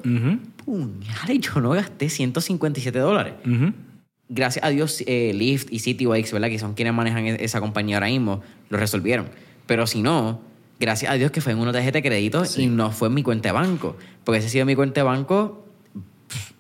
yo 1.40 1.62
no 1.62 1.72
gasté 1.72 2.10
157 2.10 2.98
dólares. 3.00 3.34
Gracias 4.32 4.64
a 4.64 4.70
Dios, 4.70 5.04
eh, 5.08 5.32
Lyft 5.34 5.72
y 5.72 5.80
City 5.80 6.06
Bikes, 6.06 6.32
¿verdad? 6.32 6.50
Que 6.50 6.60
son 6.60 6.74
quienes 6.76 6.94
manejan 6.94 7.26
e- 7.26 7.38
esa 7.44 7.60
compañía 7.60 7.96
ahora 7.98 8.08
mismo, 8.08 8.42
lo 8.70 8.78
resolvieron. 8.78 9.28
Pero 9.66 9.88
si 9.88 10.02
no, 10.04 10.40
gracias 10.80 11.12
a 11.12 11.16
Dios 11.16 11.32
que 11.32 11.42
fue 11.42 11.54
en 11.54 11.58
una 11.60 11.72
tarjeta 11.72 11.98
de 11.98 12.04
crédito 12.04 12.46
y 12.62 12.68
no 12.68 12.92
fue 12.92 13.08
en 13.08 13.16
mi 13.16 13.24
cuenta 13.24 13.50
de 13.50 13.54
banco. 13.54 13.98
Porque 14.24 14.42
si 14.42 14.48
ha 14.48 14.50
sido 14.50 14.66
mi 14.68 14.76
cuenta 14.76 15.02
de 15.02 15.06
banco, 15.06 15.66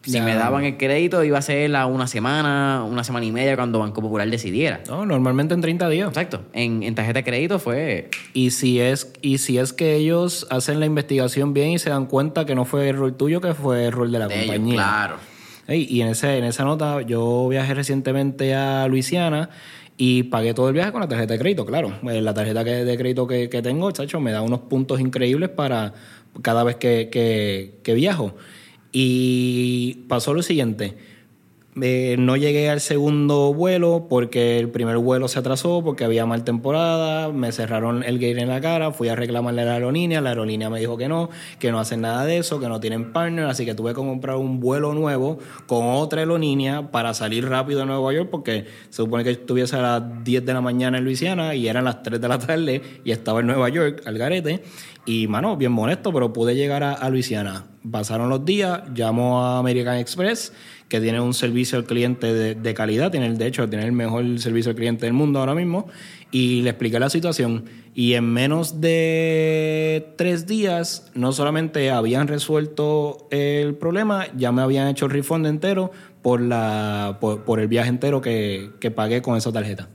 si 0.09 0.17
Ya. 0.17 0.23
me 0.23 0.35
daban 0.35 0.65
el 0.65 0.77
crédito 0.77 1.23
iba 1.23 1.37
a 1.37 1.41
ser 1.41 1.75
a 1.75 1.85
una 1.85 2.07
semana, 2.07 2.83
una 2.89 3.03
semana 3.03 3.25
y 3.25 3.31
media 3.31 3.55
cuando 3.55 3.79
Banco 3.79 4.01
Popular 4.01 4.29
decidiera. 4.29 4.81
No, 4.87 5.05
normalmente 5.05 5.53
en 5.53 5.61
30 5.61 5.87
días. 5.89 6.07
Exacto. 6.09 6.41
En, 6.53 6.83
en 6.83 6.95
tarjeta 6.95 7.19
de 7.19 7.23
crédito 7.23 7.59
fue. 7.59 8.09
Y 8.33 8.51
si 8.51 8.79
es 8.79 9.13
y 9.21 9.37
si 9.37 9.57
es 9.57 9.73
que 9.73 9.95
ellos 9.95 10.47
hacen 10.49 10.79
la 10.79 10.85
investigación 10.85 11.53
bien 11.53 11.69
y 11.71 11.79
se 11.79 11.89
dan 11.89 12.05
cuenta 12.05 12.45
que 12.45 12.55
no 12.55 12.65
fue 12.65 12.89
error 12.89 13.11
tuyo, 13.13 13.41
que 13.41 13.53
fue 13.53 13.83
error 13.85 14.09
de 14.09 14.19
la 14.19 14.27
de 14.27 14.35
ellos, 14.35 14.45
compañía. 14.55 14.75
claro. 14.75 15.15
Y 15.71 16.01
en, 16.01 16.07
ese, 16.07 16.37
en 16.39 16.45
esa 16.45 16.63
nota, 16.63 17.01
yo 17.03 17.47
viajé 17.47 17.75
recientemente 17.75 18.55
a 18.55 18.87
Luisiana 18.87 19.51
y 19.97 20.23
pagué 20.23 20.55
todo 20.55 20.67
el 20.69 20.73
viaje 20.73 20.91
con 20.91 21.01
la 21.01 21.07
tarjeta 21.07 21.33
de 21.33 21.39
crédito, 21.39 21.63
claro. 21.63 21.93
Eh, 22.09 22.21
La 22.21 22.33
tarjeta 22.33 22.63
que- 22.63 22.83
de 22.85 22.97
crédito 22.97 23.27
que, 23.27 23.49
que 23.49 23.61
tengo, 23.61 23.91
chacho, 23.91 24.19
me 24.19 24.31
da 24.31 24.41
unos 24.41 24.61
puntos 24.61 24.99
increíbles 24.99 25.49
para 25.49 25.93
cada 26.41 26.63
vez 26.63 26.77
que, 26.77 27.09
que- 27.11 27.75
que 27.83 27.93
viajo. 27.93 28.33
Y 28.91 30.05
pasó 30.07 30.33
lo 30.33 30.41
siguiente. 30.41 30.95
Eh, 31.81 32.15
no 32.17 32.35
llegué 32.35 32.67
al 32.69 32.81
segundo 32.81 33.53
vuelo 33.53 34.07
porque 34.09 34.59
el 34.59 34.69
primer 34.69 34.97
vuelo 34.97 35.27
se 35.27 35.37
atrasó 35.37 35.83
porque 35.83 36.03
había 36.03 36.25
mal 36.25 36.43
temporada, 36.43 37.31
me 37.31 37.51
cerraron 37.51 38.03
el 38.03 38.15
gate 38.15 38.41
en 38.41 38.49
la 38.49 38.59
cara, 38.59 38.91
fui 38.91 39.07
a 39.07 39.15
reclamarle 39.15 39.61
a 39.61 39.65
la 39.65 39.73
aerolínea, 39.73 40.19
la 40.19 40.29
aerolínea 40.29 40.69
me 40.71 40.79
dijo 40.79 40.97
que 40.97 41.07
no, 41.07 41.29
que 41.59 41.71
no 41.71 41.79
hacen 41.79 42.01
nada 42.01 42.25
de 42.25 42.39
eso, 42.39 42.59
que 42.59 42.67
no 42.67 42.79
tienen 42.79 43.13
partner, 43.13 43.45
así 43.45 43.65
que 43.65 43.75
tuve 43.75 43.91
que 43.91 43.97
comprar 43.97 44.37
un 44.37 44.59
vuelo 44.59 44.95
nuevo 44.95 45.37
con 45.67 45.85
otra 45.85 46.21
aerolínea 46.21 46.89
para 46.89 47.13
salir 47.13 47.47
rápido 47.47 47.81
de 47.81 47.85
Nueva 47.85 48.11
York 48.13 48.29
porque 48.31 48.65
se 48.89 48.95
supone 49.03 49.23
que 49.23 49.31
estuviese 49.31 49.75
a 49.75 49.81
las 49.81 50.23
10 50.23 50.45
de 50.45 50.53
la 50.53 50.61
mañana 50.61 50.97
en 50.97 51.05
Luisiana 51.05 51.53
y 51.53 51.67
eran 51.67 51.85
las 51.85 52.01
3 52.01 52.19
de 52.19 52.27
la 52.27 52.39
tarde 52.39 52.81
y 53.05 53.11
estaba 53.11 53.41
en 53.41 53.47
Nueva 53.47 53.69
York, 53.69 54.01
al 54.05 54.17
garete, 54.17 54.63
y 55.05 55.27
mano, 55.27 55.57
bien 55.57 55.71
molesto, 55.71 56.13
pero 56.13 56.33
pude 56.33 56.55
llegar 56.55 56.83
a, 56.83 57.09
Luisiana. 57.09 57.65
Pasaron 57.89 58.29
los 58.29 58.45
días, 58.45 58.81
llamo 58.93 59.41
a 59.41 59.57
American 59.57 59.97
Express, 59.97 60.53
que 60.89 60.99
tiene 60.99 61.21
un 61.21 61.33
servicio 61.33 61.77
al 61.77 61.85
cliente 61.85 62.33
de, 62.33 62.55
de 62.55 62.73
calidad, 62.73 63.11
tiene 63.11 63.27
el, 63.27 63.37
de 63.37 63.47
hecho, 63.47 63.69
tiene 63.69 63.85
el 63.85 63.91
mejor 63.93 64.39
servicio 64.39 64.71
al 64.71 64.75
cliente 64.75 65.05
del 65.05 65.13
mundo 65.13 65.39
ahora 65.39 65.55
mismo, 65.55 65.87
y 66.31 66.61
le 66.63 66.71
expliqué 66.71 66.99
la 66.99 67.09
situación. 67.09 67.65
Y 67.93 68.13
en 68.13 68.25
menos 68.25 68.81
de 68.81 70.13
tres 70.17 70.47
días, 70.47 71.11
no 71.13 71.31
solamente 71.31 71.91
habían 71.91 72.27
resuelto 72.27 73.27
el 73.31 73.75
problema, 73.75 74.27
ya 74.35 74.51
me 74.51 74.61
habían 74.61 74.87
hecho 74.87 75.05
el 75.05 75.11
refund 75.11 75.45
entero 75.45 75.91
por, 76.21 76.41
la, 76.41 77.17
por, 77.21 77.43
por 77.43 77.59
el 77.59 77.67
viaje 77.67 77.89
entero 77.89 78.21
que, 78.21 78.71
que 78.79 78.91
pagué 78.91 79.21
con 79.21 79.37
esa 79.37 79.51
tarjeta. 79.51 79.89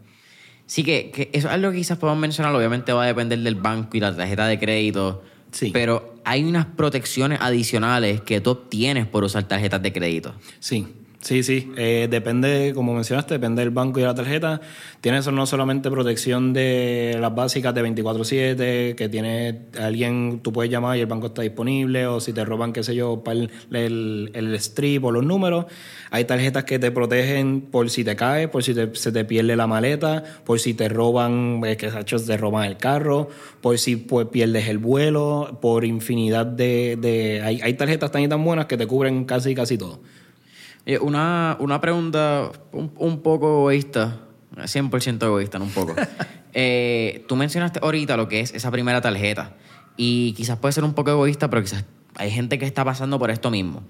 Sí, 0.66 0.83
que, 0.83 1.11
que 1.11 1.30
eso 1.33 1.48
es 1.48 1.54
algo 1.54 1.70
que 1.70 1.78
quizás 1.78 1.98
podemos 1.98 2.20
mencionar. 2.20 2.54
Obviamente 2.54 2.92
va 2.92 3.04
a 3.04 3.07
depender 3.07 3.38
del 3.40 3.57
banco 3.57 3.96
y 3.96 4.00
la 4.00 4.16
tarjeta 4.16 4.46
de 4.46 4.59
crédito. 4.59 5.22
Sí. 5.50 5.70
Pero 5.72 6.13
hay 6.25 6.45
unas 6.45 6.67
protecciones 6.67 7.39
adicionales 7.41 8.21
que 8.23 8.41
tú 8.41 8.51
obtienes 8.51 9.07
por 9.07 9.25
usar 9.25 9.45
tarjetas 9.45 9.83
de 9.83 9.93
crédito. 9.93 10.35
Sí, 10.61 10.87
sí, 11.25 11.43
sí. 11.43 11.73
Eh, 11.77 12.07
depende, 12.11 12.73
como 12.75 12.95
mencionaste, 12.95 13.35
depende 13.35 13.63
del 13.63 13.71
banco 13.71 13.99
y 13.99 14.03
de 14.03 14.09
la 14.09 14.15
tarjeta. 14.15 14.61
Tiene 15.01 15.19
eso 15.19 15.33
no 15.33 15.47
solamente 15.47 15.91
protección 15.91 16.53
de 16.53 17.17
las 17.21 17.35
básicas 17.35 17.75
de 17.75 17.83
24-7, 17.83 18.95
que 18.95 19.09
tiene 19.09 19.63
alguien, 19.81 20.41
tú 20.43 20.53
puedes 20.53 20.71
llamar 20.71 20.97
y 20.97 21.01
el 21.01 21.07
banco 21.07 21.29
está 21.29 21.43
disponible, 21.43 22.07
o 22.07 22.21
si 22.21 22.33
te 22.33 22.45
roban, 22.45 22.73
qué 22.73 22.83
sé 22.83 22.95
yo, 22.95 23.25
para 23.25 23.41
el, 23.41 24.31
el, 24.35 24.55
strip 24.57 25.05
o 25.05 25.11
los 25.11 25.25
números. 25.25 25.67
Hay 26.11 26.25
tarjetas 26.27 26.65
que 26.65 26.79
te 26.79 26.91
protegen 26.93 27.63
por 27.63 27.91
si 27.91 28.05
te 28.05 28.15
caes, 28.17 28.49
por 28.49 28.63
si 28.63 28.75
te- 28.75 28.95
se 28.95 29.11
te 29.11 29.25
pierde 29.25 29.57
la 29.57 29.67
maleta, 29.67 30.23
por 30.45 30.61
si 30.61 30.75
te 30.75 30.89
roban, 30.89 31.63
eh, 31.65 31.77
que 31.77 31.89
te 31.89 32.37
roban 32.37 32.67
el 32.67 32.77
carro, 32.77 33.29
por 33.61 33.79
si 33.79 33.97
pues, 33.97 34.29
pierdes 34.29 34.69
el 34.69 34.79
vuelo, 34.79 35.59
por 35.61 35.85
infinidad 35.85 36.47
de... 36.47 36.97
de 37.01 37.43
hay, 37.43 37.61
hay 37.63 37.75
tarjetas 37.75 38.13
tan 38.13 38.23
y 38.23 38.29
tan 38.29 38.45
buenas 38.45 38.67
que 38.67 38.77
te 38.77 38.87
cubren 38.87 39.25
casi 39.25 39.55
casi 39.55 39.79
todo. 39.79 40.01
Una, 41.01 41.57
una 41.61 41.81
pregunta 41.81 42.51
un, 42.72 42.93
un 42.99 43.20
poco 43.22 43.49
egoísta, 43.70 44.18
100% 44.57 45.22
egoísta, 45.24 45.59
no 45.59 45.64
un 45.66 45.70
poco. 45.72 45.95
Eh, 46.57 47.24
tú 47.26 47.35
mencionaste 47.35 47.80
ahorita 47.82 48.16
lo 48.16 48.28
que 48.28 48.39
es 48.39 48.55
esa 48.55 48.70
primera 48.70 49.01
tarjeta. 49.01 49.55
Y 49.97 50.35
quizás 50.35 50.57
puede 50.57 50.70
ser 50.70 50.85
un 50.85 50.95
poco 50.95 51.11
egoísta, 51.11 51.51
pero 51.51 51.61
quizás 51.62 51.85
hay 52.14 52.30
gente 52.30 52.61
que 52.61 52.64
está 52.64 52.85
pasando 52.85 53.18
por 53.18 53.32
esto 53.32 53.51
mismo. 53.51 53.82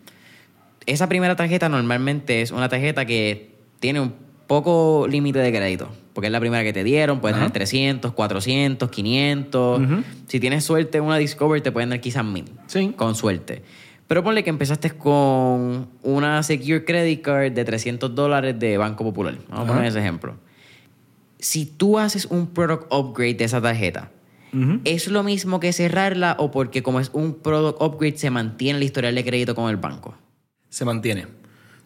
Esa 0.86 1.06
primera 1.06 1.36
tarjeta 1.36 1.68
normalmente 1.68 2.40
es 2.40 2.52
una 2.52 2.70
tarjeta 2.70 3.04
que 3.04 3.54
tiene 3.80 4.00
un 4.00 4.14
poco 4.46 5.06
límite 5.10 5.40
de 5.40 5.50
crédito, 5.52 5.90
porque 6.14 6.28
es 6.28 6.32
la 6.32 6.40
primera 6.40 6.62
que 6.64 6.72
te 6.72 6.84
dieron, 6.84 7.20
puedes 7.20 7.36
tener 7.36 7.50
300, 7.50 8.12
400, 8.14 8.90
500. 8.90 9.82
Si 10.26 10.40
tienes 10.40 10.64
suerte, 10.64 11.00
una 11.02 11.18
Discover 11.18 11.60
te 11.60 11.70
pueden 11.70 11.90
dar 11.90 12.00
quizás 12.00 12.24
1000, 12.24 12.46
Sí. 12.66 12.94
con 12.96 13.14
suerte. 13.14 13.62
Pero 14.06 14.22
ponle 14.22 14.44
que 14.44 14.50
empezaste 14.50 14.90
con 14.90 15.88
una 16.02 16.42
Secure 16.42 16.84
Credit 16.84 17.22
Card 17.22 17.52
de 17.52 17.64
300 17.64 18.14
dólares 18.14 18.58
de 18.58 18.76
Banco 18.76 19.02
Popular. 19.04 19.38
Vamos 19.48 19.64
a 19.64 19.72
poner 19.72 19.86
ese 19.86 20.00
ejemplo. 20.00 20.36
Si 21.38 21.66
tú 21.66 21.98
haces 21.98 22.26
un 22.26 22.48
product 22.48 22.92
upgrade 22.92 23.34
de 23.34 23.44
esa 23.44 23.60
tarjeta, 23.60 24.10
¿es 24.84 25.08
lo 25.08 25.22
mismo 25.22 25.58
que 25.58 25.72
cerrarla 25.72 26.36
o 26.38 26.50
porque 26.50 26.82
como 26.82 27.00
es 27.00 27.10
un 27.12 27.34
product 27.34 27.80
upgrade 27.80 28.18
se 28.18 28.30
mantiene 28.30 28.78
el 28.78 28.84
historial 28.84 29.14
de 29.14 29.24
crédito 29.24 29.54
con 29.54 29.70
el 29.70 29.76
banco? 29.76 30.14
Se 30.68 30.84
mantiene. 30.84 31.26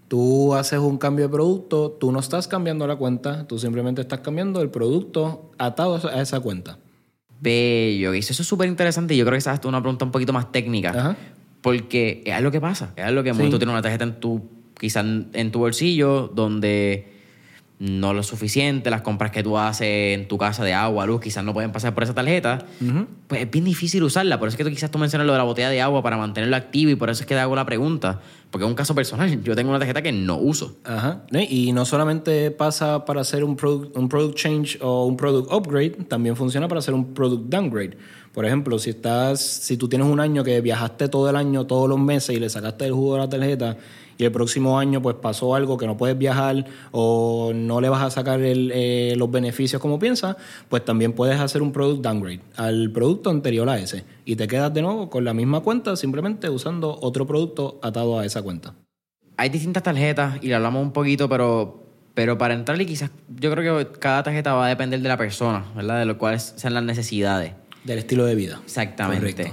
Tú 0.09 0.55
haces 0.55 0.79
un 0.79 0.97
cambio 0.97 1.27
de 1.27 1.33
producto, 1.33 1.91
tú 2.01 2.11
no 2.11 2.19
estás 2.19 2.49
cambiando 2.49 2.87
la 2.87 2.97
cuenta, 2.97 3.47
tú 3.47 3.59
simplemente 3.59 4.01
estás 4.01 4.21
cambiando 4.21 4.63
el 4.63 4.71
producto 4.71 5.53
atado 5.59 6.01
a 6.09 6.23
esa 6.23 6.41
cuenta. 6.41 6.79
Bello, 7.41 8.13
eso 8.13 8.33
es 8.33 8.49
súper 8.49 8.69
interesante. 8.69 9.17
Yo 9.17 9.25
creo 9.25 9.35
que 9.35 9.39
esa 9.39 9.55
es 9.55 9.65
una 9.65 9.81
pregunta 9.81 10.05
un 10.05 10.11
poquito 10.11 10.33
más 10.33 10.51
técnica. 10.51 10.91
Ajá. 10.91 11.17
Porque 11.61 12.23
es 12.25 12.41
lo 12.43 12.51
que 12.51 12.61
pasa. 12.61 12.93
Es 12.97 13.11
lo 13.13 13.23
que 13.23 13.35
Sí. 13.35 13.39
tú 13.51 13.59
tienes 13.59 13.73
una 13.73 13.83
tarjeta 13.83 14.05
en 14.05 14.21
tu, 14.21 14.49
quizás 14.79 15.05
en 15.33 15.51
tu 15.51 15.59
bolsillo, 15.59 16.29
donde 16.35 17.19
no 17.81 18.13
lo 18.13 18.25
suficiente, 18.25 18.91
las 18.91 19.03
compras 19.03 19.31
que 19.31 19.45
tú 19.45 19.57
haces 19.57 20.19
en 20.19 20.27
tu 20.27 20.37
casa 20.37 20.65
de 20.65 20.75
agua, 20.75 21.07
luz, 21.07 21.21
quizás 21.21 21.45
no 21.45 21.55
pueden 21.55 21.71
pasar 21.71 21.95
por 21.95 22.03
esa 22.03 22.13
tarjeta. 22.13 22.67
Pues 23.29 23.43
es 23.43 23.51
bien 23.51 23.65
difícil 23.65 24.03
usarla. 24.03 24.39
Por 24.41 24.49
eso 24.49 24.55
es 24.55 24.59
que 24.59 24.65
tú 24.65 24.71
quizás 24.71 24.91
tú 24.91 24.99
mencionas 24.99 25.27
lo 25.27 25.33
de 25.33 25.39
la 25.39 25.45
botella 25.45 25.71
de 25.71 25.81
agua 25.81 26.03
para 26.03 26.17
mantenerlo 26.17 26.57
activo 26.57 26.91
y 26.91 26.97
por 26.97 27.09
eso 27.09 27.23
es 27.23 27.27
que 27.27 27.35
te 27.37 27.41
hago 27.41 27.55
la 27.55 27.65
pregunta. 27.65 28.21
Porque 28.51 28.65
es 28.65 28.69
un 28.69 28.75
caso 28.75 28.97
personal. 28.97 29.45
Yo 29.45 29.55
tengo 29.55 29.71
una 29.71 29.79
tarjeta 29.79 30.03
que 30.03 30.11
no 30.11 30.39
uso. 30.39 30.77
Ajá. 30.85 31.23
Y 31.49 31.71
no 31.73 31.85
solamente 31.85 32.51
pasa 32.51 33.05
para 33.05 33.21
hacer 33.21 33.45
un 33.45 33.55
product, 33.55 33.97
un 33.97 34.09
product 34.09 34.37
change 34.37 34.79
o 34.81 35.05
un 35.05 35.17
product 35.17 35.53
upgrade, 35.53 35.91
también 36.09 36.35
funciona 36.35 36.67
para 36.67 36.81
hacer 36.81 36.95
un 36.95 37.15
product 37.15 37.45
downgrade. 37.49 37.97
Por 38.39 38.47
ejemplo, 38.47 38.79
si 38.79 38.91
estás, 38.91 39.41
si 39.41 39.77
tú 39.77 39.89
tienes 39.89 40.07
un 40.07 40.21
año 40.21 40.45
que 40.45 40.61
viajaste 40.61 41.09
todo 41.09 41.29
el 41.29 41.35
año, 41.35 41.67
todos 41.67 41.89
los 41.89 41.99
meses 41.99 42.37
y 42.37 42.39
le 42.39 42.49
sacaste 42.49 42.85
el 42.85 42.93
jugo 42.93 43.15
de 43.15 43.19
la 43.23 43.29
tarjeta 43.29 43.77
y 44.17 44.23
el 44.23 44.31
próximo 44.31 44.79
año 44.79 45.03
pues 45.03 45.17
pasó 45.17 45.57
algo 45.57 45.77
que 45.77 45.89
no 45.89 45.97
puedes 45.97 46.17
viajar 46.17 46.65
o 46.93 47.51
no 47.53 47.81
le 47.81 47.89
vas 47.89 48.05
a 48.05 48.11
sacar 48.11 48.41
el, 48.41 48.71
eh, 48.73 49.15
los 49.17 49.29
beneficios 49.29 49.83
como 49.83 49.99
piensas, 49.99 50.37
pues 50.69 50.85
también 50.85 51.15
puedes 51.15 51.41
hacer 51.41 51.63
un 51.63 51.73
product 51.73 52.01
downgrade 52.01 52.41
al 52.55 52.93
producto 52.93 53.31
anterior 53.31 53.69
a 53.69 53.77
ese 53.77 54.05
y 54.25 54.37
te 54.37 54.47
quedas 54.47 54.73
de 54.73 54.83
nuevo 54.83 55.11
con 55.11 55.25
la 55.25 55.35
misma 55.35 55.59
cuenta 55.59 55.97
simplemente 55.97 56.49
usando 56.49 56.97
otro 57.03 57.27
producto 57.27 57.81
atado 57.83 58.21
a 58.21 58.25
esa 58.25 58.41
cuenta. 58.43 58.73
Hay 59.37 59.49
distintas 59.49 59.83
tarjetas 59.83 60.39
y 60.43 60.47
le 60.47 60.55
hablamos 60.55 60.81
un 60.81 60.93
poquito, 60.93 61.29
pero, 61.29 61.83
pero 62.15 62.39
para 62.39 62.55
entrarle 62.55 62.87
quizás 62.87 63.11
yo 63.37 63.51
creo 63.51 63.79
que 63.85 63.99
cada 63.99 64.23
tarjeta 64.23 64.55
va 64.55 64.67
a 64.67 64.69
depender 64.69 65.01
de 65.01 65.09
la 65.09 65.17
persona, 65.17 65.65
¿verdad? 65.75 65.99
De 65.99 66.05
lo 66.05 66.19
cuales 66.19 66.55
sean 66.57 66.75
las 66.75 66.85
necesidades. 66.85 67.55
Del 67.89 68.01
estilo 68.01 68.27
de 68.27 68.35
vida. 68.35 68.61
Exactamente. 68.65 69.51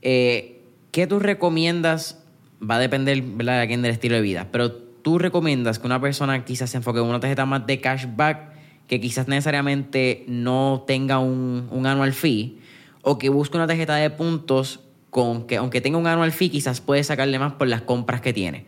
Eh, 0.00 0.62
¿Qué 0.90 1.06
tú 1.06 1.18
recomiendas? 1.18 2.24
Va 2.58 2.76
a 2.76 2.78
depender, 2.78 3.20
¿verdad?, 3.20 3.60
de 3.60 3.66
quién 3.66 3.82
del 3.82 3.92
estilo 3.92 4.14
de 4.16 4.22
vida. 4.22 4.48
Pero 4.50 4.72
tú 4.72 5.18
recomiendas 5.18 5.78
que 5.78 5.86
una 5.86 6.00
persona 6.00 6.46
quizás 6.46 6.70
se 6.70 6.78
enfoque 6.78 7.00
en 7.00 7.04
una 7.04 7.20
tarjeta 7.20 7.44
más 7.44 7.66
de 7.66 7.82
cashback, 7.82 8.54
que 8.86 9.00
quizás 9.02 9.28
necesariamente 9.28 10.24
no 10.28 10.84
tenga 10.86 11.18
un, 11.18 11.68
un 11.70 11.86
annual 11.86 12.14
fee, 12.14 12.58
o 13.02 13.18
que 13.18 13.28
busque 13.28 13.58
una 13.58 13.66
tarjeta 13.66 13.96
de 13.96 14.08
puntos 14.08 14.80
con 15.10 15.46
que, 15.46 15.58
aunque 15.58 15.82
tenga 15.82 15.98
un 15.98 16.06
annual 16.06 16.32
fee, 16.32 16.48
quizás 16.48 16.80
puede 16.80 17.04
sacarle 17.04 17.38
más 17.38 17.52
por 17.52 17.68
las 17.68 17.82
compras 17.82 18.22
que 18.22 18.32
tiene. 18.32 18.64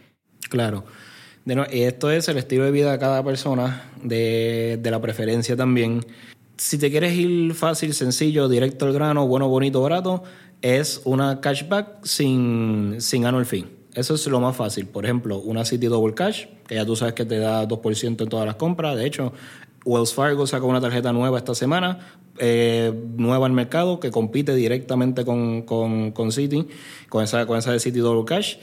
Claro. 0.51 0.85
De 1.47 1.87
esto 1.87 2.11
es 2.11 2.29
el 2.29 2.37
estilo 2.37 2.65
de 2.65 2.71
vida 2.71 2.93
de 2.93 2.99
cada 2.99 3.25
persona, 3.25 3.85
de, 4.03 4.79
de 4.83 4.91
la 4.91 5.01
preferencia 5.01 5.57
también. 5.57 6.05
Si 6.57 6.79
te 6.79 6.91
quieres 6.91 7.15
ir 7.15 7.55
fácil, 7.55 7.93
sencillo, 7.93 8.49
directo 8.49 8.87
al 8.87 8.93
grano, 8.93 9.27
bueno, 9.27 9.49
bonito, 9.49 9.83
barato, 9.83 10.23
es 10.63 11.03
una 11.05 11.41
cashback 11.41 12.05
sin, 12.05 12.97
sin 12.99 13.27
annual 13.27 13.45
fee. 13.45 13.67
Eso 13.95 14.15
es 14.15 14.27
lo 14.27 14.41
más 14.41 14.57
fácil. 14.57 14.87
Por 14.87 15.05
ejemplo, 15.05 15.39
una 15.39 15.65
City 15.65 15.87
Double 15.87 16.15
Cash, 16.15 16.47
que 16.67 16.75
ya 16.75 16.85
tú 16.85 16.97
sabes 16.97 17.15
que 17.15 17.25
te 17.25 17.39
da 17.39 17.67
2% 17.67 18.23
en 18.23 18.29
todas 18.29 18.47
las 18.47 18.57
compras. 18.57 18.97
De 18.97 19.07
hecho, 19.07 19.33
Wells 19.85 20.13
Fargo 20.13 20.47
sacó 20.47 20.67
una 20.67 20.81
tarjeta 20.81 21.13
nueva 21.13 21.39
esta 21.39 21.55
semana, 21.55 22.01
eh, 22.39 22.93
nueva 23.17 23.47
al 23.47 23.53
mercado, 23.53 24.01
que 24.01 24.11
compite 24.11 24.55
directamente 24.55 25.25
con, 25.25 25.63
con, 25.63 26.13
con 26.13 26.33
Citi, 26.33 26.67
con 27.09 27.25
esa, 27.25 27.47
con 27.47 27.59
esa 27.59 27.73
de 27.73 27.81
City 27.81 28.01
Double 28.01 28.25
Cash. 28.25 28.57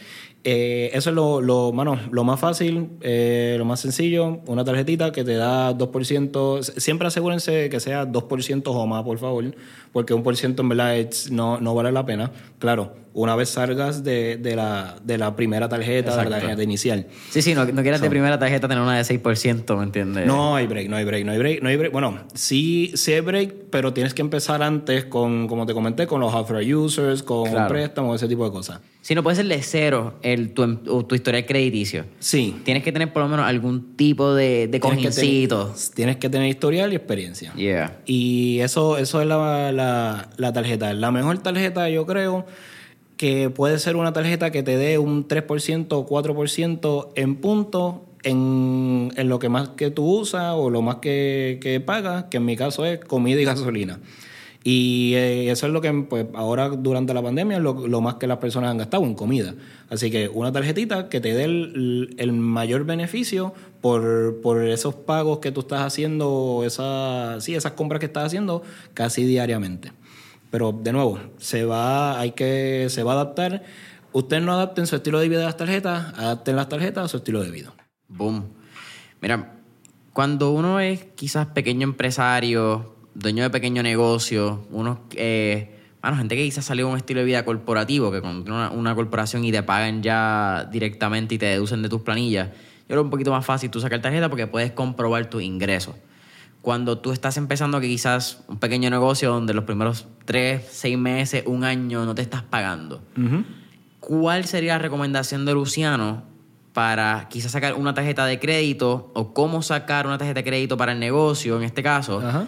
Eh, 0.46 0.90
eso 0.94 1.10
es 1.10 1.16
lo, 1.16 1.40
lo, 1.40 1.72
mano, 1.72 1.98
lo 2.12 2.26
más 2.26 2.38
fácil, 2.38 2.90
eh, 3.02 3.56
lo 3.58 3.64
más 3.64 3.80
sencillo, 3.80 4.42
una 4.48 4.66
tarjetita 4.66 5.14
que 5.14 5.24
te 5.24 5.36
da 5.36 5.72
2%. 5.74 6.62
Siempre 6.64 7.08
asegúrense 7.08 7.70
que 7.70 7.80
sea 7.80 8.06
2% 8.06 8.64
o 8.68 8.86
más, 8.86 9.04
por 9.04 9.18
favor, 9.20 9.56
porque 9.94 10.14
un 10.14 10.22
por 10.22 10.36
ciento 10.36 10.62
en 10.64 10.70
verdad 10.70 10.98
es- 10.98 11.32
no, 11.32 11.60
no 11.62 11.74
vale 11.76 11.94
la 11.94 12.06
pena. 12.06 12.32
Claro, 12.60 12.94
una 13.14 13.36
vez 13.38 13.50
salgas 13.50 14.04
de, 14.04 14.36
de, 14.38 14.56
la, 14.58 14.96
de 15.04 15.18
la 15.18 15.36
primera 15.36 15.70
tarjeta, 15.70 16.18
de 16.18 16.30
la 16.30 16.40
tarjeta 16.40 16.64
inicial. 16.64 17.08
Sí, 17.30 17.42
sí, 17.42 17.54
no, 17.54 17.64
no 17.66 17.82
quieras 17.82 18.02
de 18.02 18.10
primera 18.10 18.38
tarjeta 18.38 18.68
tener 18.68 18.84
una 18.84 18.98
de 18.98 19.04
6%, 19.04 19.78
¿me 19.78 19.84
entiendes? 19.84 20.26
No 20.26 20.56
hay 20.58 20.68
break, 20.68 20.90
no 20.90 20.98
hay 20.98 21.06
break, 21.06 21.26
no 21.26 21.32
hay 21.32 21.38
break, 21.38 21.62
no 21.64 21.70
hay 21.70 21.78
break. 21.78 21.92
Bueno, 21.94 22.20
sí, 22.34 22.92
sí 22.96 23.14
hay 23.14 23.22
break, 23.22 23.54
pero 23.70 23.94
tienes 23.94 24.14
que 24.14 24.22
empezar 24.24 24.62
antes 24.62 25.06
con, 25.06 25.48
como 25.48 25.66
te 25.66 25.74
comenté, 25.74 26.06
con 26.08 26.20
los 26.20 26.34
authorized 26.34 26.76
users, 26.76 27.24
con 27.24 27.50
Claro. 27.50 27.62
un 27.62 27.68
préstamo, 27.70 28.14
ese 28.16 28.28
tipo 28.28 28.44
de 28.44 28.52
cosas. 28.52 28.82
Si 29.02 29.14
no 29.16 29.22
puede 29.22 29.36
ser 29.36 29.48
de 29.48 29.62
cero 29.62 30.14
el, 30.34 30.54
tu, 30.54 30.80
o 30.88 31.06
tu 31.06 31.16
historial 31.16 31.46
crediticio. 31.46 32.06
Sí. 32.20 32.56
Tienes 32.64 32.84
que 32.84 32.92
tener 32.92 33.14
por 33.14 33.24
lo 33.24 33.30
menos 33.30 33.46
algún 33.46 33.96
tipo 33.96 34.34
de, 34.34 34.68
de 34.68 34.80
Tienes 34.80 35.16
que, 35.16 35.22
tener, 35.22 35.68
tienes 35.96 36.18
que 36.18 36.30
tener 36.30 36.48
historial 36.48 36.92
y 36.94 36.96
experiencia. 36.96 37.54
Yeah. 37.54 38.00
Y 38.06 38.60
eso, 38.60 38.98
eso 38.98 39.22
es 39.22 39.28
la, 39.28 39.72
la, 39.72 40.30
la 40.38 40.54
tarjeta. 40.54 40.94
La 40.94 41.12
mejor 41.12 41.38
tarjeta, 41.40 41.90
yo 41.90 42.06
creo, 42.06 42.46
que 43.18 43.50
puede 43.50 43.80
ser 43.80 43.96
una 43.96 44.14
tarjeta 44.14 44.52
que 44.52 44.64
te 44.64 44.78
dé 44.78 44.98
un 44.98 45.28
3% 45.28 45.88
o 45.92 46.06
4% 46.06 47.10
en 47.16 47.36
punto 47.36 48.06
en, 48.24 49.12
en 49.16 49.30
lo 49.30 49.40
que 49.40 49.50
más 49.50 49.70
que 49.70 49.92
tú 49.92 50.06
usas 50.06 50.54
o 50.56 50.70
lo 50.70 50.82
más 50.82 50.98
que, 50.98 51.60
que 51.62 51.80
pagas, 51.80 52.26
que 52.26 52.38
en 52.38 52.46
mi 52.46 52.56
caso 52.56 52.86
es 52.86 53.00
comida 53.00 53.40
y 53.40 53.46
gasolina. 53.46 54.00
Y 54.64 55.14
eh, 55.16 55.52
eso 55.52 55.68
es 55.68 55.74
lo 55.74 55.82
que 55.82 55.92
pues, 55.92 56.26
ahora 56.34 56.70
durante 56.70 57.14
la 57.14 57.22
pandemia 57.22 57.58
es 57.58 57.64
lo, 57.64 58.02
más 58.02 58.16
que 58.16 58.28
las 58.28 58.38
personas 58.38 58.72
han 58.72 58.78
gastado 58.78 59.04
en 59.04 59.14
comida. 59.14 59.56
Así 59.90 60.10
que 60.10 60.30
una 60.30 60.54
tarjetita 60.54 61.10
que 61.10 61.20
te 61.20 61.34
dé 61.34 61.44
el, 61.44 62.16
el 62.18 62.32
mayor 62.32 62.86
beneficio 62.86 63.54
por, 63.82 64.40
por 64.42 64.64
esos 64.64 64.96
pagos 64.96 65.40
que 65.40 65.52
tú 65.52 65.60
estás 65.60 65.82
haciendo, 65.82 66.64
esa, 66.66 67.42
sí, 67.42 67.56
esas 67.56 67.74
compras 67.74 68.00
que 68.00 68.06
estás 68.06 68.26
haciendo 68.26 68.64
casi 68.94 69.26
diariamente. 69.26 69.92
Pero 70.50 70.72
de 70.72 70.94
nuevo, 70.94 71.20
se 71.38 71.66
va, 71.66 72.18
hay 72.18 72.32
que, 72.32 72.88
se 72.90 73.04
va 73.04 73.12
a 73.12 73.16
adaptar. 73.16 73.64
Ustedes 74.14 74.44
no 74.44 74.54
adapten 74.54 74.88
su 74.88 74.96
estilo 74.96 75.20
de 75.20 75.28
vida 75.28 75.42
a 75.42 75.46
las 75.46 75.58
tarjetas, 75.58 76.14
adapten 76.18 76.56
las 76.56 76.70
tarjetas 76.70 77.06
a 77.06 77.08
su 77.10 77.18
estilo 77.18 77.44
de 77.44 77.52
vida. 77.52 77.74
Boom. 78.08 78.46
Mira, 79.20 79.56
cuando 80.14 80.52
uno 80.52 80.80
es 80.80 81.04
quizás 81.16 81.48
pequeño 81.48 81.86
empresario, 81.86 82.93
dueño 83.16 83.44
de 83.44 83.50
pequeño 83.50 83.84
negocio, 83.84 84.66
uno, 84.72 85.02
eh, 85.16 85.80
bueno, 86.02 86.18
gente 86.18 86.36
que 86.36 86.44
quizás 86.44 86.66
salió 86.66 86.88
de 86.88 86.92
un 86.92 86.98
estilo 86.98 87.22
de 87.22 87.26
vida 87.26 87.46
corporativo, 87.46 88.12
que 88.12 88.22
cuando 88.22 88.44
tiene 88.44 88.58
una, 88.58 88.72
una 88.72 88.96
corporación 88.96 89.44
y 89.46 89.52
te 89.52 89.64
pagan 89.64 90.04
ya 90.04 90.68
directamente 90.72 91.36
y 91.36 91.38
te 91.38 91.46
deducen 91.46 91.82
de 91.82 91.90
tus 91.90 92.02
planillas, 92.02 92.50
yo 92.50 92.88
creo 92.88 93.02
un 93.02 93.10
poquito 93.10 93.32
más 93.32 93.46
fácil 93.46 93.70
tú 93.70 93.80
sacar 93.80 94.02
tarjeta 94.02 94.30
porque 94.30 94.48
puedes 94.48 94.72
comprobar 94.72 95.28
tus 95.30 95.42
ingresos. 95.42 95.96
Cuando 96.62 97.00
tú 97.00 97.12
estás 97.12 97.38
empezando 97.38 97.80
que 97.80 97.88
quizás 97.88 98.44
un 98.48 98.58
pequeño 98.58 98.90
negocio 98.90 99.32
donde 99.32 99.54
los 99.54 99.66
primeros 99.66 100.08
tres, 100.26 100.66
seis 100.72 100.98
meses, 100.98 101.44
un 101.46 101.64
año 101.64 102.06
no 102.06 102.16
te 102.16 102.22
estás 102.22 102.42
pagando, 102.42 103.02
¿cuál 104.00 104.46
sería 104.46 104.74
la 104.74 104.80
recomendación 104.80 105.46
de 105.46 105.54
Luciano 105.54 106.24
para 106.74 107.28
quizás 107.30 107.52
sacar 107.52 107.76
una 107.76 107.94
tarjeta 107.94 108.26
de 108.26 108.40
crédito 108.40 109.12
o 109.14 109.34
cómo 109.34 109.62
sacar 109.62 110.08
una 110.08 110.18
tarjeta 110.18 110.40
de 110.40 110.44
crédito 110.44 110.78
para 110.78 110.94
el 110.94 111.00
negocio, 111.00 111.58
en 111.58 111.64
este 111.64 111.84
caso, 111.84 112.20
Ajá. 112.20 112.48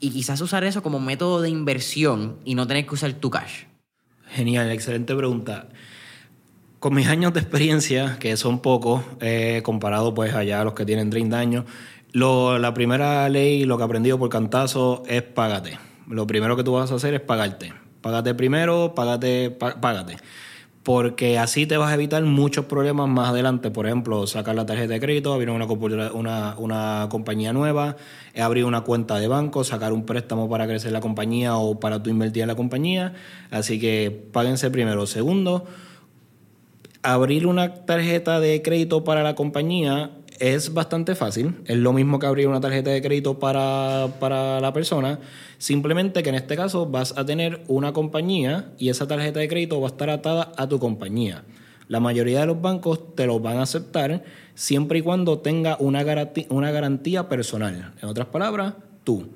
Y 0.00 0.10
quizás 0.10 0.40
usar 0.40 0.64
eso 0.64 0.82
como 0.82 1.00
método 1.00 1.40
de 1.40 1.48
inversión 1.50 2.36
y 2.44 2.54
no 2.54 2.66
tener 2.66 2.86
que 2.86 2.94
usar 2.94 3.12
tu 3.14 3.30
cash? 3.30 3.64
Genial, 4.28 4.70
excelente 4.70 5.14
pregunta. 5.14 5.68
Con 6.78 6.94
mis 6.94 7.08
años 7.08 7.32
de 7.34 7.40
experiencia, 7.40 8.18
que 8.20 8.36
son 8.36 8.60
pocos, 8.60 9.02
eh, 9.20 9.62
comparado 9.64 10.14
pues 10.14 10.34
allá 10.34 10.60
a 10.60 10.64
los 10.64 10.74
que 10.74 10.84
tienen 10.86 11.10
30 11.10 11.38
años, 11.38 11.64
lo- 12.12 12.58
la 12.58 12.72
primera 12.72 13.28
ley, 13.28 13.64
lo 13.64 13.76
que 13.76 13.82
he 13.82 13.86
aprendido 13.86 14.18
por 14.18 14.28
cantazo 14.28 15.02
es 15.08 15.22
págate. 15.22 15.78
Lo 16.08 16.26
primero 16.26 16.56
que 16.56 16.62
tú 16.64 16.72
vas 16.72 16.90
a 16.92 16.94
hacer 16.94 17.14
es 17.14 17.20
pagarte. 17.20 17.72
Págate 18.00 18.34
primero, 18.34 18.92
págate, 18.94 19.50
pá- 19.50 19.80
págate. 19.80 20.16
Porque 20.88 21.38
así 21.38 21.66
te 21.66 21.76
vas 21.76 21.92
a 21.92 21.94
evitar 21.96 22.22
muchos 22.22 22.64
problemas 22.64 23.10
más 23.10 23.28
adelante. 23.28 23.70
Por 23.70 23.84
ejemplo, 23.84 24.26
sacar 24.26 24.54
la 24.54 24.64
tarjeta 24.64 24.94
de 24.94 25.00
crédito, 25.00 25.34
abrir 25.34 25.50
una, 25.50 26.54
una 26.56 27.08
compañía 27.10 27.52
nueva, 27.52 27.96
eh, 28.32 28.40
abrir 28.40 28.64
una 28.64 28.80
cuenta 28.80 29.18
de 29.18 29.28
banco, 29.28 29.64
sacar 29.64 29.92
un 29.92 30.06
préstamo 30.06 30.48
para 30.48 30.66
crecer 30.66 30.92
la 30.92 31.02
compañía 31.02 31.58
o 31.58 31.78
para 31.78 32.02
tú 32.02 32.08
invertir 32.08 32.40
en 32.40 32.48
la 32.48 32.54
compañía. 32.54 33.12
Así 33.50 33.78
que 33.78 34.28
páguense 34.32 34.70
primero. 34.70 35.06
Segundo, 35.06 35.66
abrir 37.02 37.46
una 37.46 37.84
tarjeta 37.84 38.40
de 38.40 38.62
crédito 38.62 39.04
para 39.04 39.22
la 39.22 39.34
compañía 39.34 40.12
es 40.38 40.74
bastante 40.74 41.14
fácil. 41.14 41.56
Es 41.66 41.76
lo 41.76 41.92
mismo 41.92 42.18
que 42.18 42.26
abrir 42.26 42.48
una 42.48 42.60
tarjeta 42.60 42.90
de 42.90 43.02
crédito 43.02 43.38
para, 43.38 44.08
para 44.20 44.60
la 44.60 44.72
persona. 44.72 45.20
Simplemente 45.58 46.22
que 46.22 46.28
en 46.28 46.34
este 46.34 46.56
caso 46.56 46.86
vas 46.86 47.14
a 47.16 47.24
tener 47.24 47.62
una 47.68 47.92
compañía 47.92 48.72
y 48.78 48.88
esa 48.88 49.06
tarjeta 49.06 49.40
de 49.40 49.48
crédito 49.48 49.80
va 49.80 49.88
a 49.88 49.90
estar 49.90 50.10
atada 50.10 50.52
a 50.56 50.68
tu 50.68 50.78
compañía. 50.78 51.44
La 51.88 52.00
mayoría 52.00 52.40
de 52.40 52.46
los 52.46 52.60
bancos 52.60 53.14
te 53.14 53.26
los 53.26 53.40
van 53.40 53.56
a 53.56 53.62
aceptar 53.62 54.22
siempre 54.54 54.98
y 54.98 55.02
cuando 55.02 55.38
tenga 55.38 55.76
una 55.80 56.02
garantía, 56.02 56.46
una 56.50 56.70
garantía 56.70 57.28
personal. 57.28 57.94
En 58.02 58.08
otras 58.08 58.28
palabras, 58.28 58.74
tú. 59.04 59.28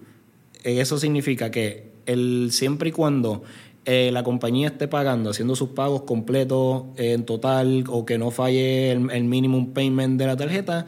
Eso 0.62 0.98
significa 0.98 1.50
que 1.50 1.92
el, 2.06 2.50
siempre 2.52 2.90
y 2.90 2.92
cuando 2.92 3.42
eh, 3.84 4.10
la 4.12 4.22
compañía 4.22 4.68
esté 4.68 4.88
pagando, 4.88 5.30
haciendo 5.30 5.56
sus 5.56 5.70
pagos 5.70 6.02
completos 6.02 6.84
eh, 6.96 7.12
en 7.12 7.24
total 7.24 7.84
o 7.88 8.04
que 8.04 8.18
no 8.18 8.30
falle 8.30 8.92
el, 8.92 9.10
el 9.10 9.24
minimum 9.24 9.72
payment 9.72 10.18
de 10.18 10.26
la 10.26 10.36
tarjeta, 10.36 10.86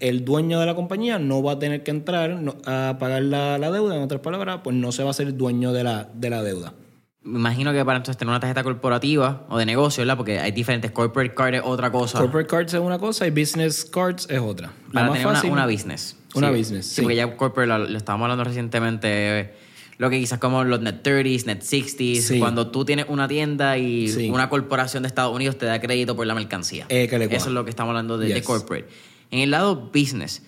el 0.00 0.24
dueño 0.24 0.60
de 0.60 0.66
la 0.66 0.74
compañía 0.74 1.18
no 1.18 1.42
va 1.42 1.52
a 1.52 1.58
tener 1.58 1.82
que 1.82 1.90
entrar 1.90 2.38
a 2.66 2.96
pagar 2.98 3.22
la, 3.22 3.58
deuda, 3.70 3.96
en 3.96 4.02
otras 4.02 4.20
palabras, 4.20 4.60
pues 4.62 4.76
no 4.76 4.92
se 4.92 5.02
va 5.02 5.10
a 5.10 5.14
ser 5.14 5.36
dueño 5.36 5.72
de 5.72 5.84
la, 5.84 6.08
de 6.12 6.30
la 6.30 6.42
deuda. 6.42 6.74
Me 7.22 7.38
imagino 7.38 7.72
que 7.72 7.82
para 7.86 7.96
entonces 7.96 8.18
tener 8.18 8.28
una 8.30 8.40
tarjeta 8.40 8.62
corporativa 8.62 9.46
o 9.48 9.56
de 9.56 9.64
negocio, 9.64 10.02
¿verdad? 10.02 10.18
Porque 10.18 10.40
hay 10.40 10.52
diferentes. 10.52 10.90
Corporate 10.90 11.34
card 11.34 11.54
es 11.54 11.62
otra 11.64 11.90
cosa. 11.90 12.18
Corporate 12.18 12.48
cards 12.48 12.74
es 12.74 12.80
una 12.80 12.98
cosa 12.98 13.26
y 13.26 13.30
business 13.30 13.86
cards 13.86 14.26
es 14.28 14.40
otra. 14.40 14.72
Para 14.92 15.10
tener 15.10 15.26
una, 15.26 15.66
business. 15.66 16.18
Una 16.34 16.50
business, 16.50 16.84
sí. 16.84 17.00
porque 17.00 17.16
ya 17.16 17.34
corporate 17.34 17.66
lo, 17.66 17.96
estábamos 17.96 18.26
hablando 18.26 18.44
recientemente 18.44 19.54
lo 19.98 20.10
que 20.10 20.18
quizás 20.18 20.38
como 20.38 20.64
los 20.64 20.80
net 20.80 21.02
30s, 21.02 21.46
net 21.46 21.62
60s, 21.62 22.38
cuando 22.38 22.70
tú 22.70 22.84
tienes 22.84 23.06
una 23.08 23.28
tienda 23.28 23.78
y 23.78 24.28
una 24.30 24.48
corporación 24.48 25.02
de 25.02 25.08
Estados 25.08 25.34
Unidos 25.34 25.58
te 25.58 25.66
da 25.66 25.80
crédito 25.80 26.16
por 26.16 26.26
la 26.26 26.34
mercancía. 26.34 26.86
Eh, 26.88 27.08
Eso 27.30 27.46
es 27.48 27.52
lo 27.52 27.64
que 27.64 27.70
estamos 27.70 27.90
hablando 27.90 28.18
de, 28.18 28.42
corporate. 28.42 28.88
En 29.30 29.40
el 29.40 29.50
lado 29.50 29.90
business, 29.92 30.42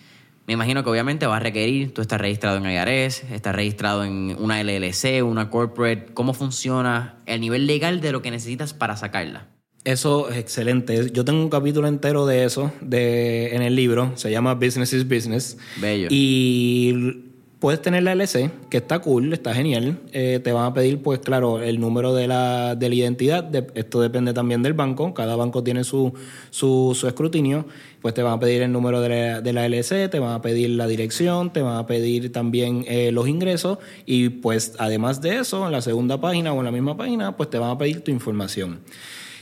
me 0.46 0.54
imagino 0.54 0.84
que 0.84 0.90
obviamente 0.90 1.26
va 1.26 1.36
a 1.36 1.40
requerir, 1.40 1.92
tú 1.92 2.02
estás 2.02 2.20
registrado 2.20 2.58
en 2.58 2.66
IRS, 2.66 3.24
estás 3.32 3.54
registrado 3.54 4.04
en 4.04 4.36
una 4.38 4.62
LLC, 4.62 5.24
una 5.24 5.50
corporate, 5.50 6.06
¿cómo 6.14 6.34
funciona 6.34 7.16
el 7.26 7.40
nivel 7.40 7.66
legal 7.66 8.00
de 8.00 8.12
lo 8.12 8.22
que 8.22 8.30
necesitas 8.30 8.72
para 8.72 8.96
sacarla? 8.96 9.48
Eso 9.82 10.28
es 10.30 10.38
excelente. 10.38 11.10
Yo 11.12 11.24
tengo 11.24 11.40
un 11.40 11.48
capítulo 11.48 11.86
entero 11.86 12.26
de 12.26 12.44
eso 12.44 12.72
de, 12.80 13.54
en 13.54 13.62
el 13.62 13.76
libro, 13.76 14.12
se 14.16 14.32
llama 14.32 14.54
Business 14.54 14.92
is 14.92 15.08
Business. 15.08 15.58
Bello. 15.80 16.08
Y 16.10 17.25
Puedes 17.58 17.80
tener 17.80 18.02
la 18.02 18.12
LC, 18.12 18.50
que 18.68 18.76
está 18.76 18.98
cool, 18.98 19.32
está 19.32 19.54
genial. 19.54 19.98
Eh, 20.12 20.40
te 20.44 20.52
van 20.52 20.66
a 20.66 20.74
pedir, 20.74 21.00
pues 21.00 21.20
claro, 21.20 21.62
el 21.62 21.80
número 21.80 22.12
de 22.14 22.28
la, 22.28 22.74
de 22.74 22.90
la 22.90 22.94
identidad. 22.94 23.50
esto 23.74 24.02
depende 24.02 24.34
también 24.34 24.62
del 24.62 24.74
banco. 24.74 25.14
Cada 25.14 25.36
banco 25.36 25.64
tiene 25.64 25.82
su, 25.82 26.12
su, 26.50 26.94
escrutinio. 27.06 27.64
Pues 28.02 28.12
te 28.12 28.22
van 28.22 28.34
a 28.34 28.40
pedir 28.40 28.60
el 28.60 28.72
número 28.72 29.00
de 29.00 29.08
la, 29.08 29.40
de 29.40 29.78
LC, 29.78 30.10
te 30.10 30.18
van 30.18 30.34
a 30.34 30.42
pedir 30.42 30.68
la 30.70 30.86
dirección, 30.86 31.50
te 31.50 31.62
van 31.62 31.78
a 31.78 31.86
pedir 31.86 32.30
también 32.30 32.84
eh, 32.88 33.10
los 33.10 33.26
ingresos. 33.26 33.78
Y 34.04 34.28
pues 34.28 34.74
además 34.78 35.22
de 35.22 35.38
eso, 35.38 35.64
en 35.64 35.72
la 35.72 35.80
segunda 35.80 36.20
página 36.20 36.52
o 36.52 36.58
en 36.58 36.66
la 36.66 36.72
misma 36.72 36.94
página, 36.94 37.38
pues 37.38 37.48
te 37.48 37.58
van 37.58 37.70
a 37.70 37.78
pedir 37.78 38.02
tu 38.02 38.10
información. 38.10 38.80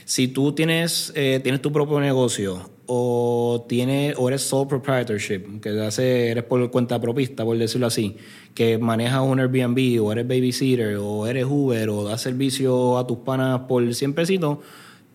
Si 0.05 0.29
tú 0.29 0.53
tienes, 0.53 1.11
eh, 1.15 1.41
tienes 1.43 1.61
tu 1.61 1.69
propio 1.73 1.99
negocio 1.99 2.74
o, 2.87 3.65
tiene, 3.67 4.13
o 4.17 4.27
eres 4.27 4.41
sole 4.41 4.69
proprietorship, 4.69 5.59
que 5.61 5.69
hace, 5.81 6.31
eres 6.31 6.43
por 6.43 6.69
cuenta 6.71 6.99
propista, 6.99 7.43
por 7.43 7.57
decirlo 7.57 7.87
así, 7.87 8.17
que 8.53 8.77
manejas 8.77 9.21
un 9.21 9.39
Airbnb 9.39 10.01
o 10.03 10.11
eres 10.11 10.27
babysitter 10.27 10.97
o 10.97 11.27
eres 11.27 11.45
Uber 11.45 11.89
o 11.89 12.03
das 12.03 12.21
servicio 12.21 12.97
a 12.97 13.07
tus 13.07 13.19
panas 13.19 13.61
por 13.67 13.93
100 13.93 14.13
pesitos, 14.13 14.59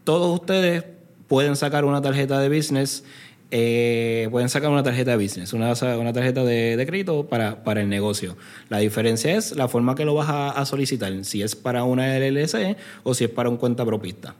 todos 0.04 0.40
ustedes 0.40 0.84
pueden 1.28 1.56
sacar 1.56 1.84
una 1.84 2.02
tarjeta 2.02 2.40
de 2.40 2.48
business, 2.48 3.04
eh, 3.52 4.28
pueden 4.30 4.48
sacar 4.48 4.70
una 4.70 4.82
tarjeta 4.82 5.12
de 5.12 5.22
business, 5.22 5.52
una, 5.52 5.72
una 5.98 6.12
tarjeta 6.12 6.44
de, 6.44 6.82
crédito 6.86 7.26
para, 7.26 7.64
para, 7.64 7.80
el 7.80 7.88
negocio. 7.88 8.36
La 8.68 8.78
diferencia 8.78 9.36
es 9.36 9.56
la 9.56 9.68
forma 9.68 9.94
que 9.94 10.04
lo 10.04 10.14
vas 10.14 10.28
a, 10.28 10.50
a 10.50 10.64
solicitar, 10.66 11.24
si 11.24 11.42
es 11.42 11.56
para 11.56 11.84
una 11.84 12.18
LLC 12.18 12.76
o 13.02 13.14
si 13.14 13.24
es 13.24 13.30
para 13.30 13.48
un 13.48 13.56
cuenta 13.56 13.84
propista. 13.84 14.34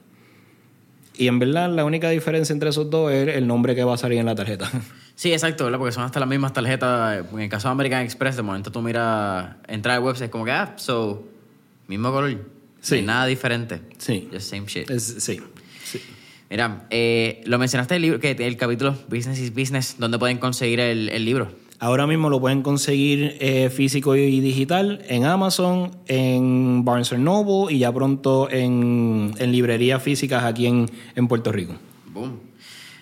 Y 1.21 1.27
en 1.27 1.37
verdad 1.37 1.69
la 1.69 1.85
única 1.85 2.09
diferencia 2.09 2.51
entre 2.51 2.71
esos 2.71 2.89
dos 2.89 3.11
es 3.11 3.35
el 3.35 3.45
nombre 3.45 3.75
que 3.75 3.83
va 3.83 3.93
a 3.93 3.97
salir 3.97 4.17
en 4.17 4.25
la 4.25 4.33
tarjeta. 4.33 4.69
Sí, 5.13 5.31
exacto, 5.31 5.65
¿verdad? 5.65 5.77
Porque 5.77 5.91
son 5.91 6.03
hasta 6.03 6.19
las 6.19 6.27
mismas 6.27 6.51
tarjetas. 6.51 7.23
En 7.31 7.39
el 7.41 7.49
caso 7.49 7.67
de 7.67 7.73
American 7.73 8.01
Express, 8.01 8.37
de 8.37 8.41
momento 8.41 8.71
tú 8.71 8.81
miras, 8.81 9.55
entras 9.67 9.97
al 9.97 10.03
website, 10.03 10.31
como 10.31 10.45
que, 10.45 10.51
ah, 10.51 10.73
so, 10.77 11.27
mismo 11.85 12.11
color. 12.11 12.43
Sí. 12.79 13.03
nada 13.03 13.27
diferente. 13.27 13.81
Sí. 13.99 14.29
Just 14.33 14.49
same 14.49 14.65
shit. 14.65 14.89
sí. 14.97 15.39
sí. 15.83 16.01
Mira, 16.49 16.87
eh, 16.89 17.43
lo 17.45 17.59
mencionaste 17.59 17.97
el 17.97 18.01
libro, 18.01 18.19
que 18.19 18.31
el 18.31 18.57
capítulo 18.57 18.97
Business 19.09 19.37
is 19.37 19.53
Business, 19.53 19.97
¿dónde 19.99 20.17
pueden 20.17 20.39
conseguir 20.39 20.79
el, 20.79 21.09
el 21.09 21.23
libro? 21.23 21.51
Ahora 21.83 22.05
mismo 22.05 22.29
lo 22.29 22.39
pueden 22.39 22.61
conseguir 22.61 23.37
eh, 23.39 23.71
físico 23.71 24.15
y 24.15 24.39
digital 24.39 25.03
en 25.07 25.25
Amazon, 25.25 25.89
en 26.05 26.85
Barnes 26.85 27.11
Noble 27.13 27.73
y 27.73 27.79
ya 27.79 27.91
pronto 27.91 28.47
en, 28.51 29.33
librerías 29.39 30.03
físicas 30.03 30.43
aquí 30.43 30.67
en, 30.67 31.27
Puerto 31.27 31.51
Rico. 31.51 31.73
Boom. 32.13 32.37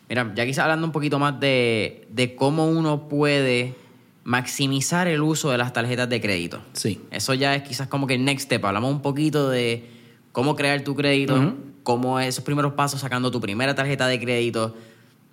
Mira, 0.07 0.31
ya 0.33 0.45
quizás 0.45 0.63
hablando 0.63 0.87
un 0.87 0.93
poquito 0.93 1.19
más 1.19 1.41
de, 1.41 2.35
cómo 2.37 2.67
uno 2.67 3.09
puede 3.09 3.75
maximizar 4.23 5.09
el 5.09 5.23
uso 5.23 5.51
de 5.51 5.57
las 5.57 5.73
tarjetas 5.73 6.07
de 6.07 6.21
crédito. 6.21 6.61
Sí. 6.71 7.01
Eso 7.11 7.33
ya 7.33 7.55
es 7.55 7.63
quizás 7.63 7.89
como 7.89 8.07
que 8.07 8.13
el 8.13 8.23
next 8.23 8.45
step. 8.45 8.63
Hablamos 8.63 8.93
un 8.93 9.01
poquito 9.01 9.49
de 9.49 9.89
cómo 10.31 10.55
crear 10.55 10.85
tu 10.85 10.95
crédito, 10.95 11.53
cómo 11.83 12.17
esos 12.21 12.45
primeros 12.45 12.71
pasos 12.75 13.01
sacando 13.01 13.29
tu 13.29 13.41
primera 13.41 13.75
tarjeta 13.75 14.07
de 14.07 14.21
crédito 14.21 14.73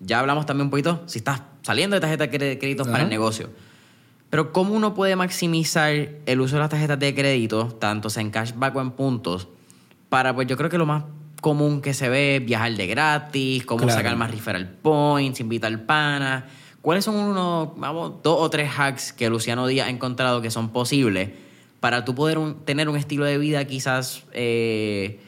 ya 0.01 0.21
hablamos 0.21 0.47
también 0.47 0.67
un 0.67 0.71
poquito 0.71 1.03
si 1.07 1.19
estás 1.19 1.43
saliendo 1.63 1.95
de 1.95 2.01
tarjetas 2.01 2.31
de 2.31 2.59
crédito 2.59 2.85
para 2.85 3.05
el 3.05 3.09
negocio. 3.09 3.51
Pero 4.31 4.53
¿cómo 4.53 4.75
uno 4.75 4.95
puede 4.95 5.17
maximizar 5.17 5.93
el 6.27 6.41
uso 6.41 6.57
de 6.57 6.61
las 6.61 6.71
tarjetas 6.71 6.99
de 6.99 7.15
crédito, 7.15 7.69
tanto 7.69 8.11
sea 8.11 8.23
en 8.23 8.31
cashback 8.31 8.75
o 8.77 8.81
en 8.81 8.91
puntos, 8.91 9.49
para, 10.09 10.35
pues 10.35 10.47
yo 10.47 10.57
creo 10.57 10.69
que 10.69 10.79
lo 10.79 10.87
más 10.87 11.05
común 11.41 11.81
que 11.81 11.95
se 11.95 12.09
ve 12.09 12.37
es 12.37 12.45
viajar 12.45 12.73
de 12.75 12.87
gratis, 12.87 13.65
cómo 13.65 13.89
sacar 13.89 14.17
más 14.17 14.31
referral 14.31 14.69
points, 14.69 15.41
invitar 15.41 15.87
pana. 15.87 16.47
¿Cuáles 16.83 17.05
son 17.05 17.17
unos, 17.17 17.71
vamos, 17.77 18.23
dos 18.23 18.37
o 18.41 18.51
tres 18.51 18.71
hacks 18.77 19.13
que 19.13 19.29
Luciano 19.29 19.67
Díaz 19.67 19.89
ha 19.89 19.91
encontrado 19.91 20.41
que 20.41 20.51
son 20.51 20.71
posibles 20.71 21.31
para 21.81 22.05
tú 22.05 22.15
poder 22.15 22.39
tener 22.65 22.89
un 22.89 22.97
estilo 22.97 23.25
de 23.25 23.39
vida 23.39 23.65
quizás... 23.65 24.25
Eh, 24.33 25.21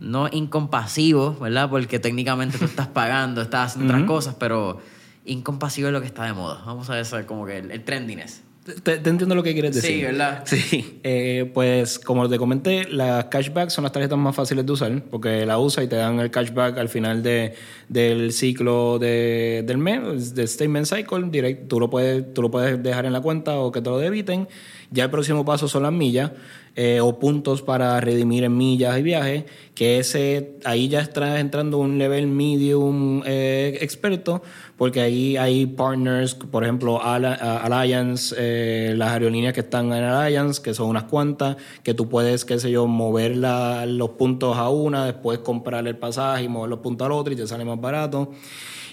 no 0.00 0.28
incompasivo, 0.32 1.36
¿verdad? 1.38 1.68
Porque 1.70 1.98
técnicamente 1.98 2.58
tú 2.58 2.64
estás 2.64 2.88
pagando, 2.88 3.42
estás 3.42 3.72
haciendo 3.72 3.92
otras 3.92 4.06
cosas, 4.06 4.34
pero 4.38 4.80
incompasivo 5.26 5.88
es 5.88 5.92
lo 5.92 6.00
que 6.00 6.06
está 6.06 6.24
de 6.24 6.32
moda. 6.32 6.62
Vamos 6.66 6.88
a 6.90 6.94
ver 6.94 7.26
como 7.26 7.46
que 7.46 7.58
el, 7.58 7.84
trendiness. 7.84 8.42
Te, 8.82 8.94
entiendo 8.94 9.34
lo 9.34 9.42
que 9.42 9.52
quieres 9.52 9.74
decir. 9.74 9.96
Sí, 9.96 10.02
¿verdad? 10.02 10.42
Sí. 10.46 11.00
Eh, 11.02 11.50
pues 11.52 11.98
como 11.98 12.28
te 12.28 12.38
comenté, 12.38 12.86
las 12.88 13.26
cashbacks 13.26 13.72
son 13.72 13.84
las 13.84 13.92
tarjetas 13.92 14.18
más 14.18 14.34
fáciles 14.34 14.64
de 14.64 14.72
usar 14.72 15.02
porque 15.10 15.44
la 15.44 15.58
usas 15.58 15.84
y 15.84 15.88
te 15.88 15.96
dan 15.96 16.18
el 16.20 16.30
cashback 16.30 16.78
al 16.78 16.88
final 16.88 17.22
de, 17.22 17.54
del 17.88 18.32
ciclo 18.32 18.98
de, 18.98 19.64
del 19.66 19.78
mes, 19.78 20.34
del 20.34 20.48
statement 20.48 20.86
cycle. 20.86 21.28
Direct, 21.30 21.68
tú, 21.68 21.78
lo 21.78 21.90
puedes, 21.90 22.32
tú 22.32 22.42
lo 22.42 22.50
puedes 22.50 22.82
dejar 22.82 23.06
en 23.06 23.12
la 23.12 23.20
cuenta 23.20 23.56
o 23.56 23.70
que 23.70 23.82
te 23.82 23.90
lo 23.90 23.98
debiten. 23.98 24.48
Ya 24.90 25.04
el 25.04 25.10
próximo 25.10 25.44
paso 25.44 25.68
son 25.68 25.82
las 25.82 25.92
millas 25.92 26.32
eh, 26.76 27.00
o 27.00 27.18
puntos 27.18 27.62
para 27.62 28.00
redimir 28.00 28.44
en 28.44 28.56
millas 28.56 28.98
y 28.98 29.02
viajes, 29.02 29.44
que 29.74 29.98
ese 29.98 30.58
ahí 30.64 30.88
ya 30.88 31.00
está 31.00 31.40
entrando 31.40 31.78
un 31.78 31.98
level 31.98 32.26
medium 32.26 33.22
eh, 33.26 33.78
experto, 33.80 34.42
porque 34.76 35.00
ahí 35.00 35.36
hay 35.36 35.66
partners, 35.66 36.34
por 36.34 36.62
ejemplo, 36.62 37.00
Alliance, 37.02 38.34
eh, 38.38 38.94
las 38.96 39.10
aerolíneas 39.10 39.52
que 39.52 39.60
están 39.60 39.86
en 39.86 40.04
Alliance, 40.04 40.62
que 40.62 40.72
son 40.72 40.88
unas 40.88 41.04
cuantas, 41.04 41.56
que 41.82 41.92
tú 41.92 42.08
puedes, 42.08 42.44
qué 42.44 42.58
sé 42.58 42.70
yo, 42.70 42.86
mover 42.86 43.36
los 43.36 44.10
puntos 44.10 44.56
a 44.56 44.68
una, 44.68 45.06
después 45.06 45.40
comprar 45.40 45.86
el 45.86 45.96
pasaje 45.96 46.44
y 46.44 46.48
mover 46.48 46.70
los 46.70 46.78
puntos 46.78 47.06
al 47.06 47.12
otro 47.12 47.32
y 47.32 47.36
te 47.36 47.46
sale 47.46 47.64
más 47.64 47.80
barato. 47.80 48.30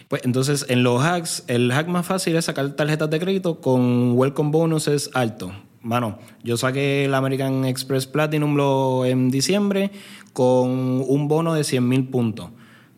Pues 0.08 0.24
entonces 0.24 0.66
en 0.70 0.84
los 0.84 1.04
hacks, 1.04 1.44
el 1.48 1.72
hack 1.72 1.88
más 1.88 2.06
fácil 2.06 2.36
es 2.38 2.46
sacar 2.46 2.70
tarjetas 2.76 3.10
de 3.10 3.20
crédito 3.20 3.60
con 3.60 4.14
welcome 4.14 4.52
bonuses 4.52 5.10
altos. 5.14 5.52
Bueno, 5.88 6.20
yo 6.44 6.58
saqué 6.58 7.06
el 7.06 7.14
American 7.14 7.64
Express 7.64 8.08
Platinum 8.08 9.06
en 9.06 9.32
diciembre 9.32 9.92
con 10.34 10.70
un 10.70 11.30
bono 11.30 11.54
de 11.54 11.64
100 11.64 11.88
mil 11.88 12.10
puntos. 12.10 12.50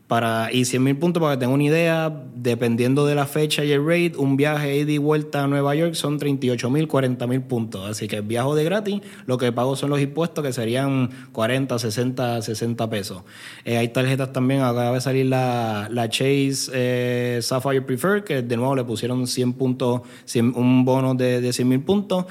Para, 0.07 0.51
y 0.51 0.65
100 0.65 0.83
mil 0.83 0.97
puntos, 0.97 1.21
para 1.21 1.35
que 1.35 1.41
tengan 1.41 1.53
una 1.53 1.65
idea, 1.65 2.23
dependiendo 2.33 3.05
de 3.05 3.13
la 3.13 3.27
fecha 3.27 3.63
y 3.63 3.71
el 3.71 3.85
rate, 3.85 4.13
un 4.17 4.37
viaje 4.37 4.75
ida 4.75 4.91
y 4.91 4.97
vuelta 4.97 5.43
a 5.43 5.47
Nueva 5.47 5.75
York 5.75 5.93
son 5.93 6.17
38 6.17 6.67
mil, 6.71 6.87
40 6.87 7.27
mil 7.27 7.43
puntos. 7.43 7.87
Así 7.87 8.07
que 8.07 8.21
viajo 8.21 8.55
de 8.55 8.63
gratis, 8.63 9.01
lo 9.27 9.37
que 9.37 9.51
pago 9.51 9.75
son 9.75 9.91
los 9.91 10.01
impuestos, 10.01 10.43
que 10.43 10.51
serían 10.51 11.11
40, 11.31 11.77
60, 11.77 12.41
60 12.41 12.89
pesos. 12.89 13.21
Eh, 13.65 13.77
hay 13.77 13.89
tarjetas 13.89 14.33
también, 14.33 14.61
acaba 14.61 14.93
de 14.93 15.01
salir 15.01 15.27
la, 15.27 15.89
la 15.91 16.09
Chase 16.09 16.71
eh, 16.73 17.39
Sapphire 17.43 17.83
Preferred, 17.83 18.23
que 18.23 18.41
de 18.41 18.57
nuevo 18.57 18.75
le 18.75 18.83
pusieron 18.83 19.27
100 19.27 19.53
puntos, 19.53 20.01
un 20.55 20.85
bono 20.85 21.13
de, 21.13 21.39
de 21.39 21.53
100 21.53 21.67
mil 21.67 21.81
puntos. 21.81 22.25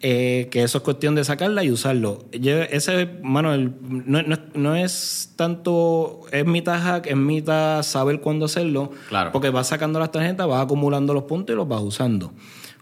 Eh, 0.00 0.48
que 0.50 0.62
eso 0.62 0.78
es 0.78 0.84
cuestión 0.84 1.14
de 1.14 1.24
sacarla 1.24 1.64
y 1.64 1.70
usarlo. 1.70 2.24
ese, 2.30 3.08
mano, 3.22 3.56
no, 3.56 4.22
no, 4.54 4.76
es 4.76 5.32
tanto, 5.36 6.22
es 6.30 6.44
mitad 6.44 6.78
hack, 6.78 7.06
es 7.06 7.16
mitad 7.16 7.82
saber 7.82 8.20
cuándo 8.20 8.44
hacerlo. 8.44 8.90
Claro. 9.08 9.32
Porque 9.32 9.48
vas 9.48 9.68
sacando 9.68 9.98
las 9.98 10.12
tarjetas, 10.12 10.46
vas 10.46 10.62
acumulando 10.62 11.14
los 11.14 11.24
puntos 11.24 11.54
y 11.54 11.56
los 11.56 11.66
vas 11.66 11.80
usando. 11.80 12.32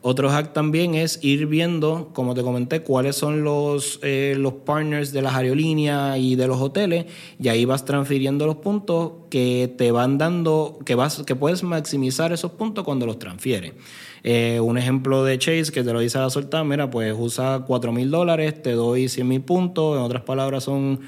Otro 0.04 0.30
hack 0.30 0.52
también 0.52 0.96
es 0.96 1.20
ir 1.22 1.46
viendo, 1.46 2.10
como 2.12 2.34
te 2.34 2.42
comenté, 2.42 2.82
cuáles 2.82 3.14
son 3.14 3.44
los, 3.44 4.00
eh, 4.02 4.34
los 4.36 4.54
partners 4.54 5.12
de 5.12 5.22
las 5.22 5.34
aerolíneas 5.36 6.18
y 6.18 6.34
de 6.34 6.48
los 6.48 6.60
hoteles, 6.60 7.06
y 7.38 7.48
ahí 7.48 7.64
vas 7.64 7.84
transfiriendo 7.84 8.44
los 8.46 8.56
puntos 8.56 9.12
que 9.30 9.72
te 9.78 9.92
van 9.92 10.18
dando, 10.18 10.80
que, 10.84 10.96
vas, 10.96 11.22
que 11.24 11.36
puedes 11.36 11.62
maximizar 11.62 12.32
esos 12.32 12.50
puntos 12.50 12.84
cuando 12.84 13.06
los 13.06 13.20
transfieres. 13.20 13.74
Eh, 14.24 14.60
un 14.60 14.78
ejemplo 14.78 15.24
de 15.24 15.36
Chase 15.36 15.72
que 15.72 15.82
te 15.82 15.92
lo 15.92 15.98
dice 15.98 16.18
a 16.18 16.22
la 16.22 16.30
soltar, 16.30 16.64
mira, 16.64 16.88
pues 16.90 17.12
usa 17.18 17.64
4 17.66 17.92
mil 17.92 18.10
dólares, 18.10 18.62
te 18.62 18.72
doy 18.72 19.08
100 19.08 19.26
mil 19.26 19.40
puntos, 19.40 19.96
en 19.96 20.02
otras 20.02 20.22
palabras 20.22 20.64
son, 20.64 21.00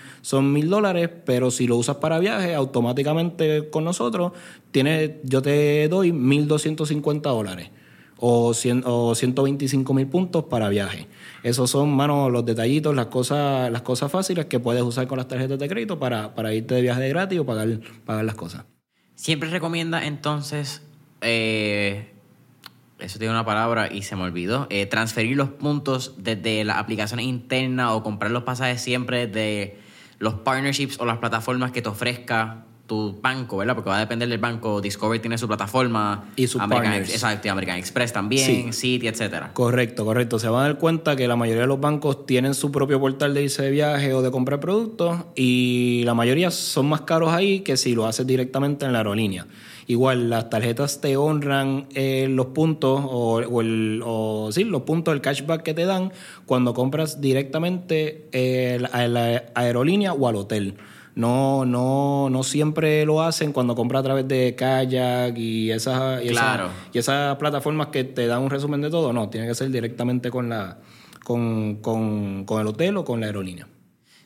mil 0.53 0.69
dólares, 0.69 1.11
pero 1.25 1.53
si 1.53 1.69
lo 1.69 1.77
usas 1.77 1.97
para 1.97 2.19
viaje, 2.19 2.55
automáticamente 2.55 3.71
con 3.71 3.85
nosotros, 3.85 4.33
tienes, 4.73 5.13
yo 5.23 5.43
te 5.43 5.87
doy 5.89 6.11
1.250 6.11 7.23
dólares 7.23 7.71
o, 8.19 8.53
100, 8.53 8.83
o 8.85 9.15
125 9.15 9.95
mil 9.95 10.09
puntos 10.09 10.45
para 10.45 10.69
viaje. 10.69 11.07
Esos 11.45 11.71
son, 11.71 11.95
mano, 11.95 12.31
los 12.31 12.45
detallitos, 12.45 12.97
las 12.97 13.07
cosas, 13.07 13.71
las 13.71 13.83
cosas 13.83 14.11
fáciles 14.11 14.47
que 14.47 14.59
puedes 14.59 14.83
usar 14.83 15.07
con 15.07 15.19
las 15.19 15.29
tarjetas 15.29 15.59
de 15.59 15.69
crédito 15.69 16.01
para, 16.01 16.35
para 16.35 16.53
irte 16.53 16.75
de 16.75 16.83
viaje 16.83 17.03
de 17.03 17.11
gratis 17.11 17.39
o 17.39 17.47
pagar, 17.47 17.69
pagar 18.05 18.25
las 18.25 18.35
cosas. 18.35 18.65
Siempre 19.15 19.51
recomienda 19.51 20.05
entonces 20.05 20.83
eh, 21.21 22.14
eso 22.99 23.19
tiene 23.19 23.33
una 23.33 23.45
palabra 23.45 23.93
y 23.93 24.03
se 24.03 24.17
me 24.17 24.23
olvidó, 24.23 24.67
eh, 24.71 24.87
transferir 24.87 25.37
los 25.37 25.51
puntos 25.51 26.15
desde 26.19 26.65
las 26.65 26.79
aplicaciones 26.79 27.27
internas 27.27 27.91
o 27.93 28.03
comprar 28.03 28.31
los 28.31 28.45
pasajes 28.45 28.81
siempre 28.81 29.27
de 29.27 29.79
los 30.19 30.35
partnerships 30.35 31.01
o 31.01 31.05
las 31.05 31.19
plataformas 31.19 31.73
que 31.73 31.83
te 31.83 31.89
ofrezca 31.89 32.65
tu 32.87 33.19
banco, 33.21 33.57
¿verdad? 33.57 33.75
Porque 33.75 33.91
va 33.91 33.97
a 33.97 34.01
depender 34.01 34.29
del 34.29 34.39
banco. 34.39 34.81
Discovery 34.81 35.21
tiene 35.21 35.39
su 35.39 35.47
plataforma. 35.47 36.25
Y 36.37 36.47
sus 36.47 36.61
American, 36.61 36.93
partners. 36.93 37.13
Exacto, 37.15 37.51
American 37.51 37.79
Express 37.79 38.13
también, 38.13 38.73
City, 38.73 39.09
etcétera. 39.09 39.53
Correcto, 39.55 40.05
correcto. 40.05 40.39
Se 40.39 40.49
van 40.49 40.61
a 40.61 40.69
dar 40.69 40.79
cuenta 40.79 41.17
que 41.17 41.27
la 41.27 41.37
mayoría 41.37 41.63
de 41.63 41.69
los 41.69 41.81
bancos 41.81 42.27
tienen 42.27 42.55
su 42.55 42.71
propio 42.71 43.01
portal 43.01 43.33
de 43.33 43.45
irse 43.45 43.63
de 43.63 43.71
viaje 43.71 44.13
o 44.13 44.23
de 44.23 44.31
comprar 44.31 44.61
productos 44.61 45.19
y 45.35 46.03
la 46.05 46.15
mayoría 46.15 46.51
son 46.51 46.87
más 46.87 47.03
caros 47.03 47.33
ahí 47.33 47.61
que 47.61 47.77
si 47.77 47.95
lo 47.95 48.07
haces 48.07 48.27
directamente 48.27 48.85
en 48.85 48.93
la 48.93 48.99
aerolínea. 48.99 49.47
Igual 49.87 50.31
las 50.31 50.49
tarjetas 50.49 51.01
te 51.01 51.17
honran 51.17 51.87
eh, 51.95 52.27
los 52.31 52.47
puntos 52.47 53.03
o, 53.05 53.37
o 53.37 53.61
el, 53.61 54.01
o, 54.05 54.51
sí, 54.51 54.65
los 54.65 54.83
puntos 54.83 55.13
del 55.13 55.21
cashback 55.21 55.63
que 55.63 55.75
te 55.75 55.85
dan 55.85 56.13
cuando 56.47 56.73
compras 56.73 57.21
directamente 57.21 58.29
eh, 58.33 58.83
a 58.93 59.07
la 59.09 59.45
aerolínea 59.55 60.15
o 60.15 60.27
al 60.27 60.37
hotel. 60.37 60.75
No, 61.17 61.65
no, 61.65 62.29
no 62.29 62.43
siempre 62.43 63.05
lo 63.07 63.23
hacen 63.23 63.53
cuando 63.53 63.75
compras 63.77 64.01
a 64.01 64.03
través 64.05 64.27
de 64.27 64.55
Kayak 64.57 65.39
y 65.39 65.71
esas, 65.71 66.23
y, 66.25 66.29
esas- 66.29 66.35
y 66.93 66.99
esas 66.99 67.37
plataformas 67.37 67.89
que 67.89 68.03
te 68.05 68.27
dan 68.27 68.43
un 68.43 68.51
resumen 68.51 68.81
de 68.81 68.91
todo. 68.91 69.13
No, 69.13 69.29
tiene 69.29 69.47
que 69.47 69.55
ser 69.55 69.71
directamente 69.71 70.31
con 70.31 70.49
la 70.49 70.79
con, 71.25 71.77
con, 71.77 72.45
con 72.45 72.61
el 72.61 72.67
hotel 72.67 72.97
o 72.99 73.05
con 73.05 73.21
la 73.21 73.27
aerolínea. 73.27 73.67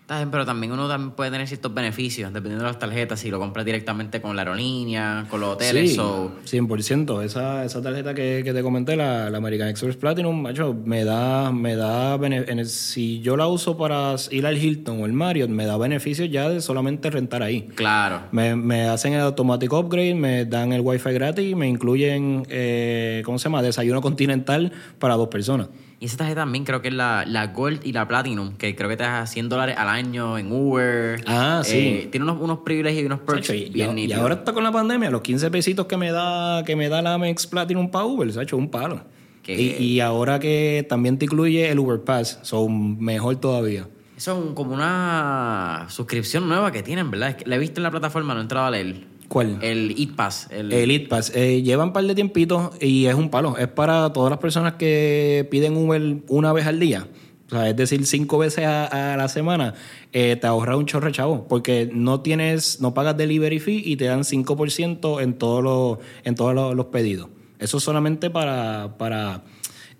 Pero 0.08 0.46
también 0.46 0.72
uno 0.72 0.88
también 0.88 1.10
puede 1.10 1.30
tener 1.30 1.46
ciertos 1.46 1.74
beneficios 1.74 2.32
dependiendo 2.32 2.64
de 2.64 2.70
las 2.70 2.78
tarjetas, 2.78 3.20
si 3.20 3.30
lo 3.30 3.38
compras 3.38 3.66
directamente 3.66 4.22
con 4.22 4.34
la 4.36 4.40
aerolínea, 4.42 5.26
con 5.28 5.40
los 5.40 5.50
hoteles. 5.50 5.90
Sí, 5.90 5.96
so- 5.96 6.32
100%. 6.46 7.22
Esa, 7.22 7.64
esa 7.66 7.82
tarjeta 7.82 8.14
que, 8.14 8.40
que 8.42 8.54
te 8.54 8.62
comenté, 8.62 8.96
la, 8.96 9.28
la 9.28 9.36
American 9.36 9.68
Express 9.68 9.96
Platinum, 9.96 10.40
macho, 10.40 10.74
me 10.84 11.04
da, 11.04 11.52
me 11.52 11.76
da 11.76 12.14
en 12.14 12.32
el- 12.58 12.66
si 12.66 13.20
yo 13.20 13.36
la 13.36 13.48
uso 13.48 13.76
para 13.76 14.14
ir 14.30 14.46
al 14.46 14.56
Hilton 14.56 15.02
o 15.02 15.04
el 15.06 15.12
Marriott, 15.12 15.50
me 15.50 15.66
da 15.66 15.76
beneficios 15.76 16.30
ya 16.30 16.48
de 16.48 16.62
solamente 16.62 17.10
rentar 17.10 17.42
ahí. 17.42 17.68
claro. 17.74 18.22
Me, 18.32 18.56
me 18.56 18.84
hacen 18.88 19.12
el 19.12 19.20
automatic 19.20 19.70
upgrade, 19.72 20.14
me 20.14 20.46
dan 20.46 20.72
el 20.72 20.80
wifi 20.80 21.10
gratis, 21.12 21.54
me 21.54 21.68
incluyen, 21.68 22.46
eh, 22.48 23.20
¿cómo 23.26 23.38
se 23.38 23.44
llama? 23.44 23.60
Desayuno 23.62 24.00
continental 24.00 24.72
para 24.98 25.16
dos 25.16 25.28
personas. 25.28 25.68
Y 26.00 26.06
esa 26.06 26.16
tarjeta 26.18 26.42
también 26.42 26.64
creo 26.64 26.80
que 26.80 26.88
es 26.88 26.94
la, 26.94 27.24
la 27.26 27.48
Gold 27.48 27.84
y 27.84 27.92
la 27.92 28.06
Platinum, 28.06 28.56
que 28.56 28.76
creo 28.76 28.88
que 28.88 28.96
te 28.96 29.02
da 29.02 29.26
100 29.26 29.48
dólares 29.48 29.76
al 29.76 29.88
año 29.88 30.38
en 30.38 30.52
Uber. 30.52 31.24
Ah, 31.26 31.62
sí. 31.64 31.76
Eh, 31.76 32.08
tiene 32.10 32.24
unos, 32.24 32.40
unos 32.40 32.58
privilegios 32.58 33.02
y 33.02 33.06
unos 33.06 33.20
perks 33.20 33.50
y, 33.50 33.68
bien 33.70 33.90
y 33.90 34.02
nítidos. 34.02 34.22
ahora 34.22 34.34
está 34.36 34.52
con 34.52 34.62
la 34.62 34.70
pandemia, 34.70 35.10
los 35.10 35.22
15 35.22 35.50
pesitos 35.50 35.86
que 35.86 35.96
me 35.96 36.12
da, 36.12 36.62
que 36.64 36.76
me 36.76 36.88
da 36.88 37.02
la 37.02 37.14
Amex 37.14 37.48
Platinum 37.48 37.90
para 37.90 38.04
Uber, 38.04 38.32
se 38.32 38.38
ha 38.38 38.42
hecho 38.44 38.56
un 38.56 38.70
palo. 38.70 39.02
Y, 39.46 39.82
y 39.82 40.00
ahora 40.00 40.38
que 40.38 40.84
también 40.88 41.18
te 41.18 41.24
incluye 41.24 41.70
el 41.70 41.78
Uber 41.78 42.02
Pass, 42.02 42.38
son 42.42 43.02
mejor 43.02 43.36
todavía. 43.36 43.88
Eso 44.14 44.46
es 44.48 44.54
como 44.54 44.74
una 44.74 45.86
suscripción 45.88 46.48
nueva 46.48 46.70
que 46.70 46.82
tienen, 46.82 47.10
¿verdad? 47.10 47.30
Es 47.30 47.36
que 47.36 47.46
la 47.46 47.56
he 47.56 47.58
visto 47.58 47.78
en 47.80 47.84
la 47.84 47.90
plataforma, 47.90 48.34
no 48.34 48.40
he 48.40 48.42
entrado 48.42 48.66
a 48.66 48.70
leer. 48.70 49.06
¿Cuál? 49.28 49.58
El 49.62 49.94
Eat 49.98 50.16
Pass. 50.16 50.48
El, 50.50 50.72
El 50.72 51.06
Pass. 51.06 51.32
Eh, 51.34 51.62
lleva 51.62 51.84
un 51.84 51.92
par 51.92 52.04
de 52.04 52.14
tiempitos 52.14 52.70
y 52.80 53.06
es 53.06 53.14
un 53.14 53.30
palo. 53.30 53.56
Es 53.58 53.68
para 53.68 54.12
todas 54.12 54.30
las 54.30 54.38
personas 54.38 54.74
que 54.74 55.46
piden 55.50 55.76
Uber 55.76 56.16
una 56.28 56.52
vez 56.52 56.66
al 56.66 56.80
día. 56.80 57.06
O 57.46 57.50
sea, 57.50 57.68
es 57.68 57.76
decir, 57.76 58.04
cinco 58.06 58.38
veces 58.38 58.64
a, 58.66 59.14
a 59.14 59.16
la 59.16 59.28
semana, 59.28 59.74
eh, 60.12 60.36
te 60.36 60.46
ahorra 60.46 60.76
un 60.76 60.86
chorro 60.86 61.10
chavo. 61.10 61.46
Porque 61.48 61.90
no 61.92 62.20
tienes, 62.20 62.80
no 62.80 62.94
pagas 62.94 63.16
delivery 63.16 63.60
fee 63.60 63.82
y 63.84 63.96
te 63.96 64.06
dan 64.06 64.20
5% 64.20 65.22
en 65.22 65.34
todos 65.34 65.62
los, 65.62 65.98
en 66.24 66.34
todos 66.34 66.54
los, 66.54 66.74
los 66.74 66.86
pedidos. 66.86 67.28
Eso 67.58 67.80
solamente 67.80 68.30
para, 68.30 68.96
para 68.98 69.42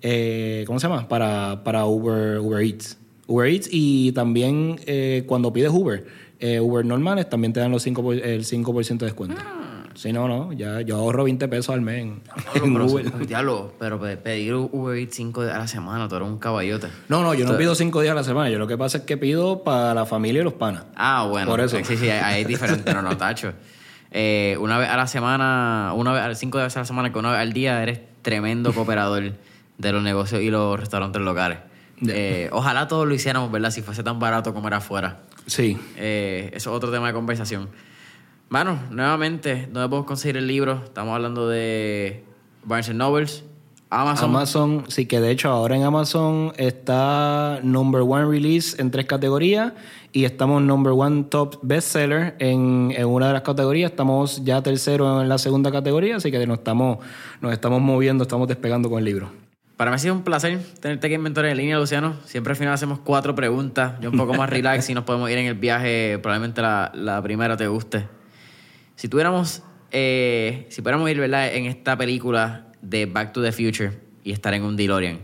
eh, 0.00 0.64
¿cómo 0.66 0.78
se 0.78 0.88
llama? 0.88 1.08
Para, 1.08 1.62
para 1.64 1.86
Uber, 1.86 2.38
Uber 2.38 2.62
Eats. 2.64 2.98
Uber 3.26 3.50
Eats 3.50 3.68
y 3.70 4.12
también 4.12 4.80
eh, 4.86 5.24
cuando 5.26 5.52
pides 5.52 5.70
Uber, 5.70 6.06
eh, 6.40 6.60
Uber 6.60 6.84
normales 6.84 7.28
también 7.28 7.52
te 7.52 7.60
dan 7.60 7.70
los 7.72 7.82
5 7.82 8.02
por- 8.02 8.14
el 8.14 8.44
5% 8.44 8.98
de 8.98 9.06
descuento. 9.06 9.36
Sí, 9.94 10.12
no, 10.12 10.28
no, 10.28 10.52
ya 10.52 10.80
yo 10.82 10.96
ahorro 10.96 11.24
20 11.24 11.48
pesos 11.48 11.70
al 11.74 11.80
mes 11.80 12.02
en, 12.02 12.22
en 12.54 12.72
pero, 12.72 12.86
Uber. 12.86 13.26
diablo, 13.26 13.72
pero 13.80 13.98
pe- 13.98 14.16
pedir 14.16 14.54
Uber 14.54 14.96
Eats 14.96 15.16
5 15.16 15.40
a 15.42 15.58
la 15.58 15.66
semana, 15.66 16.08
tú 16.08 16.14
eres 16.14 16.28
un 16.28 16.38
caballote. 16.38 16.86
No, 17.08 17.22
no, 17.22 17.34
yo 17.34 17.44
no 17.46 17.56
pido 17.58 17.74
5 17.74 18.00
días 18.02 18.12
a 18.12 18.14
la 18.14 18.22
semana. 18.22 18.48
Yo 18.48 18.58
lo 18.60 18.68
que 18.68 18.78
pasa 18.78 18.98
es 18.98 19.04
que 19.04 19.16
pido 19.16 19.64
para 19.64 19.94
la 19.94 20.06
familia 20.06 20.40
y 20.42 20.44
los 20.44 20.52
panas. 20.52 20.84
Ah, 20.94 21.26
bueno. 21.28 21.50
Por 21.50 21.60
eso. 21.60 21.76
Sí, 21.82 21.96
sí, 21.96 22.08
ahí 22.08 22.20
ahí 22.22 22.42
es 22.42 22.48
diferente, 22.48 22.94
no, 22.94 23.02
no, 23.02 23.16
tacho. 23.16 23.52
Eh, 24.12 24.56
una 24.60 24.78
vez 24.78 24.88
a 24.88 24.96
la 24.96 25.06
semana, 25.08 25.92
una 25.96 26.12
vez, 26.12 26.38
cinco 26.38 26.58
veces 26.58 26.76
a 26.76 26.80
la 26.80 26.86
semana, 26.86 27.12
que 27.12 27.18
una 27.18 27.32
vez 27.32 27.40
al 27.40 27.52
día 27.52 27.82
eres 27.82 27.98
tremendo 28.22 28.72
cooperador 28.72 29.32
de 29.78 29.92
los 29.92 30.02
negocios 30.02 30.40
y 30.42 30.50
los 30.50 30.78
restaurantes 30.78 31.20
locales. 31.22 31.58
Eh, 32.06 32.48
ojalá 32.52 32.86
todos 32.86 33.08
lo 33.08 33.14
hiciéramos, 33.14 33.50
¿verdad? 33.50 33.70
Si 33.72 33.82
fuese 33.82 34.04
tan 34.04 34.20
barato 34.20 34.54
comer 34.54 34.74
afuera. 34.74 35.22
Sí. 35.48 35.76
Eh, 35.96 36.50
eso 36.52 36.70
es 36.70 36.76
otro 36.76 36.92
tema 36.92 37.08
de 37.08 37.14
conversación. 37.14 37.68
Bueno, 38.50 38.78
nuevamente, 38.90 39.68
¿dónde 39.72 39.88
podemos 39.88 40.06
conseguir 40.06 40.36
el 40.36 40.46
libro? 40.46 40.82
Estamos 40.84 41.14
hablando 41.14 41.48
de 41.48 42.24
Barnes 42.64 42.94
Nobles, 42.94 43.44
Amazon. 43.90 44.30
Amazon, 44.30 44.84
sí 44.88 45.06
que 45.06 45.20
de 45.20 45.30
hecho 45.30 45.48
ahora 45.48 45.74
en 45.74 45.82
Amazon 45.82 46.52
está 46.58 47.60
number 47.62 48.02
one 48.02 48.26
release 48.26 48.80
en 48.80 48.90
tres 48.90 49.06
categorías 49.06 49.72
y 50.12 50.24
estamos 50.24 50.62
number 50.62 50.92
one 50.92 51.24
top 51.24 51.58
bestseller 51.62 52.36
en, 52.38 52.92
en 52.96 53.06
una 53.06 53.28
de 53.28 53.32
las 53.32 53.42
categorías. 53.42 53.90
Estamos 53.90 54.44
ya 54.44 54.62
tercero 54.62 55.20
en 55.22 55.28
la 55.28 55.38
segunda 55.38 55.72
categoría, 55.72 56.16
así 56.16 56.30
que 56.30 56.46
nos 56.46 56.58
estamos, 56.58 56.98
nos 57.40 57.52
estamos 57.52 57.80
moviendo, 57.80 58.24
estamos 58.24 58.48
despegando 58.48 58.90
con 58.90 58.98
el 58.98 59.04
libro. 59.06 59.47
Para 59.78 59.92
mí 59.92 59.94
ha 59.94 59.98
sido 59.98 60.14
un 60.14 60.24
placer 60.24 60.58
tenerte 60.80 61.06
aquí 61.06 61.14
en 61.14 61.22
Mentores 61.22 61.52
en 61.52 61.56
Línea, 61.56 61.78
Luciano. 61.78 62.16
Siempre 62.24 62.50
al 62.50 62.56
final 62.56 62.74
hacemos 62.74 62.98
cuatro 62.98 63.36
preguntas. 63.36 63.94
Yo 64.00 64.10
un 64.10 64.16
poco 64.16 64.34
más 64.34 64.50
relax 64.50 64.90
y 64.90 64.94
nos 64.94 65.04
podemos 65.04 65.30
ir 65.30 65.38
en 65.38 65.46
el 65.46 65.54
viaje. 65.54 66.18
Probablemente 66.20 66.60
la, 66.60 66.90
la 66.96 67.22
primera 67.22 67.56
te 67.56 67.68
guste. 67.68 68.08
Si 68.96 69.06
tuviéramos, 69.06 69.62
eh, 69.92 70.66
si 70.68 70.82
pudiéramos 70.82 71.08
ir, 71.08 71.20
¿verdad? 71.20 71.54
En 71.54 71.66
esta 71.66 71.96
película 71.96 72.72
de 72.82 73.06
Back 73.06 73.32
to 73.32 73.40
the 73.40 73.52
Future 73.52 73.92
y 74.24 74.32
estar 74.32 74.52
en 74.52 74.64
un 74.64 74.74
DeLorean, 74.74 75.20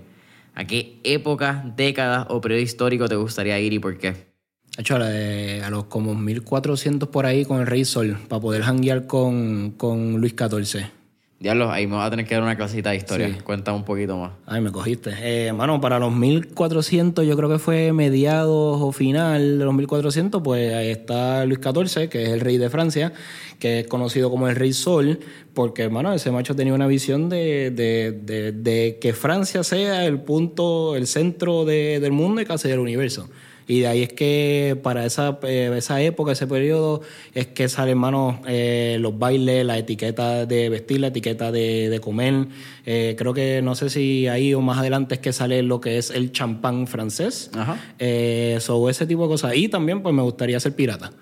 ¿a 0.55 0.65
qué 0.69 1.01
época, 1.03 1.65
década 1.77 2.29
o 2.31 2.41
periodo 2.41 2.63
histórico 2.63 3.09
te 3.09 3.17
gustaría 3.17 3.59
ir 3.59 3.73
y 3.73 3.81
por 3.81 3.99
qué? 3.99 4.13
De 4.13 4.83
hecho, 4.83 4.95
a, 4.95 5.71
los 5.71 5.87
como 5.87 6.15
1400 6.15 7.09
por 7.09 7.27
ahí 7.27 7.45
con 7.45 7.61
el 7.61 7.67
Rey 7.67 7.85
Sol, 7.85 8.19
para 8.29 8.41
poder 8.41 8.63
hanguear 8.63 9.09
con, 9.09 9.73
con 9.73 10.21
Luis 10.21 10.37
XIV. 10.39 11.04
Diablo, 11.41 11.71
ahí 11.71 11.87
me 11.87 11.97
vas 11.97 12.07
a 12.07 12.11
tener 12.11 12.25
que 12.27 12.35
dar 12.35 12.43
una 12.43 12.57
clasita 12.57 12.91
de 12.91 12.97
historia. 12.97 13.29
Sí. 13.29 13.35
Cuéntame 13.45 13.77
un 13.77 13.85
poquito 13.85 14.17
más. 14.17 14.33
Ay, 14.47 14.63
me 14.63 14.71
cogiste. 14.73 15.11
Eh, 15.21 15.53
mano, 15.53 15.79
para 15.81 15.99
los 15.99 16.11
1400, 16.15 17.27
yo 17.27 17.37
creo 17.37 17.51
que 17.51 17.59
fue 17.59 17.93
mediados 17.93 18.81
o 18.81 18.93
final 18.93 19.59
de 19.59 19.65
los 19.65 19.75
1400, 19.75 20.41
pues 20.43 20.73
ahí 20.73 20.91
está 20.91 21.45
Luis 21.45 21.59
XIV, 21.61 22.09
que 22.09 22.23
es 22.23 22.29
el 22.31 22.41
rey 22.41 22.57
de 22.57 22.71
Francia, 22.71 23.13
que 23.59 23.81
es 23.81 23.87
conocido 23.89 24.31
como 24.31 24.49
el 24.49 24.57
Rey 24.57 24.73
Sol, 24.73 25.19
porque, 25.53 25.83
hermano, 25.83 26.15
ese 26.15 26.31
macho 26.31 26.55
tenía 26.57 26.73
una 26.73 26.87
visión 26.87 27.29
de, 27.29 27.71
de- 27.71 28.13
de- 28.13 28.53
de 28.53 28.99
que 29.01 29.13
Francia 29.13 29.63
sea 29.65 30.07
el 30.07 30.21
punto, 30.21 30.97
el 30.97 31.07
centro 31.07 31.65
de- 31.67 32.01
del 32.01 32.13
mundo 32.13 32.41
y 32.41 32.47
casi 32.47 32.69
del 32.69 32.79
universo. 32.79 33.29
Y 33.67 33.81
de 33.81 33.87
ahí 33.87 34.03
es 34.03 34.13
que 34.13 34.79
para 34.83 35.07
esa, 35.07 35.39
eh, 35.43 35.73
esa 35.77 36.01
época, 36.01 36.33
ese 36.33 36.47
periodo, 36.47 37.01
es 37.33 37.47
que 37.47 37.69
salen, 37.69 37.93
hermano, 37.93 38.41
eh, 38.47 38.99
los 39.01 39.19
bailes, 39.19 39.65
la 39.65 39.79
etiqueta 39.79 40.47
de 40.47 40.69
vestir, 40.69 41.01
la 41.01 41.09
etiqueta 41.09 41.51
de, 41.51 41.89
de 41.89 42.01
comer. 42.01 42.47
Eh, 42.87 43.15
creo 43.17 43.33
que 43.33 43.63
no 43.63 43.75
sé 43.75 43.89
si 43.89 44.29
ahí 44.29 44.53
o 44.53 44.61
más 44.61 44.79
adelante 44.79 45.15
es 45.15 45.21
que 45.21 45.33
sale 45.33 45.63
lo 45.63 45.81
que 45.81 45.99
es 45.99 46.11
el 46.11 46.33
champán 46.33 46.87
francés. 46.87 47.51
Ajá. 47.55 47.79
Eh, 47.99 48.59
so, 48.61 48.89
ese 48.91 49.07
tipo 49.07 49.23
de 49.23 49.29
cosas. 49.29 49.57
Y 49.57 49.69
también, 49.69 50.03
pues 50.03 50.15
me 50.15 50.23
gustaría 50.23 50.61
ser 50.61 50.75
pirata. 50.75 51.13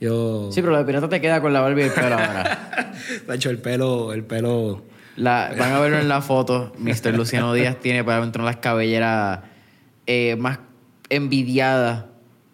Yo. 0.00 0.50
Sí, 0.52 0.60
pero 0.60 0.76
de 0.76 0.84
pirata 0.84 1.08
te 1.08 1.20
queda 1.20 1.40
con 1.40 1.52
la 1.52 1.60
barba 1.60 1.80
y 1.80 1.84
el 1.84 1.90
pelo 1.90 2.14
ahora. 2.14 2.92
De 3.26 3.34
hecho, 3.34 3.50
el 3.50 3.58
pelo, 3.58 4.12
el 4.12 4.24
pelo 4.24 4.82
La, 5.16 5.54
van 5.56 5.72
a 5.72 5.80
verlo 5.80 5.98
en 5.98 6.08
la 6.08 6.20
foto. 6.20 6.72
Mr. 6.78 7.14
Luciano 7.14 7.54
Díaz 7.54 7.78
tiene 7.80 8.04
para 8.04 8.20
dentro 8.20 8.44
las 8.44 8.56
cabelleras 8.56 9.40
eh, 10.06 10.36
más 10.36 10.58
envidiadas 11.08 12.04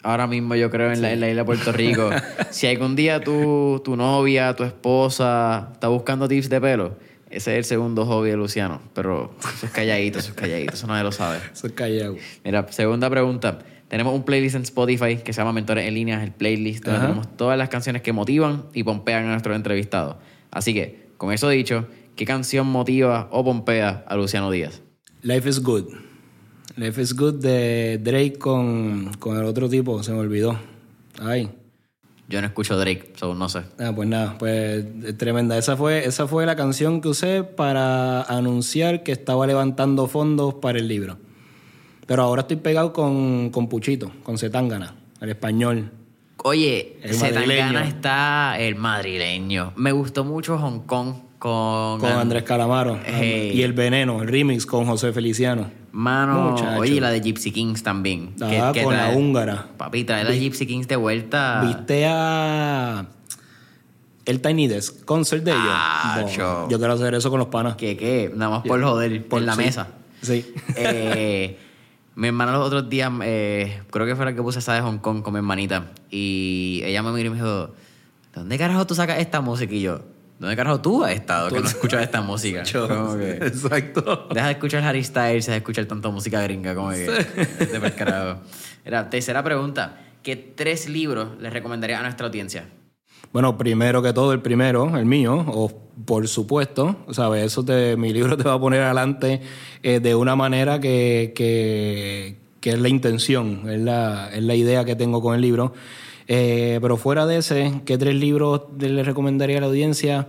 ahora 0.02 0.26
mismo, 0.26 0.54
yo 0.54 0.70
creo, 0.70 0.92
en, 0.92 1.02
la, 1.02 1.12
en 1.12 1.20
la 1.20 1.28
isla 1.28 1.42
de 1.42 1.46
Puerto 1.46 1.72
Rico. 1.72 2.10
si 2.50 2.66
algún 2.66 2.96
día 2.96 3.20
tu, 3.20 3.80
tu 3.84 3.96
novia, 3.96 4.54
tu 4.54 4.64
esposa 4.64 5.70
está 5.72 5.88
buscando 5.88 6.28
tips 6.28 6.48
de 6.48 6.60
pelo, 6.60 6.96
ese 7.30 7.52
es 7.52 7.58
el 7.58 7.64
segundo 7.64 8.04
hobby 8.04 8.30
de 8.30 8.36
Luciano. 8.36 8.80
Pero 8.94 9.34
eso 9.54 9.66
es 9.66 9.72
calladito, 9.72 10.18
eso 10.18 10.30
es 10.30 10.34
calladito, 10.34 10.74
eso 10.74 10.86
nadie 10.86 11.04
lo 11.04 11.12
sabe. 11.12 11.38
Eso 11.52 11.66
es 11.66 11.72
callado. 11.72 12.16
Mira, 12.44 12.66
segunda 12.70 13.08
pregunta. 13.08 13.58
Tenemos 13.88 14.14
un 14.14 14.24
playlist 14.24 14.56
en 14.56 14.62
Spotify 14.62 15.16
que 15.16 15.32
se 15.32 15.40
llama 15.40 15.52
Mentores 15.52 15.86
en 15.86 15.94
Línea, 15.94 16.22
el 16.22 16.32
playlist, 16.32 16.84
donde 16.84 16.98
Ajá. 16.98 17.08
tenemos 17.08 17.36
todas 17.36 17.58
las 17.58 17.68
canciones 17.68 18.02
que 18.02 18.12
motivan 18.12 18.64
y 18.72 18.84
pompean 18.84 19.26
a 19.26 19.32
nuestros 19.32 19.54
entrevistados. 19.54 20.16
Así 20.50 20.72
que, 20.72 21.08
con 21.18 21.32
eso 21.32 21.48
dicho, 21.48 21.86
¿qué 22.16 22.24
canción 22.24 22.66
motiva 22.66 23.28
o 23.30 23.44
pompea 23.44 24.04
a 24.06 24.16
Luciano 24.16 24.50
Díaz? 24.50 24.82
Life 25.22 25.48
is 25.48 25.60
Good. 25.60 26.11
Life 26.76 27.00
is 27.02 27.14
Good 27.14 27.34
de 27.34 27.98
Drake 28.02 28.38
con, 28.38 29.12
con 29.18 29.36
el 29.36 29.44
otro 29.44 29.68
tipo, 29.68 30.02
se 30.02 30.12
me 30.12 30.18
olvidó. 30.18 30.58
Ay. 31.20 31.50
Yo 32.28 32.40
no 32.40 32.46
escucho 32.46 32.78
Drake, 32.78 33.12
so 33.16 33.34
no 33.34 33.48
sé. 33.50 33.60
Ah, 33.78 33.92
pues 33.94 34.08
nada, 34.08 34.38
pues 34.38 34.86
tremenda. 35.18 35.58
Esa 35.58 35.76
fue, 35.76 36.06
esa 36.06 36.26
fue 36.26 36.46
la 36.46 36.56
canción 36.56 37.02
que 37.02 37.08
usé 37.08 37.44
para 37.44 38.22
anunciar 38.22 39.02
que 39.02 39.12
estaba 39.12 39.46
levantando 39.46 40.06
fondos 40.06 40.54
para 40.54 40.78
el 40.78 40.88
libro. 40.88 41.18
Pero 42.06 42.22
ahora 42.22 42.42
estoy 42.42 42.56
pegado 42.56 42.94
con, 42.94 43.50
con 43.50 43.68
Puchito, 43.68 44.10
con 44.22 44.38
Zetangana, 44.38 44.94
el 45.20 45.28
español. 45.28 45.90
Oye, 46.44 46.96
El 47.02 47.14
Zetangana 47.14 47.86
está 47.86 48.58
el 48.58 48.76
madrileño. 48.76 49.74
Me 49.76 49.92
gustó 49.92 50.24
mucho 50.24 50.58
Hong 50.58 50.80
Kong 50.86 51.14
con... 51.38 52.00
Con 52.00 52.10
Andrés 52.10 52.44
Calamaro. 52.44 52.98
Hey. 53.04 53.52
Y 53.54 53.62
El 53.62 53.74
Veneno, 53.74 54.22
el 54.22 54.28
remix 54.28 54.64
con 54.64 54.86
José 54.86 55.12
Feliciano. 55.12 55.81
Mano, 55.92 56.52
Muchacho. 56.52 56.80
oye, 56.80 56.94
y 56.94 57.00
la 57.00 57.10
de 57.10 57.20
Gypsy 57.20 57.52
Kings 57.52 57.82
también. 57.82 58.34
Ah, 58.40 58.72
con 58.82 58.96
la 58.96 59.10
húngara. 59.10 59.68
Papi, 59.76 60.04
trae 60.04 60.24
la 60.24 60.32
Gypsy 60.32 60.66
Kings 60.66 60.88
de 60.88 60.96
vuelta. 60.96 61.62
¿Viste 61.62 62.06
a 62.08 63.06
el 64.24 64.40
Tiny 64.40 64.68
Desk 64.68 65.04
concert 65.04 65.44
de 65.44 65.50
ellos? 65.50 65.62
Ah, 65.66 66.20
Bo, 66.22 66.28
cho. 66.28 66.68
yo 66.70 66.78
quiero 66.78 66.94
hacer 66.94 67.14
eso 67.14 67.28
con 67.30 67.38
los 67.38 67.48
panas. 67.48 67.76
¿Qué, 67.76 67.96
qué? 67.96 68.32
Nada 68.34 68.50
más 68.50 68.62
por 68.66 68.82
joder, 68.82 69.26
por 69.28 69.42
la 69.42 69.52
sí. 69.54 69.58
mesa. 69.58 69.88
Sí. 70.22 70.54
Eh, 70.76 71.58
mi 72.14 72.28
hermana 72.28 72.52
los 72.52 72.66
otros 72.66 72.88
días, 72.88 73.10
eh, 73.22 73.82
creo 73.90 74.06
que 74.06 74.14
fue 74.16 74.24
la 74.24 74.34
que 74.34 74.42
puse 74.42 74.60
esa 74.60 74.74
de 74.74 74.80
Hong 74.80 74.98
Kong 74.98 75.22
con 75.22 75.32
mi 75.34 75.38
hermanita. 75.38 75.90
Y 76.10 76.80
ella 76.84 77.02
me 77.02 77.12
miró 77.12 77.26
y 77.26 77.30
me 77.30 77.36
dijo, 77.36 77.70
¿dónde 78.34 78.58
carajo 78.58 78.86
tú 78.86 78.94
sacas 78.94 79.18
esta 79.18 79.40
música? 79.40 79.74
Y 79.74 79.80
yo, 79.82 80.00
¿dónde 80.42 80.56
carajo 80.56 80.80
tú 80.80 81.04
has 81.04 81.12
estado 81.12 81.50
que 81.50 81.60
no 81.60 81.66
escuchas 81.66 82.02
esta 82.02 82.20
música? 82.20 82.64
Como 82.72 83.16
que, 83.16 83.30
Exacto. 83.36 84.26
deja 84.34 84.46
de 84.46 84.52
escuchar 84.52 84.82
Harry 84.82 85.04
Styles, 85.04 85.46
deja 85.46 85.52
de 85.52 85.58
escuchar 85.58 85.86
tanta 85.86 86.08
música 86.08 86.42
gringa, 86.42 86.74
como 86.74 86.90
que, 86.90 86.98
de 86.98 87.94
carajo. 87.96 88.40
Era, 88.84 89.08
tercera 89.08 89.44
pregunta, 89.44 90.00
¿qué 90.24 90.34
tres 90.34 90.88
libros 90.88 91.40
les 91.40 91.52
recomendaría 91.52 92.00
a 92.00 92.02
nuestra 92.02 92.26
audiencia? 92.26 92.64
Bueno, 93.32 93.56
primero 93.56 94.02
que 94.02 94.12
todo, 94.12 94.32
el 94.32 94.40
primero, 94.40 94.98
el 94.98 95.06
mío, 95.06 95.44
o 95.46 95.70
por 96.04 96.26
supuesto, 96.26 96.96
¿sabes? 97.12 97.44
Eso 97.44 97.64
te, 97.64 97.96
mi 97.96 98.12
libro 98.12 98.36
te 98.36 98.42
va 98.42 98.54
a 98.54 98.60
poner 98.60 98.82
adelante 98.82 99.40
eh, 99.84 100.00
de 100.00 100.14
una 100.16 100.34
manera 100.34 100.80
que, 100.80 101.32
que, 101.36 102.36
que 102.60 102.70
es 102.70 102.80
la 102.80 102.88
intención, 102.88 103.70
es 103.70 103.80
la, 103.80 104.28
es 104.34 104.42
la 104.42 104.56
idea 104.56 104.84
que 104.84 104.96
tengo 104.96 105.22
con 105.22 105.36
el 105.36 105.40
libro. 105.40 105.72
Eh, 106.28 106.78
pero 106.80 106.96
fuera 106.96 107.26
de 107.26 107.38
ese, 107.38 107.80
¿qué 107.84 107.98
tres 107.98 108.14
libros 108.14 108.62
le 108.78 109.02
recomendaría 109.02 109.58
a 109.58 109.60
la 109.60 109.66
audiencia? 109.66 110.28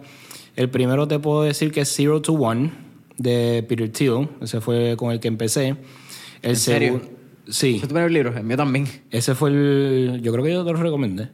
El 0.55 0.69
primero 0.69 1.07
te 1.07 1.19
puedo 1.19 1.43
decir 1.43 1.71
que 1.71 1.81
es 1.81 1.93
Zero 1.93 2.21
to 2.21 2.33
One, 2.33 2.71
de 3.17 3.63
Peter 3.67 3.89
Thiel. 3.91 4.27
Ese 4.41 4.61
fue 4.61 4.95
con 4.97 5.11
el 5.11 5.19
que 5.19 5.27
empecé. 5.27 5.69
El 6.41 6.51
¿En 6.51 6.55
serio? 6.55 7.01
Sí. 7.47 7.79
¿Fue 7.79 7.87
tu 7.87 7.93
primer 7.93 8.11
libro? 8.11 8.35
El 8.35 8.43
mío 8.43 8.57
también. 8.57 8.87
Ese 9.11 9.35
fue 9.35 9.49
el... 9.49 10.19
Yo 10.23 10.31
creo 10.31 10.43
que 10.43 10.51
yo 10.53 10.63
te 10.65 10.71
lo 10.73 10.79
recomendé. 10.79 11.29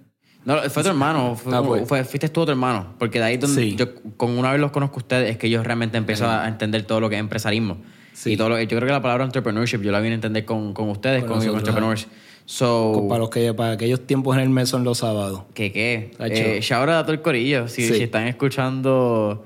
No, 0.46 0.58
fue 0.70 0.84
tu 0.84 0.90
hermano, 0.90 1.36
fue, 1.36 1.54
Ah, 1.56 1.62
pues. 1.62 1.88
fue- 1.88 2.04
fuiste 2.06 2.30
tú 2.30 2.46
tu 2.46 2.52
hermano, 2.52 2.96
porque 2.98 3.20
de 3.20 3.26
ahí 3.26 3.38
donde 3.38 3.62
Sí. 3.62 3.76
yo 3.76 3.88
con 4.18 4.38
una 4.38 4.52
vez 4.52 4.62
los 4.62 4.72
conozco 4.72 4.96
a 4.96 5.00
ustedes 5.00 5.32
es 5.32 5.38
que 5.38 5.50
yo 5.50 5.62
realmente 5.64 5.98
empiezo 5.98 6.28
a 6.28 6.48
entender 6.48 6.84
todo 6.84 7.00
lo 7.02 7.10
que 7.10 7.16
es 7.16 7.20
empresarismo. 7.20 7.78
Sí. 8.14 8.32
Y 8.34 8.38
todo 8.38 8.50
lo, 8.50 8.60
yo 8.60 8.68
creo 8.68 8.82
que 8.88 8.92
la 8.94 9.02
palabra 9.02 9.26
entrepreneurship 9.26 9.82
yo 9.82 9.92
la 9.92 10.00
vine 10.00 10.14
a 10.14 10.16
entender 10.16 10.46
con, 10.46 10.74
con 10.74 10.90
ustedes, 10.90 11.20
Con 11.24 11.30
con, 11.30 11.38
nosotros, 11.40 11.60
entrepreneurs. 11.60 12.08
So, 12.52 13.06
Para, 13.08 13.20
los 13.20 13.30
que, 13.30 13.54
para 13.54 13.74
aquellos 13.74 14.08
tiempos 14.08 14.36
en 14.36 14.42
el 14.42 14.50
mes 14.50 14.70
son 14.70 14.84
los 14.84 14.98
sábados. 14.98 15.44
¿qué 15.54 15.72
qué? 15.72 16.14
Tacho. 16.18 16.34
Eh, 16.34 16.60
shout 16.62 16.90
out 16.90 16.90
a 16.90 17.04
todo 17.04 17.14
el 17.14 17.22
corillo. 17.22 17.68
Si, 17.68 17.88
Sí. 17.88 17.94
si 17.94 18.02
están 18.02 18.26
escuchando, 18.28 19.46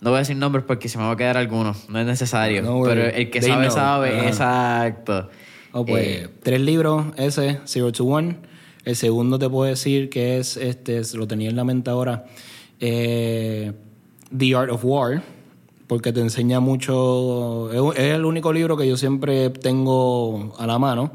no 0.00 0.10
voy 0.10 0.18
a 0.18 0.20
decir 0.20 0.36
nombres 0.36 0.64
porque 0.64 0.88
se 0.88 0.96
me 0.96 1.02
va 1.02 1.10
a 1.10 1.16
quedar 1.16 1.36
alguno, 1.36 1.74
no 1.88 1.98
es 1.98 2.06
necesario. 2.06 2.62
No, 2.62 2.80
pero 2.84 3.02
el 3.02 3.30
que 3.30 3.42
sabe, 3.42 3.64
know. 3.66 3.74
sabe, 3.74 4.28
exacto. 4.28 5.28
Oh, 5.72 5.84
pues, 5.84 6.06
Eh, 6.06 6.28
tres 6.44 6.60
libros, 6.60 7.06
ese, 7.16 7.58
Zero 7.66 7.90
to 7.90 8.04
One. 8.04 8.36
El 8.84 8.94
segundo 8.94 9.40
te 9.40 9.50
puedo 9.50 9.68
decir 9.68 10.08
que 10.08 10.38
es, 10.38 10.56
este, 10.56 11.02
lo 11.16 11.26
tenía 11.26 11.50
en 11.50 11.56
la 11.56 11.64
mente 11.64 11.90
ahora, 11.90 12.26
eh, 12.78 13.72
The 14.38 14.54
Art 14.54 14.70
of 14.70 14.84
War, 14.84 15.20
porque 15.88 16.12
te 16.12 16.20
enseña 16.20 16.60
mucho, 16.60 17.72
es, 17.92 17.98
es 17.98 18.14
el 18.14 18.24
único 18.24 18.52
libro 18.52 18.76
que 18.76 18.86
yo 18.86 18.96
siempre 18.96 19.50
tengo 19.50 20.54
a 20.60 20.66
la 20.68 20.78
mano, 20.78 21.10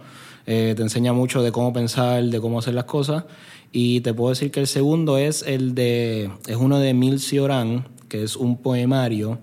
eh, 0.46 0.74
te 0.76 0.82
enseña 0.82 1.14
mucho 1.14 1.42
de 1.42 1.52
cómo 1.52 1.74
pensar, 1.74 2.24
de 2.24 2.40
cómo 2.40 2.60
hacer 2.60 2.74
las 2.74 2.86
cosas, 2.86 3.26
y 3.72 4.02
te 4.02 4.14
puedo 4.14 4.30
decir 4.30 4.52
que 4.52 4.60
el 4.60 4.68
segundo 4.68 5.18
es 5.18 5.44
el 5.44 5.76
de, 5.76 6.30
es 6.48 6.58
uno 6.58 6.80
de 6.80 6.90
Emil 6.90 7.20
Cioran, 7.20 7.88
que 8.10 8.24
es 8.24 8.36
un 8.36 8.58
poemario, 8.58 9.40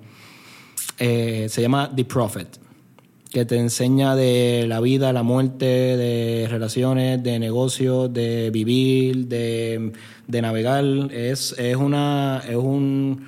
eh, 0.99 1.47
se 1.49 1.63
llama 1.63 1.91
The 1.95 2.05
Prophet 2.05 2.69
que 3.31 3.45
te 3.45 3.59
enseña 3.59 4.17
de 4.17 4.65
la 4.67 4.81
vida, 4.81 5.13
la 5.13 5.23
muerte, 5.23 5.67
de 5.67 6.47
relaciones, 6.49 7.23
de 7.23 7.39
negocios, 7.39 8.13
de 8.13 8.51
vivir, 8.51 9.27
de, 9.27 9.93
de 10.27 10.43
navegar. 10.43 10.85
Es, 11.13 11.55
es 11.59 11.77
una 11.77 12.43
es 12.49 12.57
un 12.57 13.27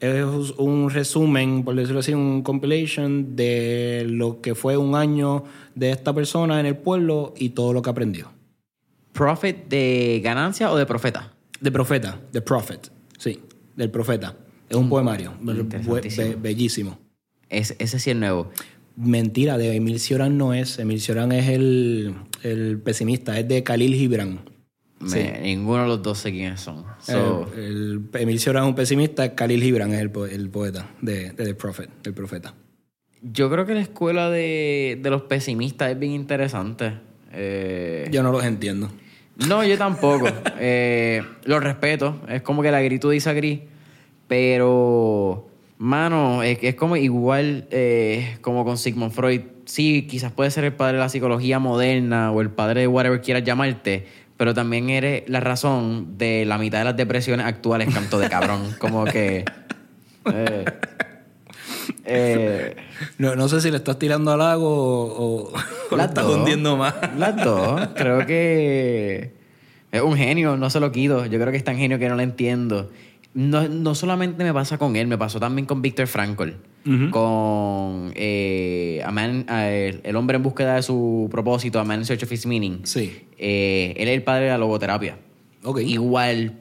es 0.00 0.24
un 0.56 0.90
resumen, 0.90 1.62
por 1.64 1.74
decirlo 1.74 2.00
así, 2.00 2.12
un 2.14 2.42
compilation 2.42 3.36
de 3.36 4.04
lo 4.08 4.40
que 4.40 4.54
fue 4.54 4.76
un 4.76 4.94
año 4.94 5.44
de 5.74 5.90
esta 5.90 6.14
persona 6.14 6.58
en 6.60 6.66
el 6.66 6.76
pueblo 6.76 7.34
y 7.36 7.50
todo 7.50 7.72
lo 7.72 7.82
que 7.82 7.90
aprendió. 7.90 8.32
¿Profit 9.12 9.68
de 9.68 10.20
ganancia 10.24 10.70
o 10.72 10.76
de 10.76 10.86
profeta? 10.86 11.32
De 11.60 11.70
profeta, 11.70 12.18
de 12.32 12.40
prophet, 12.40 12.90
sí, 13.18 13.40
del 13.76 13.90
profeta. 13.90 14.36
Es 14.68 14.76
un 14.76 14.88
poemario, 14.88 15.34
Interesantísimo. 15.40 16.28
be- 16.28 16.36
bellísimo. 16.36 16.98
Es, 17.48 17.74
ese 17.78 17.98
sí 17.98 18.10
es 18.10 18.16
nuevo. 18.16 18.50
Mentira, 18.96 19.58
de 19.58 19.74
Emil 19.76 19.98
Cioran 19.98 20.38
no 20.38 20.54
es. 20.54 20.78
Emil 20.78 21.00
Cioran 21.00 21.32
es 21.32 21.48
el, 21.48 22.14
el 22.42 22.78
pesimista, 22.78 23.38
es 23.38 23.48
de 23.48 23.62
Khalil 23.64 23.94
Gibran. 23.94 24.40
Me- 25.00 25.40
Ninguno 25.40 25.82
de 25.82 25.88
los 25.88 26.02
dos 26.02 26.18
sé 26.18 26.30
quiénes 26.30 26.60
son. 26.60 26.84
So, 27.00 27.48
el, 27.56 28.02
el- 28.12 28.20
Emil 28.20 28.38
Cioran 28.38 28.64
es 28.64 28.68
un 28.68 28.74
pesimista, 28.74 29.34
Khalil 29.34 29.62
Gibran 29.62 29.92
es 29.92 30.00
el, 30.00 30.10
po- 30.10 30.26
el 30.26 30.50
poeta 30.50 30.90
de, 31.00 31.30
de 31.32 31.44
The 31.44 31.54
Prophet, 31.54 31.88
el 32.06 32.12
profeta. 32.14 32.54
Yo 33.22 33.50
creo 33.50 33.66
que 33.66 33.74
la 33.74 33.80
escuela 33.80 34.30
de, 34.30 34.98
de 35.02 35.10
los 35.10 35.22
pesimistas 35.22 35.90
es 35.90 35.98
bien 35.98 36.12
interesante. 36.12 36.92
Eh, 37.32 38.08
Yo 38.10 38.22
no 38.22 38.30
los 38.32 38.44
entiendo. 38.44 38.90
no, 39.48 39.64
yo 39.64 39.76
tampoco. 39.78 40.26
Eh, 40.58 41.22
lo 41.44 41.58
respeto. 41.60 42.20
Es 42.28 42.42
como 42.42 42.60
que 42.62 42.70
la 42.70 42.82
grito 42.82 43.08
dice 43.10 43.32
gris. 43.34 43.60
Pero, 44.28 45.48
mano, 45.78 46.42
es, 46.42 46.58
es 46.62 46.74
como 46.76 46.96
igual 46.96 47.66
eh, 47.70 48.36
como 48.40 48.64
con 48.64 48.78
Sigmund 48.78 49.12
Freud. 49.12 49.40
Sí, 49.64 50.06
quizás 50.08 50.32
puede 50.32 50.50
ser 50.50 50.64
el 50.64 50.72
padre 50.72 50.94
de 50.94 51.00
la 51.00 51.08
psicología 51.08 51.58
moderna 51.58 52.32
o 52.32 52.40
el 52.40 52.50
padre 52.50 52.80
de 52.82 52.86
whatever 52.86 53.20
quieras 53.20 53.44
llamarte, 53.44 54.06
pero 54.40 54.54
también 54.54 54.88
eres 54.88 55.24
la 55.28 55.40
razón 55.40 56.16
de 56.16 56.46
la 56.46 56.56
mitad 56.56 56.78
de 56.78 56.84
las 56.86 56.96
depresiones 56.96 57.44
actuales, 57.44 57.92
canto 57.92 58.18
de 58.18 58.30
cabrón. 58.30 58.74
como 58.78 59.04
que... 59.04 59.44
eh, 60.32 60.64
eh, 62.06 62.76
No, 63.18 63.36
no 63.36 63.48
sé 63.50 63.60
si 63.60 63.70
le 63.70 63.76
estás 63.76 63.98
tirando 63.98 64.32
al 64.32 64.38
lago 64.38 64.66
o, 64.66 65.52
o- 65.90 65.94
Las 65.94 66.08
estás 66.08 66.24
hundiendo 66.24 66.78
más. 66.78 66.94
Las 67.18 67.36
dos. 67.44 67.88
Creo 67.94 68.24
que 68.24 69.34
es 69.92 70.00
un 70.00 70.16
genio, 70.16 70.56
no 70.56 70.70
se 70.70 70.80
lo 70.80 70.90
quito. 70.90 71.26
Yo 71.26 71.38
creo 71.38 71.50
que 71.50 71.58
es 71.58 71.64
tan 71.64 71.76
genio 71.76 71.98
que 71.98 72.08
no 72.08 72.14
lo 72.14 72.22
entiendo. 72.22 72.90
No, 73.32 73.68
no 73.68 73.94
solamente 73.94 74.42
me 74.42 74.52
pasa 74.52 74.76
con 74.76 74.96
él, 74.96 75.06
me 75.06 75.16
pasó 75.16 75.38
también 75.38 75.66
con 75.66 75.82
Víctor 75.82 76.06
Frankl. 76.08 76.50
Con 77.10 78.12
eh, 78.14 79.02
A 79.04 79.10
Man- 79.12 79.46
El 79.48 80.16
hombre 80.16 80.36
en 80.36 80.42
búsqueda 80.42 80.74
de 80.76 80.82
su 80.82 81.28
propósito, 81.30 81.78
A 81.78 81.84
Man 81.84 82.00
in 82.00 82.04
Search 82.06 82.24
of 82.24 82.32
His 82.32 82.46
Meaning. 82.46 82.80
Sí. 82.84 83.22
Eh, 83.38 83.94
él 83.96 84.08
es 84.08 84.14
el 84.14 84.22
padre 84.22 84.44
de 84.44 84.50
la 84.50 84.58
logoterapia. 84.58 85.18
Ok. 85.62 85.80
Igual 85.80 86.54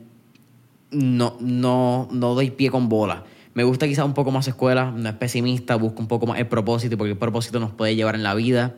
no, 0.91 1.37
no, 1.39 2.07
no 2.11 2.35
doy 2.35 2.51
pie 2.51 2.69
con 2.69 2.89
bola. 2.89 3.23
Me 3.55 3.63
gusta 3.63 3.87
quizás 3.87 4.05
un 4.05 4.13
poco 4.13 4.31
más 4.31 4.47
escuela, 4.47 4.91
no 4.95 5.09
es 5.09 5.15
pesimista, 5.15 5.75
busco 5.75 6.01
un 6.01 6.07
poco 6.07 6.27
más 6.27 6.37
el 6.39 6.47
propósito, 6.47 6.97
porque 6.97 7.11
el 7.13 7.17
propósito 7.17 7.59
nos 7.59 7.71
puede 7.71 7.95
llevar 7.95 8.15
en 8.15 8.23
la 8.23 8.33
vida 8.35 8.75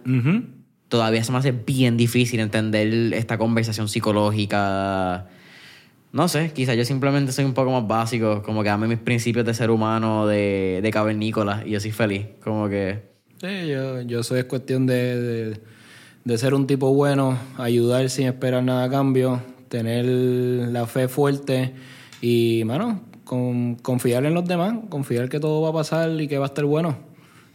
todavía 0.88 1.24
se 1.24 1.32
me 1.32 1.38
hace 1.38 1.52
bien 1.52 1.98
difícil 1.98 2.40
entender 2.40 3.14
esta 3.14 3.38
conversación 3.38 3.88
psicológica. 3.88 5.28
No 6.14 6.28
sé, 6.28 6.52
quizás 6.54 6.76
yo 6.76 6.84
simplemente 6.84 7.32
soy 7.32 7.46
un 7.46 7.54
poco 7.54 7.72
más 7.72 7.88
básico, 7.88 8.44
como 8.44 8.64
que 8.64 8.70
dame 8.70 8.88
mis 8.88 9.00
principios 9.00 9.46
de 9.46 9.54
ser 9.54 9.72
humano, 9.72 10.28
de, 10.28 10.80
de 10.84 10.92
cavernícola, 10.92 11.64
y 11.66 11.72
yo 11.72 11.80
soy 11.80 11.92
feliz. 11.92 12.26
Como 12.44 12.68
que. 12.68 13.00
Sí, 13.40 13.68
yo, 13.68 14.02
yo 14.02 14.22
soy 14.22 14.40
es 14.40 14.46
cuestión 14.46 14.86
de, 14.86 15.20
de, 15.20 15.60
de 16.26 16.38
ser 16.38 16.54
un 16.54 16.68
tipo 16.68 16.94
bueno, 16.94 17.38
ayudar 17.58 18.10
sin 18.10 18.28
esperar 18.28 18.64
nada 18.64 18.84
a 18.84 18.90
cambio, 18.90 19.42
tener 19.70 20.06
la 20.06 20.86
fe 20.86 21.08
fuerte 21.08 21.74
y, 22.22 22.64
mano, 22.66 23.02
con, 23.24 23.76
confiar 23.76 24.26
en 24.26 24.34
los 24.34 24.46
demás, 24.46 24.76
confiar 24.90 25.30
que 25.30 25.40
todo 25.40 25.62
va 25.62 25.70
a 25.70 25.74
pasar 25.74 26.20
y 26.20 26.28
que 26.28 26.38
va 26.38 26.46
a 26.46 26.48
estar 26.48 26.66
bueno 26.66 26.98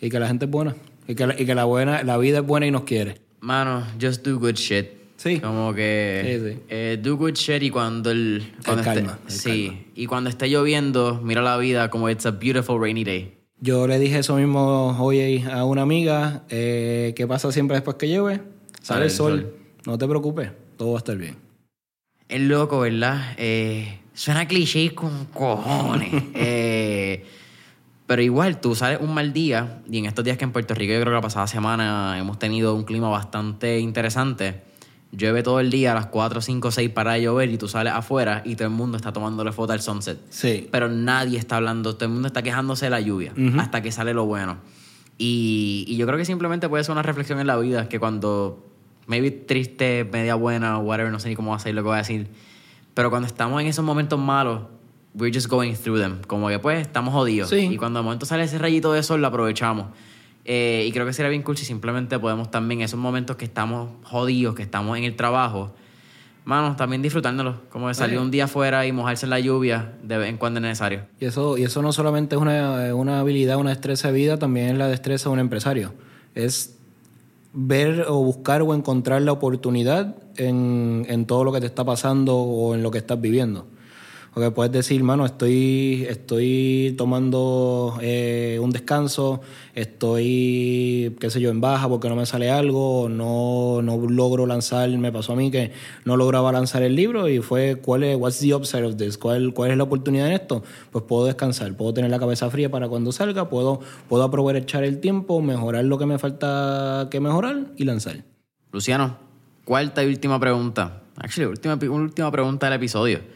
y 0.00 0.08
que 0.08 0.18
la 0.18 0.26
gente 0.26 0.46
es 0.46 0.50
buena 0.50 0.74
y 1.06 1.14
que, 1.14 1.26
la, 1.26 1.40
y 1.40 1.44
que 1.44 1.54
la, 1.54 1.64
buena, 1.64 2.02
la 2.02 2.16
vida 2.16 2.38
es 2.38 2.46
buena 2.46 2.66
y 2.66 2.70
nos 2.70 2.82
quiere. 2.82 3.20
Mano, 3.40 3.84
just 4.00 4.26
do 4.26 4.38
good 4.38 4.54
shit. 4.54 4.95
Sí. 5.16 5.40
Como 5.40 5.72
que 5.74 6.38
Sí, 6.40 6.50
sí. 6.56 6.62
eh, 6.68 6.98
do 7.02 7.16
good 7.16 7.32
shit 7.34 7.62
y 7.62 7.70
cuando 7.70 8.10
el, 8.10 8.52
cuando 8.64 8.82
esté- 8.82 8.94
calma, 8.94 9.18
el 9.26 9.30
sí, 9.32 9.86
y 9.94 10.06
cuando 10.06 10.28
esté 10.30 10.48
lloviendo, 10.48 11.20
mira 11.22 11.40
la 11.42 11.56
vida 11.56 11.88
como 11.90 12.10
it's 12.10 12.26
a 12.26 12.30
beautiful 12.32 12.80
rainy 12.80 13.02
day. 13.04 13.32
Yo 13.58 13.86
le 13.86 13.98
dije 13.98 14.18
eso 14.18 14.36
mismo 14.36 14.94
hoy 15.02 15.42
a 15.50 15.64
una 15.64 15.82
amiga, 15.82 16.44
eh, 16.50 17.14
¿qué 17.16 17.26
pasa 17.26 17.50
siempre 17.52 17.76
después 17.76 17.96
que 17.96 18.08
llueve? 18.08 18.42
Sale 18.82 19.06
el 19.06 19.10
sol. 19.10 19.54
No 19.86 19.96
te 19.96 20.06
preocupes, 20.06 20.50
todo 20.76 20.90
va 20.92 20.98
a 20.98 20.98
estar 20.98 21.16
bien. 21.16 21.36
Es 22.28 22.40
loco, 22.42 22.80
¿verdad? 22.80 23.34
Eh, 23.38 24.00
suena 24.12 24.46
cliché 24.46 24.94
con 24.94 25.26
cojones. 25.26 26.10
Eh, 26.34 27.24
pero 28.06 28.22
igual, 28.22 28.60
tú 28.60 28.74
sales 28.76 29.00
un 29.00 29.12
mal 29.14 29.32
día, 29.32 29.82
y 29.90 29.98
en 29.98 30.06
estos 30.06 30.24
días 30.24 30.36
que 30.38 30.44
en 30.44 30.52
Puerto 30.52 30.74
Rico, 30.74 30.92
yo 30.92 31.00
creo 31.00 31.10
que 31.12 31.16
la 31.16 31.20
pasada 31.20 31.46
semana 31.48 32.16
hemos 32.18 32.38
tenido 32.38 32.74
un 32.74 32.84
clima 32.84 33.08
bastante 33.08 33.80
interesante. 33.80 34.62
Llueve 35.16 35.42
todo 35.42 35.60
el 35.60 35.70
día 35.70 35.92
a 35.92 35.94
las 35.94 36.06
4, 36.06 36.40
5, 36.40 36.70
6 36.70 36.90
para 36.90 37.12
de 37.12 37.22
llover 37.22 37.50
y 37.50 37.56
tú 37.56 37.68
sales 37.68 37.92
afuera 37.92 38.42
y 38.44 38.54
todo 38.54 38.68
el 38.68 38.74
mundo 38.74 38.96
está 38.96 39.12
tomándole 39.12 39.50
foto 39.52 39.72
al 39.72 39.80
sunset. 39.80 40.18
Sí. 40.28 40.68
Pero 40.70 40.88
nadie 40.88 41.38
está 41.38 41.56
hablando, 41.56 41.94
todo 41.94 42.04
el 42.04 42.12
mundo 42.12 42.28
está 42.28 42.42
quejándose 42.42 42.86
de 42.86 42.90
la 42.90 43.00
lluvia 43.00 43.32
hasta 43.58 43.82
que 43.82 43.92
sale 43.92 44.12
lo 44.12 44.26
bueno. 44.26 44.58
Y, 45.18 45.84
y 45.88 45.96
yo 45.96 46.06
creo 46.06 46.18
que 46.18 46.26
simplemente 46.26 46.68
puede 46.68 46.84
ser 46.84 46.92
una 46.92 47.02
reflexión 47.02 47.40
en 47.40 47.46
la 47.46 47.56
vida, 47.56 47.88
que 47.88 47.98
cuando, 47.98 48.66
maybe 49.06 49.30
triste, 49.30 50.04
media 50.04 50.34
buena, 50.34 50.78
whatever, 50.78 51.10
no 51.10 51.18
sé 51.18 51.30
ni 51.30 51.36
cómo 51.36 51.52
va 51.52 51.56
a 51.56 51.60
ser 51.60 51.74
lo 51.74 51.82
que 51.82 51.88
voy 51.88 51.94
a 51.94 51.98
decir, 51.98 52.28
pero 52.92 53.08
cuando 53.08 53.26
estamos 53.26 53.60
en 53.62 53.68
esos 53.68 53.84
momentos 53.84 54.18
malos, 54.18 54.62
we're 55.14 55.34
just 55.34 55.48
going 55.48 55.74
through 55.74 55.98
them. 55.98 56.18
Como 56.26 56.48
que 56.48 56.58
pues 56.58 56.80
estamos 56.80 57.12
jodidos. 57.12 57.50
Sí. 57.50 57.68
Y 57.72 57.76
cuando 57.76 58.00
de 58.00 58.04
momento 58.04 58.26
sale 58.26 58.44
ese 58.44 58.58
rayito 58.58 58.92
de 58.92 59.02
sol, 59.02 59.20
lo 59.20 59.26
aprovechamos. 59.26 59.86
Eh, 60.48 60.84
y 60.86 60.92
creo 60.92 61.04
que 61.04 61.12
sería 61.12 61.28
bien 61.28 61.42
cool 61.42 61.56
si 61.56 61.64
simplemente 61.64 62.16
podemos 62.20 62.52
también, 62.52 62.80
esos 62.80 63.00
momentos 63.00 63.34
que 63.34 63.44
estamos 63.44 63.90
jodidos, 64.04 64.54
que 64.54 64.62
estamos 64.62 64.96
en 64.96 65.02
el 65.02 65.16
trabajo, 65.16 65.74
mano, 66.44 66.76
también 66.76 67.02
disfrutándolos. 67.02 67.56
Como 67.68 67.88
de 67.88 67.94
salir 67.94 68.20
un 68.20 68.30
día 68.30 68.44
afuera 68.44 68.86
y 68.86 68.92
mojarse 68.92 69.26
en 69.26 69.30
la 69.30 69.40
lluvia 69.40 69.94
de 70.04 70.18
vez 70.18 70.28
en 70.28 70.38
cuando 70.38 70.60
es 70.60 70.62
necesario. 70.62 71.00
Y 71.18 71.24
eso, 71.24 71.58
y 71.58 71.64
eso 71.64 71.82
no 71.82 71.92
solamente 71.92 72.36
es 72.36 72.40
una, 72.40 72.94
una 72.94 73.18
habilidad, 73.18 73.56
una 73.56 73.70
destreza 73.70 74.08
de 74.08 74.14
vida, 74.14 74.38
también 74.38 74.68
es 74.68 74.78
la 74.78 74.86
destreza 74.86 75.28
de 75.28 75.32
un 75.32 75.40
empresario. 75.40 75.94
Es 76.36 76.78
ver 77.52 78.04
o 78.08 78.22
buscar 78.22 78.62
o 78.62 78.72
encontrar 78.72 79.22
la 79.22 79.32
oportunidad 79.32 80.14
en, 80.36 81.06
en 81.08 81.26
todo 81.26 81.42
lo 81.42 81.52
que 81.52 81.58
te 81.58 81.66
está 81.66 81.84
pasando 81.84 82.36
o 82.36 82.72
en 82.76 82.84
lo 82.84 82.92
que 82.92 82.98
estás 82.98 83.20
viviendo. 83.20 83.66
Porque 84.36 84.50
puedes 84.50 84.70
decir, 84.70 85.02
mano, 85.02 85.24
estoy, 85.24 86.06
estoy 86.10 86.94
tomando 86.98 87.96
eh, 88.02 88.58
un 88.60 88.70
descanso, 88.70 89.40
estoy, 89.74 91.16
qué 91.18 91.30
sé 91.30 91.40
yo, 91.40 91.48
en 91.48 91.62
baja 91.62 91.88
porque 91.88 92.10
no 92.10 92.16
me 92.16 92.26
sale 92.26 92.50
algo, 92.50 93.08
no, 93.08 93.80
no 93.80 93.96
logro 93.96 94.44
lanzar, 94.44 94.90
me 94.90 95.10
pasó 95.10 95.32
a 95.32 95.36
mí 95.36 95.50
que 95.50 95.72
no 96.04 96.18
lograba 96.18 96.52
lanzar 96.52 96.82
el 96.82 96.94
libro 96.94 97.30
y 97.30 97.40
fue, 97.40 97.76
¿cuál 97.76 98.02
es, 98.02 98.18
what's 98.18 98.38
the 98.40 98.54
upside 98.54 98.84
of 98.84 98.98
this? 98.98 99.16
¿Cuál, 99.16 99.54
¿Cuál 99.54 99.70
es 99.70 99.78
la 99.78 99.84
oportunidad 99.84 100.26
en 100.26 100.34
esto? 100.34 100.62
Pues 100.92 101.02
puedo 101.08 101.24
descansar, 101.24 101.74
puedo 101.74 101.94
tener 101.94 102.10
la 102.10 102.18
cabeza 102.18 102.50
fría 102.50 102.70
para 102.70 102.90
cuando 102.90 103.12
salga, 103.12 103.48
puedo, 103.48 103.80
puedo 104.06 104.22
aprovechar 104.22 104.84
el 104.84 105.00
tiempo, 105.00 105.40
mejorar 105.40 105.86
lo 105.86 105.96
que 105.96 106.04
me 106.04 106.18
falta 106.18 107.08
que 107.10 107.20
mejorar 107.20 107.68
y 107.78 107.84
lanzar. 107.84 108.22
Luciano, 108.70 109.16
cuarta 109.64 110.04
y 110.04 110.08
última 110.08 110.38
pregunta. 110.38 111.04
Actually, 111.16 111.48
última, 111.48 111.78
última 111.90 112.30
pregunta 112.30 112.66
del 112.66 112.74
episodio. 112.74 113.35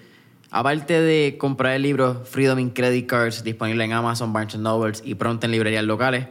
Aparte 0.53 1.01
de 1.01 1.39
comprar 1.39 1.75
el 1.77 1.83
libro 1.83 2.25
Freedom 2.25 2.59
in 2.59 2.71
Credit 2.71 3.07
Cards, 3.07 3.45
disponible 3.45 3.85
en 3.85 3.93
Amazon, 3.93 4.33
Barnes 4.33 4.59
Nobles 4.59 5.01
y 5.05 5.15
pronto 5.15 5.47
en 5.47 5.53
librerías 5.53 5.85
locales, 5.85 6.27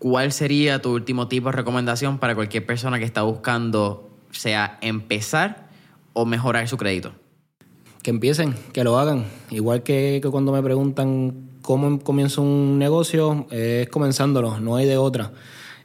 ¿cuál 0.00 0.32
sería 0.32 0.82
tu 0.82 0.92
último 0.92 1.28
tipo 1.28 1.50
de 1.50 1.56
recomendación 1.56 2.18
para 2.18 2.34
cualquier 2.34 2.66
persona 2.66 2.98
que 2.98 3.04
está 3.04 3.22
buscando, 3.22 4.10
sea 4.32 4.76
empezar 4.80 5.68
o 6.14 6.26
mejorar 6.26 6.66
su 6.66 6.76
crédito? 6.76 7.12
Que 8.02 8.10
empiecen, 8.10 8.56
que 8.72 8.82
lo 8.82 8.98
hagan. 8.98 9.26
Igual 9.50 9.84
que, 9.84 10.20
cuando 10.32 10.50
me 10.50 10.62
preguntan 10.64 11.50
cómo 11.62 12.00
comienzo 12.00 12.42
un 12.42 12.76
negocio, 12.76 13.46
es 13.52 13.88
comenzándolo, 13.88 14.58
no 14.58 14.74
hay 14.74 14.86
de 14.86 14.96
otra. 14.96 15.30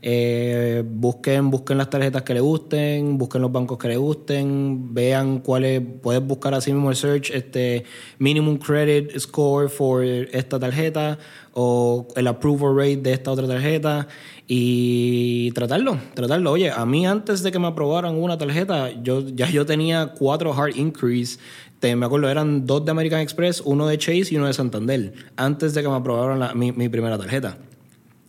Eh, 0.08 0.84
busquen, 0.86 1.50
busquen 1.50 1.80
las 1.80 1.90
tarjetas 1.90 2.22
que 2.22 2.36
les 2.36 2.44
gusten, 2.44 3.18
busquen 3.18 3.42
los 3.42 3.52
bancos 3.52 3.80
que 3.80 3.88
les 3.88 3.98
gusten, 3.98 4.94
vean 4.94 5.40
cuáles, 5.40 5.82
puedes 6.04 6.22
buscar 6.24 6.54
así 6.54 6.72
mismo 6.72 6.92
el 6.92 6.96
search, 6.96 7.32
este 7.32 7.86
minimum 8.20 8.58
credit 8.60 9.18
score 9.18 9.68
for 9.68 10.04
esta 10.04 10.60
tarjeta 10.60 11.18
o 11.54 12.08
el 12.16 12.28
approval 12.28 12.76
rate 12.78 12.98
de 12.98 13.14
esta 13.14 13.32
otra 13.32 13.48
tarjeta 13.48 14.08
y 14.48 15.50
tratarlo, 15.54 15.98
tratarlo. 16.14 16.52
Oye, 16.52 16.70
a 16.70 16.86
mí 16.86 17.08
antes 17.08 17.42
de 17.42 17.52
que 17.52 17.58
me 17.58 17.66
aprobaran 17.66 18.14
una 18.16 18.38
tarjeta, 18.38 18.92
yo 19.02 19.28
ya 19.28 19.50
yo 19.50 19.66
tenía 19.66 20.14
cuatro 20.20 20.54
hard 20.54 20.76
increase. 20.76 21.40
Te, 21.80 21.96
me 21.96 22.06
acuerdo, 22.06 22.30
eran 22.30 22.68
dos 22.68 22.86
de 22.86 22.92
American 22.92 23.22
Express, 23.22 23.60
uno 23.66 23.88
de 23.88 23.98
Chase 23.98 24.28
y 24.30 24.38
uno 24.38 24.46
de 24.46 24.54
Santander, 24.54 25.14
antes 25.36 25.74
de 25.74 25.82
que 25.82 25.90
me 25.90 25.96
aprobaran 25.96 26.40
la- 26.40 26.54
mi, 26.54 26.72
mi 26.72 26.90
primera 26.90 27.18
tarjeta. 27.18 27.58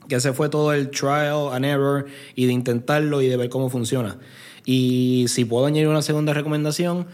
Que 0.08 0.16
ese 0.16 0.32
fue 0.32 0.48
todo 0.48 0.72
el 0.72 0.90
trial 0.90 1.50
and 1.52 1.64
error 1.64 2.06
y 2.34 2.46
de 2.46 2.52
intentarlo 2.52 3.22
y 3.22 3.28
de 3.28 3.36
ver 3.36 3.48
cómo 3.48 3.70
funciona. 3.70 4.18
Y 4.64 5.26
si 5.28 5.44
puedo 5.44 5.66
añadir 5.66 5.88
una 5.88 6.02
segunda 6.02 6.34
recomendación, 6.34 7.06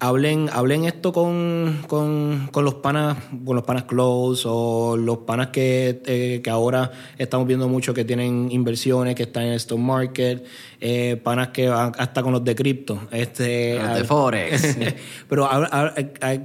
hablen, 0.00 0.48
hablen 0.52 0.84
esto 0.84 1.12
con, 1.12 1.82
con, 1.86 2.48
con 2.52 2.64
los 2.64 2.74
panas, 2.74 3.16
con 3.44 3.56
los 3.56 3.64
panas 3.64 3.84
close 3.84 4.44
o 4.46 4.96
los 4.96 5.18
panas 5.18 5.48
que, 5.48 6.00
eh, 6.06 6.40
que 6.42 6.50
ahora 6.50 6.90
estamos 7.18 7.46
viendo 7.46 7.68
mucho 7.68 7.94
que 7.94 8.04
tienen 8.04 8.50
inversiones, 8.50 9.14
que 9.14 9.24
están 9.24 9.44
en 9.44 9.50
el 9.50 9.56
stock 9.56 9.78
market, 9.78 10.44
eh, 10.80 11.20
panas 11.22 11.48
que 11.48 11.68
van 11.68 11.92
hasta 11.98 12.22
con 12.22 12.32
los 12.32 12.44
de 12.44 12.54
cripto. 12.54 13.00
Este, 13.10 13.78
Los 13.78 13.98
de 13.98 14.04
Forex. 14.04 14.78
Pero 15.28 15.48
eh, 15.96 16.40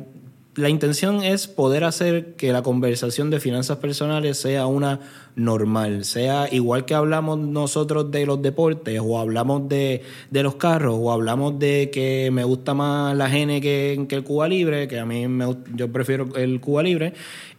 la 0.55 0.69
intención 0.69 1.23
es 1.23 1.47
poder 1.47 1.83
hacer 1.83 2.35
que 2.35 2.53
la 2.53 2.61
conversación 2.61 3.29
de 3.29 3.39
finanzas 3.39 3.77
personales 3.77 4.37
sea 4.37 4.67
una 4.67 4.99
normal, 5.35 6.05
sea 6.05 6.47
igual 6.51 6.85
que 6.85 6.93
hablamos 6.93 7.39
nosotros 7.39 8.11
de 8.11 8.25
los 8.27 8.41
deportes 8.41 9.01
o 9.03 9.19
hablamos 9.19 9.67
de, 9.67 10.03
de 10.29 10.43
los 10.43 10.55
carros 10.55 10.95
o 10.99 11.11
hablamos 11.11 11.57
de 11.57 11.89
que 11.91 12.29
me 12.31 12.43
gusta 12.43 12.75
más 12.75 13.15
la 13.17 13.29
Gene 13.29 13.61
que, 13.61 13.93
el 13.93 14.23
Cuba 14.23 14.47
Libre, 14.47 14.87
que 14.87 14.99
a 14.99 15.05
mí 15.05 15.27
me, 15.27 15.57
yo 15.73 15.91
prefiero 15.91 16.35
el 16.35 16.59
Cuba 16.59 16.83
Libre, 16.83 17.13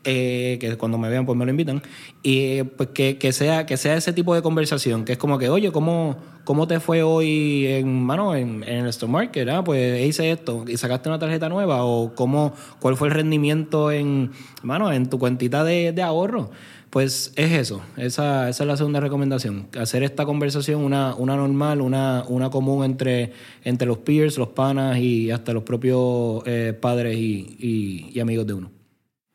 eh, 0.05 0.59
que 0.61 0.77
cuando 0.77 0.99
me 0.99 1.09
vean 1.09 1.27
pues 1.27 1.37
me 1.39 1.45
lo 1.45 1.51
invitan, 1.51 1.83
y 2.23 2.63
pues 2.63 2.91
que, 2.91 3.19
que 3.19 3.33
sea, 3.33 3.67
que 3.67 3.77
sea 3.77 3.97
ese 3.97 4.13
tipo 4.13 4.35
de 4.35 4.43
conversación, 4.43 5.05
que 5.05 5.13
es 5.13 5.19
como 5.19 5.39
que, 5.39 5.49
oye, 5.49 5.73
¿cómo, 5.73 6.17
cómo 6.45 6.67
te 6.67 6.81
fue 6.81 7.03
hoy 7.03 7.67
en, 7.67 8.03
mano, 8.03 8.35
en, 8.35 8.63
en 8.65 8.81
el 8.85 8.87
stock 8.89 9.09
market? 9.11 9.49
Ah, 9.49 9.65
pues 9.65 10.05
hice 10.07 10.31
esto 10.31 10.65
y 10.69 10.77
sacaste 10.77 11.09
una 11.09 11.19
tarjeta 11.19 11.49
nueva 11.49 11.85
o 11.85 12.15
cómo, 12.15 12.55
cuál 12.81 12.97
fue 12.97 13.09
el 13.09 13.15
rendimiento 13.15 13.91
en, 13.93 14.31
mano, 14.63 14.93
en 14.93 15.09
tu 15.11 15.19
cuentita 15.19 15.65
de, 15.65 15.93
de 15.93 16.03
ahorro. 16.03 16.51
Pues 16.91 17.33
es 17.35 17.51
eso, 17.51 17.83
esa, 17.97 18.49
esa 18.49 18.63
es 18.63 18.69
la 18.69 18.77
segunda 18.77 19.01
recomendación, 19.01 19.67
hacer 19.81 20.05
esta 20.05 20.25
conversación 20.27 20.81
una, 20.81 21.17
una 21.17 21.35
normal, 21.35 21.81
una, 21.81 22.23
una 22.29 22.51
común 22.51 22.85
entre, 22.85 23.33
entre 23.65 23.89
los 23.89 23.99
peers, 23.99 24.39
los 24.39 24.51
panas 24.51 24.97
y 24.99 25.33
hasta 25.33 25.53
los 25.53 25.65
propios 25.65 26.45
eh, 26.47 26.73
padres 26.81 27.17
y, 27.17 27.57
y- 27.59 28.11
y 28.15 28.21
amigos 28.21 28.47
de 28.47 28.55
uno. 28.55 28.71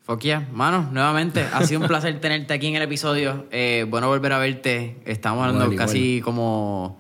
Foquia, 0.10 0.48
mano, 0.52 0.90
nuevamente, 0.92 1.46
ha 1.54 1.64
sido 1.68 1.82
un 1.82 1.88
placer 1.88 2.20
tenerte 2.20 2.52
aquí 2.52 2.66
en 2.66 2.76
el 2.76 2.82
episodio. 2.82 3.46
Eh, 3.52 3.86
bueno 3.88 4.08
volver 4.08 4.34
a 4.34 4.40
verte. 4.40 4.98
Estamos 5.06 5.46
hablando 5.46 5.66
Igual, 5.66 5.78
casi 5.78 6.20
como, 6.22 7.00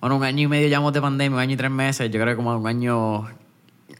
bueno, 0.00 0.16
un 0.16 0.24
año 0.24 0.42
y 0.42 0.48
medio 0.48 0.66
llevamos 0.66 0.92
de 0.92 1.00
pandemia, 1.00 1.36
un 1.36 1.40
año 1.40 1.54
y 1.54 1.56
tres 1.56 1.70
meses. 1.70 2.10
Yo 2.10 2.20
creo 2.20 2.32
que 2.32 2.34
como 2.34 2.58
un 2.58 2.66
año, 2.66 3.28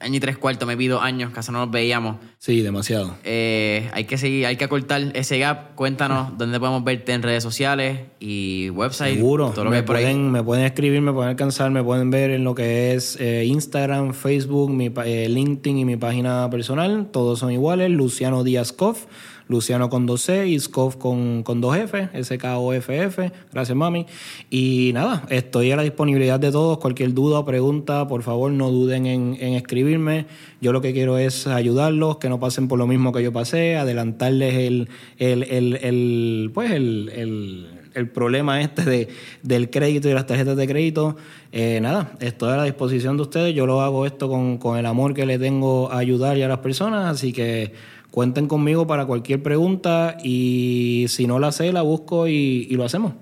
año 0.01 0.17
y 0.17 0.21
tres 0.21 0.39
cuartos, 0.39 0.67
me 0.67 0.77
pido 0.77 1.01
años, 1.01 1.33
casi 1.33 1.51
no 1.53 1.59
nos 1.59 1.71
veíamos. 1.71 2.17
Sí, 2.39 2.61
demasiado. 2.63 3.17
Eh, 3.25 3.91
hay 3.93 4.05
que 4.05 4.17
seguir, 4.19 4.47
hay 4.47 4.57
que 4.57 4.65
acortar 4.65 5.03
ese 5.15 5.39
gap. 5.39 5.75
Cuéntanos 5.75 6.39
dónde 6.39 6.61
podemos 6.61 6.85
verte 6.85 7.13
en 7.13 7.23
redes 7.23 7.43
sociales 7.43 8.01
y 8.21 8.71
website. 8.71 9.17
Seguro. 9.17 9.51
Todo 9.51 9.65
lo 9.65 9.71
que 9.71 9.75
me, 9.75 9.77
hay 9.79 9.83
por 9.83 9.97
ahí. 9.97 10.05
pueden, 10.05 10.31
me 10.31 10.43
pueden 10.43 10.65
escribir, 10.65 11.01
me 11.01 11.13
pueden 11.13 11.31
alcanzar, 11.31 11.71
me 11.71 11.83
pueden 11.83 12.11
ver 12.11 12.31
en 12.31 12.45
lo 12.45 12.55
que 12.55 12.95
es 12.95 13.17
eh, 13.21 13.45
Instagram, 13.47 14.15
Facebook, 14.15 14.71
mi, 14.71 14.89
pa- 14.91 15.07
eh, 15.07 15.29
LinkedIn 15.29 15.79
y 15.79 15.85
mi 15.85 15.97
página 15.97 16.49
personal. 16.51 17.09
Todos 17.13 17.41
son 17.41 17.51
iguales. 17.51 17.91
Luciano 17.91 18.45
Díaz 18.45 18.73
Coff. 18.73 19.07
Luciano 19.49 19.89
con 19.91 20.07
dos 20.07 20.23
C 20.23 20.47
y 20.47 20.59
Scoff 20.61 20.97
con, 20.97 21.43
con 21.43 21.61
dos 21.61 21.77
F, 21.77 22.09
S-K-O-F-F. 22.13 23.33
Gracias, 23.53 23.77
mami. 23.77 24.07
Y 24.51 24.91
nada, 24.95 25.25
estoy 25.31 25.73
a 25.73 25.77
la 25.77 25.83
disponibilidad 25.83 26.39
de 26.39 26.53
todos. 26.53 26.79
Cualquier 26.79 27.15
duda 27.15 27.41
o 27.41 27.45
pregunta, 27.45 28.07
por 28.07 28.23
favor, 28.23 28.51
no 28.53 28.71
duden 28.71 29.07
en, 29.07 29.35
escribirme. 29.55 30.27
Yo 30.61 30.73
lo 30.73 30.81
que 30.81 30.93
quiero 30.93 31.19
es 31.19 31.47
ayudarlos, 31.47 32.19
que 32.19 32.29
no 32.29 32.39
pasen 32.39 32.69
por 32.69 32.79
lo 32.79 32.87
mismo 32.87 33.13
que 33.13 33.23
yo 33.23 33.33
pasé, 33.33 33.77
adelantarles 33.77 34.55
el, 34.55 34.89
el, 35.19 35.43
el, 35.45 35.77
el 35.77 36.51
pues 36.53 36.71
el, 36.71 37.69
el 37.99 38.09
problema 38.09 38.61
este 38.61 38.83
de, 38.85 39.09
del 39.43 39.71
crédito 39.71 40.09
y 40.09 40.15
las 40.15 40.27
tarjetas 40.27 40.57
de 40.57 40.67
crédito. 40.67 41.17
Eh, 41.53 41.81
nada, 41.81 42.13
estoy 42.21 42.53
a 42.53 42.57
la 42.57 42.65
disposición 42.65 43.17
de 43.17 43.23
ustedes. 43.25 43.55
Yo 43.55 43.67
lo 43.67 43.81
hago 43.83 44.07
esto 44.07 44.29
con, 44.29 44.59
con 44.59 44.79
el 44.79 44.87
amor 44.87 45.15
que 45.15 45.27
le 45.27 45.39
tengo 45.39 45.91
a 45.91 45.99
ayudar 45.99 46.39
y 46.39 46.43
a 46.43 46.49
las 46.49 46.59
personas, 46.59 47.11
así 47.11 47.33
que 47.33 47.73
cuenten 48.11 48.49
conmigo 48.49 48.87
para 48.87 49.07
cualquier 49.07 49.43
pregunta 49.43 50.17
y 50.23 51.07
si 51.09 51.27
no 51.27 51.39
la 51.39 51.53
sé, 51.53 51.73
la 51.73 51.83
busco 51.83 52.29
y, 52.29 52.67
y 52.71 52.75
lo 52.77 52.85
hacemos. 52.85 53.13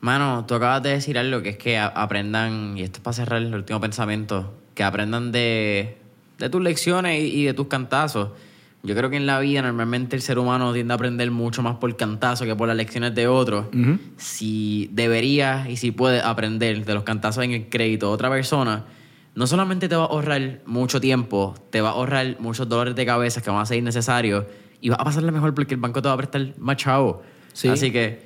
Mano, 0.00 0.44
tú 0.46 0.54
acabas 0.54 0.82
de 0.82 0.90
decir 0.90 1.18
algo 1.18 1.42
que 1.42 1.50
es 1.50 1.58
que 1.58 1.78
aprendan, 1.78 2.78
y 2.78 2.82
esto 2.82 2.98
es 2.98 3.02
para 3.02 3.14
cerrar 3.14 3.42
el 3.42 3.54
último 3.54 3.80
pensamiento, 3.80 4.54
que 4.74 4.82
aprendan 4.82 5.30
de, 5.30 5.98
de 6.38 6.48
tus 6.48 6.62
lecciones 6.62 7.22
y, 7.22 7.40
y 7.40 7.44
de 7.44 7.52
tus 7.52 7.66
cantazos. 7.66 8.30
Yo 8.82 8.94
creo 8.96 9.10
que 9.10 9.18
en 9.18 9.26
la 9.26 9.38
vida 9.40 9.60
normalmente 9.60 10.16
el 10.16 10.22
ser 10.22 10.38
humano 10.38 10.72
tiende 10.72 10.94
a 10.94 10.96
aprender 10.96 11.30
mucho 11.30 11.60
más 11.60 11.76
por 11.76 11.94
cantazo 11.98 12.46
que 12.46 12.56
por 12.56 12.66
las 12.66 12.78
lecciones 12.78 13.14
de 13.14 13.28
otros. 13.28 13.66
Si 14.16 14.88
deberías 14.92 15.68
y 15.68 15.76
si 15.76 15.90
puedes 15.90 16.24
aprender 16.24 16.86
de 16.86 16.94
los 16.94 17.02
cantazos 17.02 17.44
en 17.44 17.50
el 17.50 17.68
crédito 17.68 18.06
de 18.06 18.12
otra 18.14 18.30
persona, 18.30 18.86
no 19.40 19.46
solamente 19.46 19.88
te 19.88 19.96
va 19.96 20.02
a 20.02 20.08
ahorrar 20.08 20.60
mucho 20.66 21.00
tiempo, 21.00 21.54
te 21.70 21.80
va 21.80 21.88
a 21.88 21.92
ahorrar 21.92 22.36
muchos 22.40 22.68
dolores 22.68 22.94
de 22.94 23.06
cabeza 23.06 23.40
que 23.40 23.48
van 23.48 23.60
a 23.60 23.64
ser 23.64 23.78
innecesarios 23.78 24.44
y 24.82 24.90
vas 24.90 24.98
a 25.00 25.04
pasarle 25.04 25.32
mejor 25.32 25.54
porque 25.54 25.72
el 25.72 25.80
banco 25.80 26.02
te 26.02 26.08
va 26.08 26.12
a 26.12 26.16
prestar 26.18 26.52
más 26.58 26.76
chavo. 26.76 27.22
Sí. 27.54 27.68
Así 27.68 27.90
que 27.90 28.20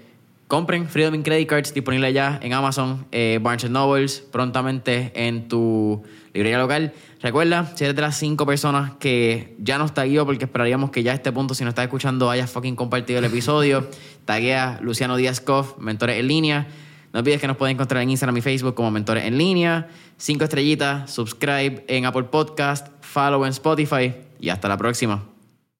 compren 0.48 0.88
Freedom 0.88 1.14
in 1.14 1.22
Credit 1.22 1.48
Cards 1.48 1.72
disponible 1.72 2.12
ya 2.12 2.40
en 2.42 2.52
Amazon, 2.52 3.06
eh, 3.12 3.38
Barnes 3.40 3.70
Nobles, 3.70 4.24
prontamente 4.32 5.12
en 5.14 5.46
tu 5.46 6.02
librería 6.32 6.58
local. 6.58 6.92
Recuerda, 7.22 7.70
si 7.76 7.84
eres 7.84 7.94
de 7.94 8.02
las 8.02 8.16
cinco 8.16 8.44
personas 8.44 8.94
que 8.98 9.54
ya 9.60 9.78
nos 9.78 9.94
tagueó, 9.94 10.26
porque 10.26 10.46
esperaríamos 10.46 10.90
que 10.90 11.04
ya 11.04 11.12
a 11.12 11.14
este 11.14 11.30
punto, 11.30 11.54
si 11.54 11.62
no 11.62 11.68
estás 11.68 11.84
escuchando, 11.84 12.28
hayas 12.28 12.50
fucking 12.50 12.74
compartido 12.74 13.20
el 13.20 13.26
episodio, 13.26 13.88
taguea 14.24 14.80
Luciano 14.82 15.16
Díaz 15.16 15.40
Koff, 15.40 15.78
Mentores 15.78 16.18
en 16.18 16.26
Línea. 16.26 16.66
No 17.12 17.20
olvides 17.20 17.40
que 17.40 17.46
nos 17.46 17.56
pueden 17.56 17.76
encontrar 17.76 18.02
en 18.02 18.10
Instagram 18.10 18.36
y 18.36 18.40
Facebook 18.40 18.74
como 18.74 18.90
Mentores 18.90 19.24
en 19.24 19.38
Línea. 19.38 19.86
Cinco 20.16 20.44
estrellitas, 20.44 21.10
subscribe 21.10 21.84
en 21.88 22.06
Apple 22.06 22.24
Podcast, 22.24 22.88
follow 23.00 23.44
en 23.44 23.50
Spotify 23.50 24.14
y 24.40 24.48
hasta 24.48 24.68
la 24.68 24.76
próxima. 24.76 25.33